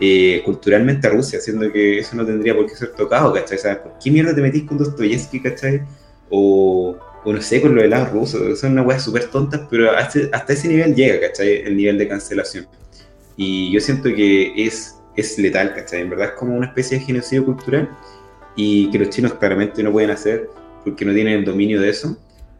[0.00, 3.58] eh, culturalmente a Rusia, haciendo que eso no tendría por qué ser tocado, ¿cachai?
[3.58, 3.78] ¿Sabes?
[3.78, 5.82] ¿Por qué mierda te metís con Dostoyevsky, ¿cachai?
[6.30, 10.20] O, o no sé, con los helados rusos, son unas weas súper tontas, pero hasta,
[10.32, 11.62] hasta ese nivel llega, ¿cachai?
[11.62, 12.66] El nivel de cancelación.
[13.36, 16.02] Y yo siento que es, es letal, ¿cachai?
[16.02, 17.90] En verdad es como una especie de genocidio cultural
[18.56, 20.50] y que los chinos claramente no pueden hacer
[20.84, 22.16] porque no tienen el dominio de eso.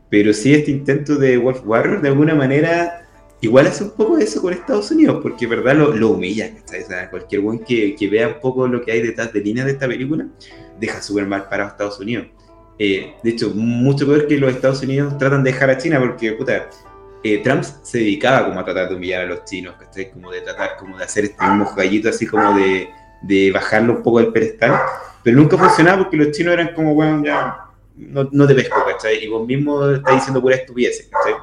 [0.09, 3.07] Pero sí este intento de Wolf Warrior de alguna manera
[3.41, 6.13] igual hace un poco eso con Estados Unidos, porque verdad lo, lo.
[6.13, 6.21] O
[6.65, 9.73] sea, cualquier buen que, que, vea un poco lo que hay detrás de línea de
[9.73, 10.27] esta película,
[10.79, 12.27] deja súper mal parado a Estados Unidos.
[12.79, 16.33] Eh, de hecho, mucho peor que los Estados Unidos tratan de dejar a China, porque,
[16.33, 16.69] puta,
[17.23, 20.11] eh, Trump se dedicaba como a tratar de humillar a los chinos, ¿cachai?
[20.11, 22.89] Como de tratar como de hacer este mismo gallito así como de,
[23.23, 24.79] de bajarlo un poco del pedestal
[25.27, 27.67] pero nunca funcionaba porque los chinos eran como, bueno, ya,
[27.97, 29.25] no, no te pesco, ¿cachai?
[29.25, 31.35] Y vos mismo estás diciendo pura estupidez, ¿cachai?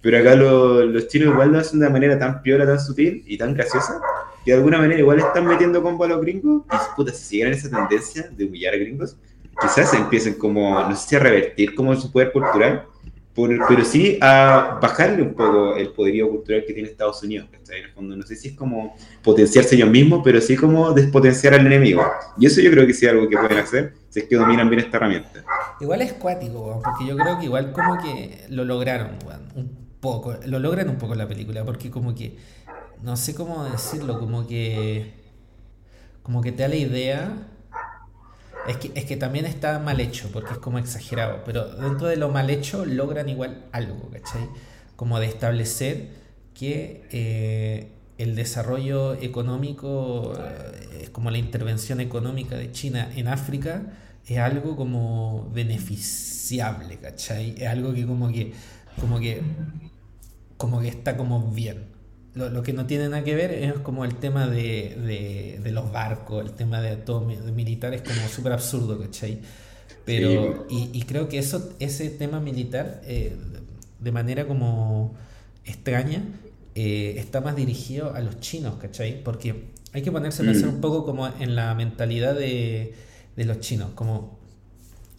[0.00, 3.24] Pero acá lo, los chinos igual lo hacen de una manera tan piola, tan sutil
[3.26, 4.00] y tan graciosa,
[4.44, 7.48] que de alguna manera igual están metiendo combo a los gringos, y puta, si siguen
[7.48, 9.16] esa tendencia de humillar a gringos,
[9.60, 12.86] quizás empiecen como, no sé si a revertir como su poder cultural,
[13.36, 17.48] pero sí a bajarle un poco el poderío cultural que tiene Estados Unidos.
[17.68, 21.54] En el fondo, no sé si es como potenciarse ellos mismos, pero sí como despotenciar
[21.54, 22.02] al enemigo.
[22.38, 24.70] Y eso yo creo que sí es algo que pueden hacer si es que dominan
[24.70, 25.44] bien esta herramienta.
[25.80, 29.10] Igual es cuático, porque yo creo que igual como que lo lograron,
[29.54, 32.36] un poco, lo logran un poco la película, porque como que,
[33.02, 35.12] no sé cómo decirlo, como que,
[36.22, 37.48] como que te da la idea
[38.68, 42.16] es que, es que también está mal hecho, porque es como exagerado, pero dentro de
[42.16, 44.48] lo mal hecho logran igual algo, ¿cachai?
[44.96, 46.08] Como de establecer
[46.54, 47.88] que eh,
[48.18, 53.82] el desarrollo económico, eh, como la intervención económica de China en África,
[54.26, 57.54] es algo como beneficiable, ¿cachai?
[57.58, 58.52] Es algo que como que,
[59.00, 59.42] como que,
[60.56, 61.95] como que está como bien.
[62.36, 66.44] Lo, que no tiene nada que ver es como el tema de, de, los barcos,
[66.44, 69.40] el tema de todo militar es como súper absurdo, ¿cachai?
[70.04, 73.34] Pero, y, creo que eso, ese tema militar, eh,
[73.98, 75.14] de manera como
[75.64, 76.22] extraña,
[76.74, 79.24] eh, está más dirigido a los chinos, ¿cachai?
[79.24, 80.74] Porque hay que ponerse a pensar mm.
[80.74, 82.92] un poco como en la mentalidad de,
[83.34, 84.35] de los chinos, como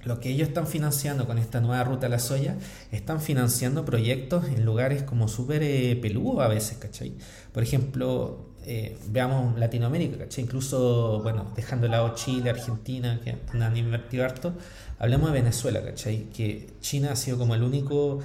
[0.04, 2.56] lo que ellos están financiando con esta nueva ruta a la soya,
[2.92, 7.14] están financiando proyectos en lugares como súper eh, peludos a veces, ¿cachai?
[7.52, 10.44] Por ejemplo, eh, veamos Latinoamérica, ¿cachai?
[10.44, 14.54] Incluso, bueno, dejando de lado Chile, Argentina, que han invertido harto,
[15.00, 16.30] hablemos de Venezuela, ¿cachai?
[16.30, 18.20] Que China ha sido como el único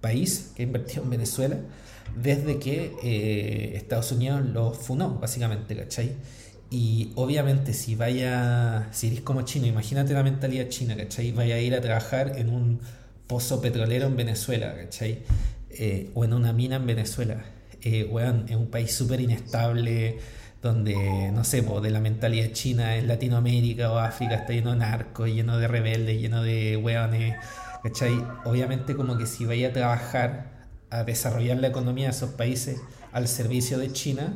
[0.00, 1.56] país que ha invertido en Venezuela
[2.16, 6.12] desde que eh, Estados Unidos lo funó, básicamente, ¿cachai?
[6.70, 11.32] Y obviamente si vaya, si eres como chino, imagínate la mentalidad china, ¿cachai?
[11.32, 12.80] Vaya a ir a trabajar en un
[13.26, 15.22] pozo petrolero en Venezuela, ¿cachai?
[15.70, 17.44] Eh, o en una mina en Venezuela.
[17.82, 18.10] Eh,
[18.48, 20.18] en un país súper inestable,
[20.60, 25.28] donde, no sé, de la mentalidad china en Latinoamérica o África está lleno de narcos,
[25.28, 27.36] lleno de rebeldes, lleno de weones
[27.82, 28.24] ¿cachai?
[28.44, 30.58] Obviamente como que si vaya a trabajar
[30.90, 32.80] a desarrollar la economía de esos países
[33.12, 34.32] al servicio de China,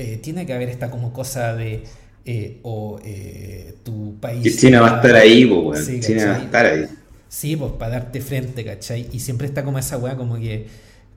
[0.00, 1.84] eh, tiene que haber esta como cosa de
[2.24, 4.58] eh, o eh, tu país...
[4.58, 6.86] China va a estar ahí, pues, China va a estar ahí.
[7.28, 9.08] Sí, pues para darte frente, ¿cachai?
[9.12, 10.66] Y siempre está como esa weá como que,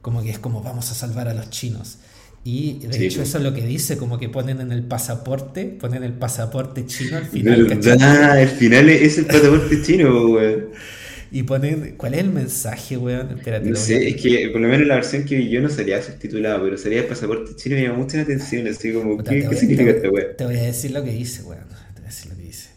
[0.02, 1.98] como que es como vamos a salvar a los chinos.
[2.44, 6.04] Y de hecho eso es lo que dice, como que ponen en el pasaporte, ponen
[6.04, 7.82] el pasaporte chino al final.
[8.02, 10.66] Ah, el final es el pasaporte chino, weón.
[11.34, 13.36] Y ponen, ¿cuál es el mensaje, weón?
[13.36, 13.68] Espérate.
[13.68, 16.64] No sé, es que por lo menos la versión que vi yo no salía subtitulado,
[16.64, 19.90] pero salía el pasaporte chino y me llamó mucha la atención, así como, ¿qué, significa
[19.90, 20.28] esta weón?
[20.38, 21.64] Te voy a decir lo que dice, weón.
[21.96, 22.70] Te voy a decir lo que dice.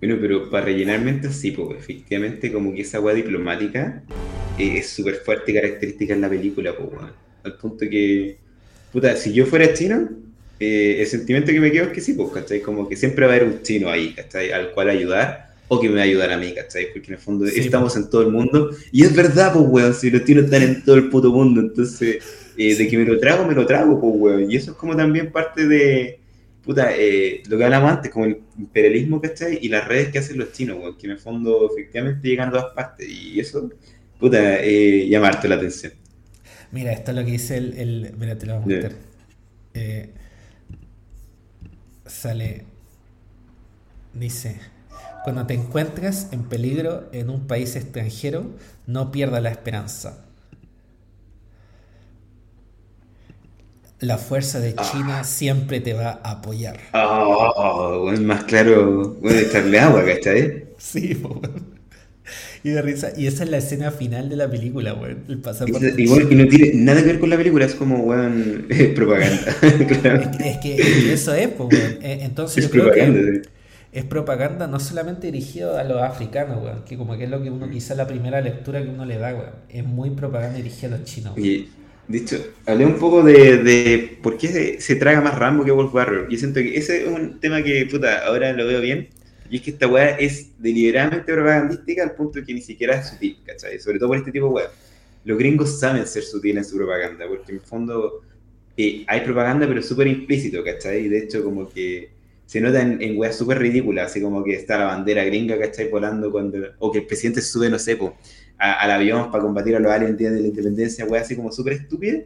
[0.00, 4.04] Bueno, pero para rellenarmente sí, pues efectivamente como que esa weá diplomática
[4.60, 7.12] eh, es súper fuerte y característica en la película, pues weón.
[7.42, 8.36] Al punto que
[8.92, 10.08] puta, si yo fuera chino,
[10.60, 12.60] eh, el sentimiento que me quedo es que sí, pues, ¿cachai?
[12.60, 14.52] Como que siempre va a haber un chino ahí, ¿cachai?
[14.52, 16.92] Al cual ayudar o que me va a ayudar a mí, ¿cachai?
[16.92, 20.10] Porque en el fondo estamos en todo el mundo y es verdad, pues, weón, si
[20.10, 22.22] los chinos están en todo el puto mundo, entonces,
[22.56, 24.50] eh, de que me lo trago, me lo trago, pues, weón.
[24.50, 26.20] Y eso es como también parte de,
[26.62, 29.58] puta, eh, lo que hablamos antes, como el imperialismo, ¿cachai?
[29.62, 32.52] Y las redes que hacen los chinos, weón, que en el fondo efectivamente llegan a
[32.52, 33.70] todas partes y eso,
[34.18, 35.92] puta, eh, llamarte la atención.
[36.72, 37.74] Mira, esto es lo que dice el.
[37.74, 38.92] el mira, te lo voy a mostrar.
[39.74, 40.10] Eh,
[42.06, 42.64] sale.
[44.14, 44.56] Dice.
[45.22, 48.46] Cuando te encuentres en peligro en un país extranjero,
[48.86, 50.24] no pierdas la esperanza.
[54.00, 55.24] La fuerza de China ah.
[55.24, 56.80] siempre te va a apoyar.
[56.92, 60.64] Oh, es más claro, bueno, echarle agua, ¿cachai?
[60.76, 61.52] Sí, bueno.
[62.64, 63.12] Y de risa.
[63.16, 65.24] Y esa es la escena final de la película, weón.
[65.28, 65.94] El pasaporte.
[65.98, 68.66] igual que no tiene nada que ver con la película, es como, weón,
[68.96, 69.56] propaganda.
[70.44, 71.98] es, que, eso es, pues, weón.
[72.02, 73.42] Eh, entonces es yo propaganda, que
[73.92, 76.84] es propaganda no solamente dirigido a los africanos, weón.
[76.84, 79.34] Que como que es lo que uno, quizá la primera lectura que uno le da,
[79.34, 79.52] weón.
[79.68, 81.36] Es muy propaganda dirigida a los chinos.
[81.38, 81.68] Y,
[82.08, 82.36] dicho,
[82.66, 86.26] hablé un poco de, de por qué se, traga más Rambo que Wolf Warrior.
[86.30, 89.08] Y siento que ese es un tema que, puta, ahora lo veo bien
[89.52, 93.10] y es que esta weá es deliberadamente propagandística al punto de que ni siquiera es
[93.10, 93.78] sutil, ¿cachai?
[93.78, 94.70] Sobre todo por este tipo de weá.
[95.26, 98.22] Los gringos saben ser sutiles en su propaganda, porque en el fondo
[98.78, 101.04] eh, hay propaganda, pero súper implícito, ¿cachai?
[101.04, 102.08] Y de hecho, como que
[102.52, 105.88] se nota en, en weas súper ridículas, así como que está la bandera gringa, ¿cachai?
[105.88, 106.58] Volando cuando.
[106.80, 108.14] O que el presidente sube, no sé, po,
[108.58, 112.20] al avión para combatir a los aliens de la independencia, weá, así como súper estúpida.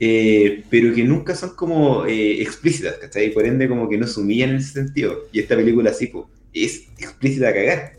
[0.00, 3.32] Eh, pero que nunca son como eh, explícitas, ¿cachai?
[3.32, 5.28] Por ende, como que no se humillan en ese sentido.
[5.30, 7.92] Y esta película sí, pues es explícita a cagar.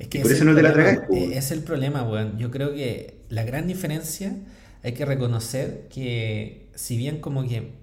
[0.00, 1.02] Es que por eso no te la tragas.
[1.12, 2.40] Es el problema, weón.
[2.40, 4.34] Yo creo que la gran diferencia
[4.82, 7.81] hay que reconocer que si bien como que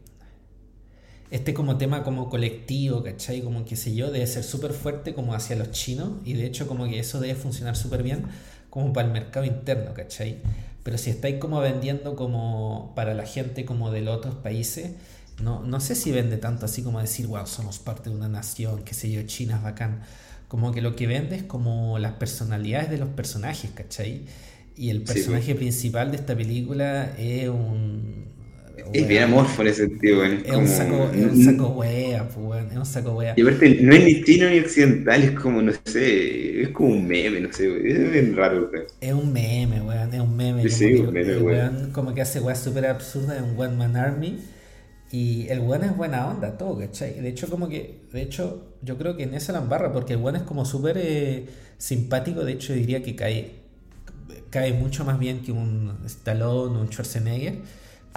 [1.32, 3.42] este como tema como colectivo, ¿cachai?
[3.42, 6.68] Como que sé yo, debe ser súper fuerte como hacia los chinos y de hecho
[6.68, 8.24] como que eso debe funcionar súper bien
[8.70, 10.38] como para el mercado interno, ¿cachai?
[10.84, 14.92] Pero si estáis como vendiendo como para la gente como de los otros países,
[15.42, 18.84] no, no sé si vende tanto así como decir, wow, somos parte de una nación,
[18.84, 20.02] qué sé yo, China es bacán.
[20.48, 24.26] Como que lo que vende es como las personalidades de los personajes, ¿cachai?
[24.76, 28.26] Y el personaje principal de esta película es un,
[28.94, 30.44] Es bien amorfo en ese sentido, weón.
[30.46, 32.72] Es, un saco, es un saco wea, weón.
[32.72, 33.34] Es un saco wea.
[33.38, 37.08] Y aparte, no es ni chino ni occidental, es como, no sé, es como un
[37.08, 37.88] meme, no sé, weón.
[37.88, 38.86] Es bien raro, weón.
[39.02, 40.14] Es un meme, weón.
[40.14, 40.70] Es un meme.
[40.70, 41.92] Sí, como sí, que un meme, weón.
[41.92, 44.40] Como que hace weas súper absurdas en One Man Army.
[45.12, 47.20] Y el weón es buena onda, todo, ¿cachai?
[47.20, 50.20] De hecho, como que, de hecho, yo creo que en esa la embarra, porque el
[50.20, 51.48] weón es como súper eh,
[51.80, 53.52] simpático, de hecho diría que cae,
[54.52, 57.56] cae mucho más bien que un Stallone o un Schwarzenegger,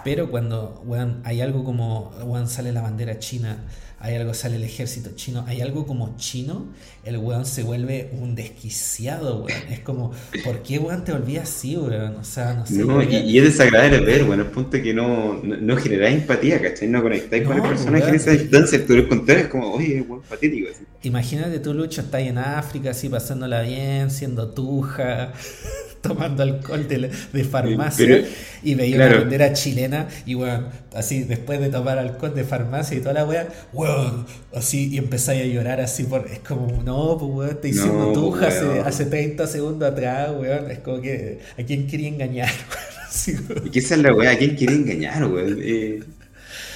[0.05, 0.82] pero cuando,
[1.24, 2.12] hay algo como,
[2.47, 3.59] sale la bandera china,
[4.01, 6.66] hay algo, sale el ejército chino, hay algo como chino,
[7.04, 9.62] el weón se vuelve un desquiciado, weón.
[9.70, 10.12] Es como,
[10.44, 12.16] ¿por qué, weón, te volvías así, weón?
[12.16, 12.84] O sea, no sé.
[12.84, 16.16] No, y, y es desagradable ver, bueno, el punto es que no, no, no generáis
[16.16, 16.88] empatía, ¿cachai?
[16.88, 18.16] No conectáis con el personaje en weón.
[18.16, 20.84] esa distancia, tú eres contrario, es como, oye, buen patético, así.
[21.02, 25.32] Imagínate tú, Lucho, estás en África, así pasándola bien, siendo tuja,
[26.00, 28.26] tomando alcohol de, de farmacia Pero,
[28.62, 29.14] y veía claro.
[29.14, 33.24] una bandera chilena y, weón, así después de tomar alcohol de farmacia y toda la
[33.24, 36.26] weá, weón, así y empezáis a llorar así por.
[36.28, 38.81] Es como, no, pues, weón, te hicimos No, tuja hace, weón.
[38.85, 40.70] hace 30 segundos atrás, weón.
[40.70, 43.06] Es como que, ¿a quién quería engañar, weón?
[43.09, 43.70] Así, weón.
[43.73, 45.59] Y esa es la weá, ¿a quién quiere engañar, weón?
[45.62, 46.01] Eh,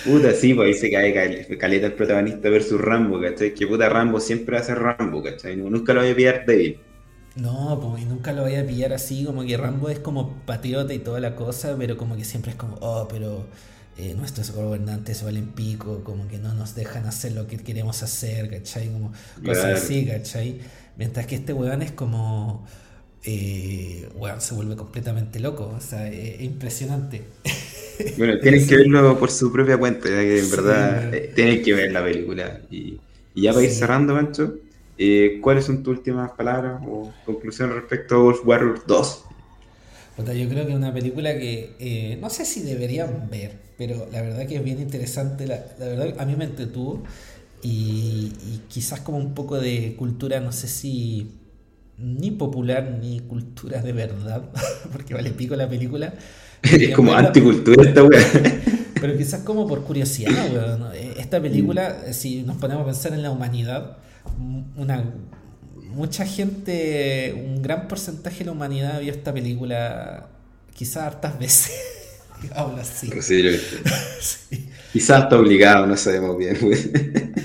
[0.05, 3.55] puta, sí, pues ahí se cae cal- caleta el protagonista versus Rambo, ¿cachai?
[3.55, 5.57] Que puta Rambo siempre va a ser Rambo, ¿cachai?
[5.57, 6.81] No- Nunca lo voy a pillar débil.
[7.35, 10.95] No, pues y nunca lo voy a pillar así, como que Rambo es como patriota
[10.95, 13.51] y toda la cosa, pero como que siempre es como, oh, pero
[13.97, 18.51] eh, nuestros gobernantes valen pico, como que no nos dejan hacer lo que queremos hacer,
[18.51, 18.89] ¿cachai?
[18.93, 19.13] Como
[19.45, 19.83] cosas Claro.
[19.83, 20.61] así, ¿cachai?
[20.97, 22.67] Mientras que este weón es como,
[23.25, 27.25] eh, weón, se vuelve completamente loco, o sea, es, es impresionante.
[28.15, 31.63] Bueno, tienen que verlo por su propia cuenta, ya que en Sí, verdad eh, tienen
[31.63, 32.65] que ver la película.
[32.71, 33.05] Y,
[33.35, 33.73] y ya para ir Sí.
[33.73, 34.55] cerrando, Mancho,
[34.97, 39.35] eh, ¿cuáles son tus últimas palabras o conclusiones respecto a Wolf Warrior 2?
[40.15, 44.09] Puta, yo creo que es una película que eh, no sé si deberían ver, pero
[44.13, 45.47] la verdad que es bien interesante.
[45.47, 47.03] La, la verdad a mí me entretuvo
[47.63, 51.33] y, y quizás como un poco de cultura, no sé si
[51.99, 54.45] ni popular ni cultura de verdad,
[54.93, 56.15] porque vale pico la película.
[56.63, 58.21] Es como anticultura esta weá.
[59.01, 60.81] pero quizás como por curiosidad, weón.
[60.81, 60.93] ¿no?
[60.93, 63.99] Eh, Esta película, eh, si nos ponemos a pensar en la humanidad,
[64.39, 65.05] m- una
[65.95, 70.29] mucha gente, un gran porcentaje de la humanidad vio esta película
[70.75, 71.73] quizás hartas veces.
[72.55, 73.11] Habla así.
[73.21, 76.57] Sí, Quizás está obligado, no sabemos bien.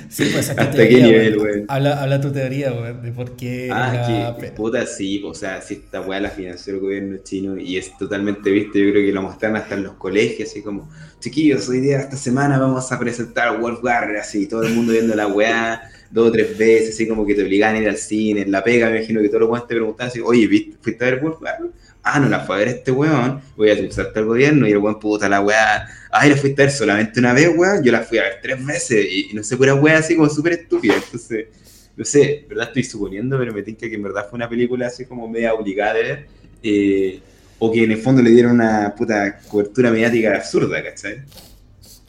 [0.10, 1.66] Sí, pues ¿Hasta qué nivel, weón?
[1.68, 5.76] Habla, habla tu teoría, weón, de por qué Ah, que puta, sí, o sea, si
[5.76, 9.22] esta weá la financió el gobierno chino y es totalmente visto, yo creo que lo
[9.22, 10.90] mostraron hasta en los colegios, así como,
[11.20, 15.16] chiquillos, hoy día, esta semana vamos a presentar World Warrior, así, todo el mundo viendo
[15.16, 18.42] la weá dos o tres veces, así como que te obligan a ir al cine,
[18.42, 21.06] en la pega, me imagino que todos los weones te preguntaban así, oye, ¿viste- ¿fuiste
[21.06, 21.72] a ver Warrior?
[22.04, 24.78] Ah, no la fue a ver este weón, voy a acusarte al gobierno y el
[24.80, 28.02] weón, puta, la weá, ay, la fuiste a ver solamente una vez, weón, yo la
[28.02, 31.48] fui a ver tres veces y, no sé, pura weá así como súper estúpida, entonces
[31.96, 35.06] no sé, verdad estoy suponiendo, pero me tinca que en verdad fue una película así
[35.06, 36.28] como media obligada de ver,
[36.64, 37.20] eh,
[37.60, 41.22] o que en el fondo le dieron una puta cobertura mediática absurda, ¿cachai?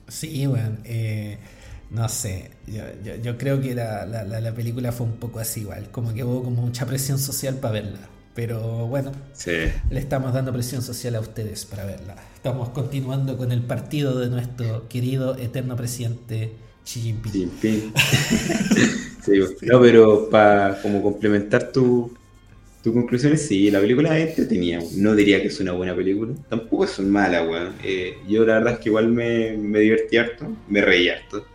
[0.08, 0.78] Sí, weón.
[0.84, 1.36] eh,
[1.90, 2.50] no sé.
[2.66, 2.82] Yo,
[3.22, 5.90] yo, creo que la, la, la película fue un poco así igual.
[5.90, 8.08] Como que hubo como mucha presión social para verla.
[8.34, 9.52] Pero bueno, Sí.
[9.90, 12.16] le estamos dando presión social a ustedes para verla.
[12.34, 16.52] Estamos continuando con el partido de nuestro querido eterno presidente
[16.84, 17.32] Xi Jinping.
[17.32, 17.92] Pin, pin.
[19.24, 19.32] Sí,
[19.62, 22.12] No, pero para como complementar tu,
[22.82, 24.80] tu conclusión, sí, la película es entretenida.
[24.96, 26.34] No diría que es una buena película.
[26.48, 27.74] Tampoco es una mala, weón.
[27.84, 31.46] Eh, yo la verdad es que igual me, me divertí harto, me reí harto.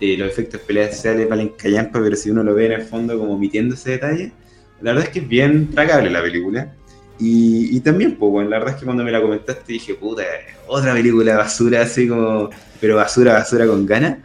[0.00, 3.34] Eh, los efectos especiales valen callampa, pero si uno lo ve en el fondo como
[3.34, 4.32] omitiendo ese detalle,
[4.80, 6.74] la verdad es que es bien tragable la película.
[7.18, 10.22] Y, y también, pues, bueno, la verdad es que cuando me la comentaste dije, puta,
[10.66, 12.48] otra película basura, así como,
[12.80, 14.18] pero basura, basura con ganas.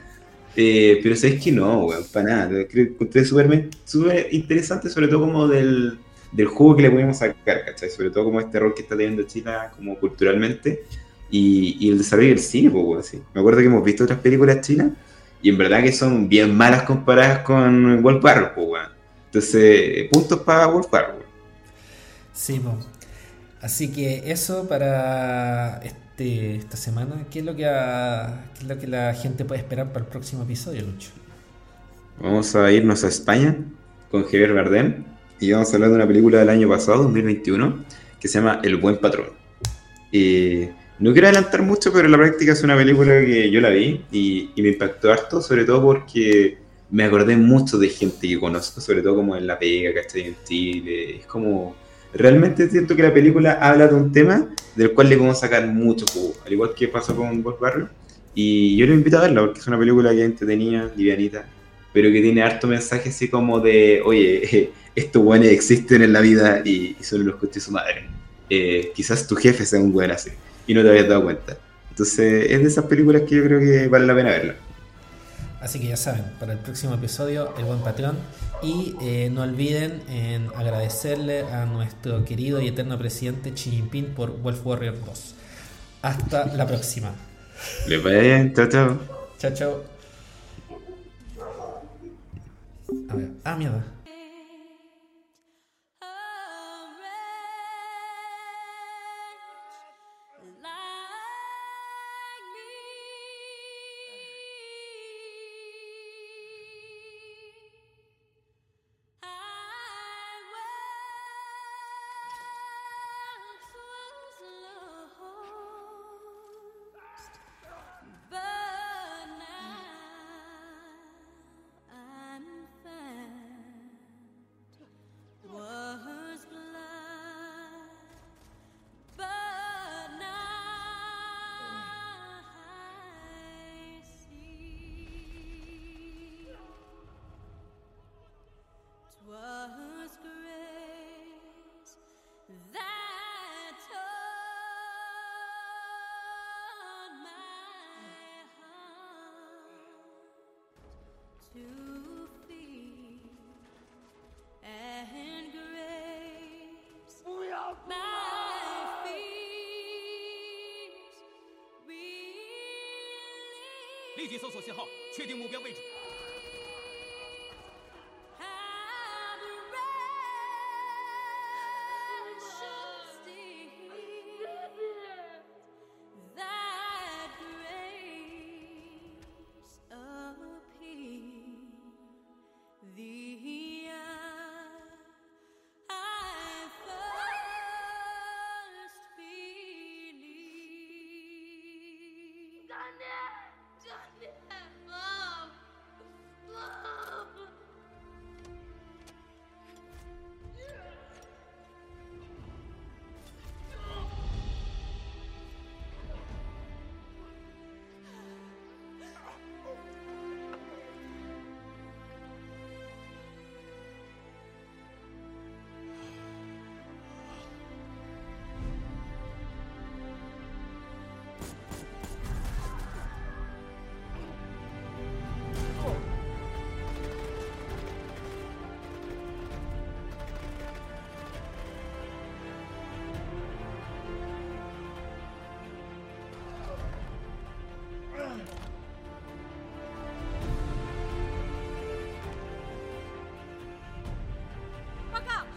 [0.55, 2.65] Eh, pero sabes que no, weón, para nada.
[2.69, 5.99] Creo que súper interesante, sobre todo como del,
[6.31, 7.89] del juego que le podemos sacar, ¿cachai?
[7.89, 10.83] Sobre todo como este rol que está teniendo Chile como culturalmente
[11.29, 13.25] y, y el desarrollo del cine, pues, weón.
[13.33, 14.91] Me acuerdo que hemos visto otras películas chinas
[15.41, 18.94] y en verdad que son bien malas comparadas con Wolf Warrior, pues, weón.
[19.39, 21.25] Entonces, puntos para Wolf Warrior, weón.
[22.33, 22.77] Sí, po.
[23.61, 27.25] Así que eso para este, esta semana.
[27.29, 30.11] ¿Qué es, lo que ha- ¿Qué es lo que la gente puede esperar para el
[30.11, 31.11] próximo episodio, Lucho?
[32.17, 33.57] Vamos a irnos a España
[34.09, 35.03] con Javier Bardem
[35.39, 37.83] y vamos a hablar de una película del año pasado, 2021,
[38.19, 39.27] que se llama El Buen Patrón.
[40.11, 43.69] Eh, no quiero adelantar mucho, pero en la práctica es una película que yo la
[43.69, 46.57] vi y, y me impactó harto, sobre todo porque
[46.89, 50.21] me acordé mucho de gente que conozco, sobre todo como en La Pega, ¿cachai?
[50.21, 51.17] En Chile.
[51.17, 51.75] Es como...
[52.13, 56.05] realmente siento que la película habla de un tema del cual le podemos sacar mucho
[56.11, 57.89] jugo, al igual que pasó con Bob Barrio.
[58.33, 61.47] Y yo le invito a verla porque es una película que entretenida, livianita,
[61.93, 66.61] pero que tiene harto mensaje así como de, oye, estos buenos existen en la vida
[66.65, 68.07] y, solo los que su madre.
[68.49, 70.29] Eh, quizás tu jefe sea un buen así
[70.67, 71.57] y no te habías dado cuenta.
[71.89, 74.55] Entonces es de esas películas que yo creo que vale la pena verla.
[75.65, 78.17] Así que ya saben, para el próximo episodio, el buen patrón.
[78.61, 84.39] Y eh, no olviden en agradecerle a nuestro querido y eterno presidente Xi Jinping por
[84.43, 85.35] Wolf Warrior 2.
[86.03, 87.15] Hasta la próxima.
[87.87, 88.99] Le vaya bien, chao, chao.
[89.39, 89.83] Chao, chao.
[93.09, 93.94] A ver, ah, mierda.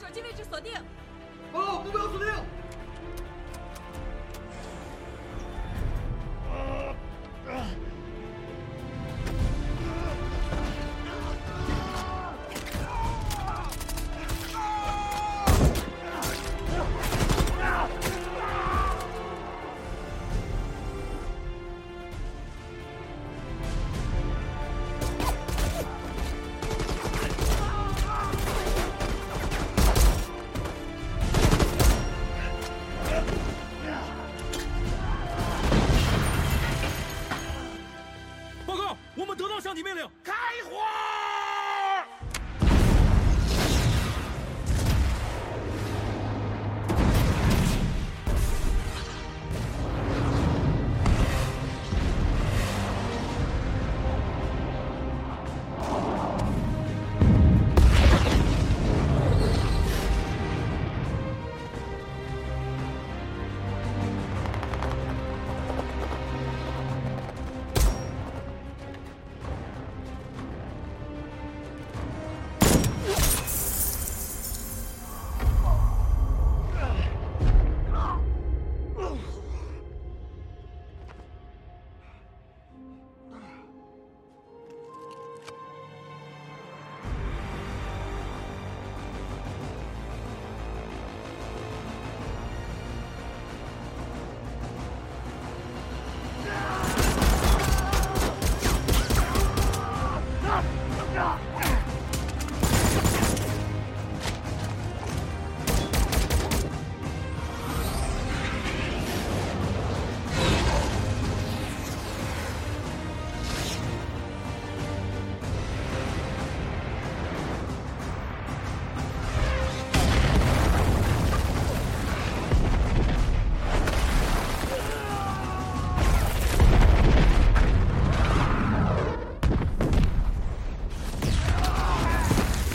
[0.08, 0.72] 手机位置锁定。
[1.52, 2.28] 报告目标锁定。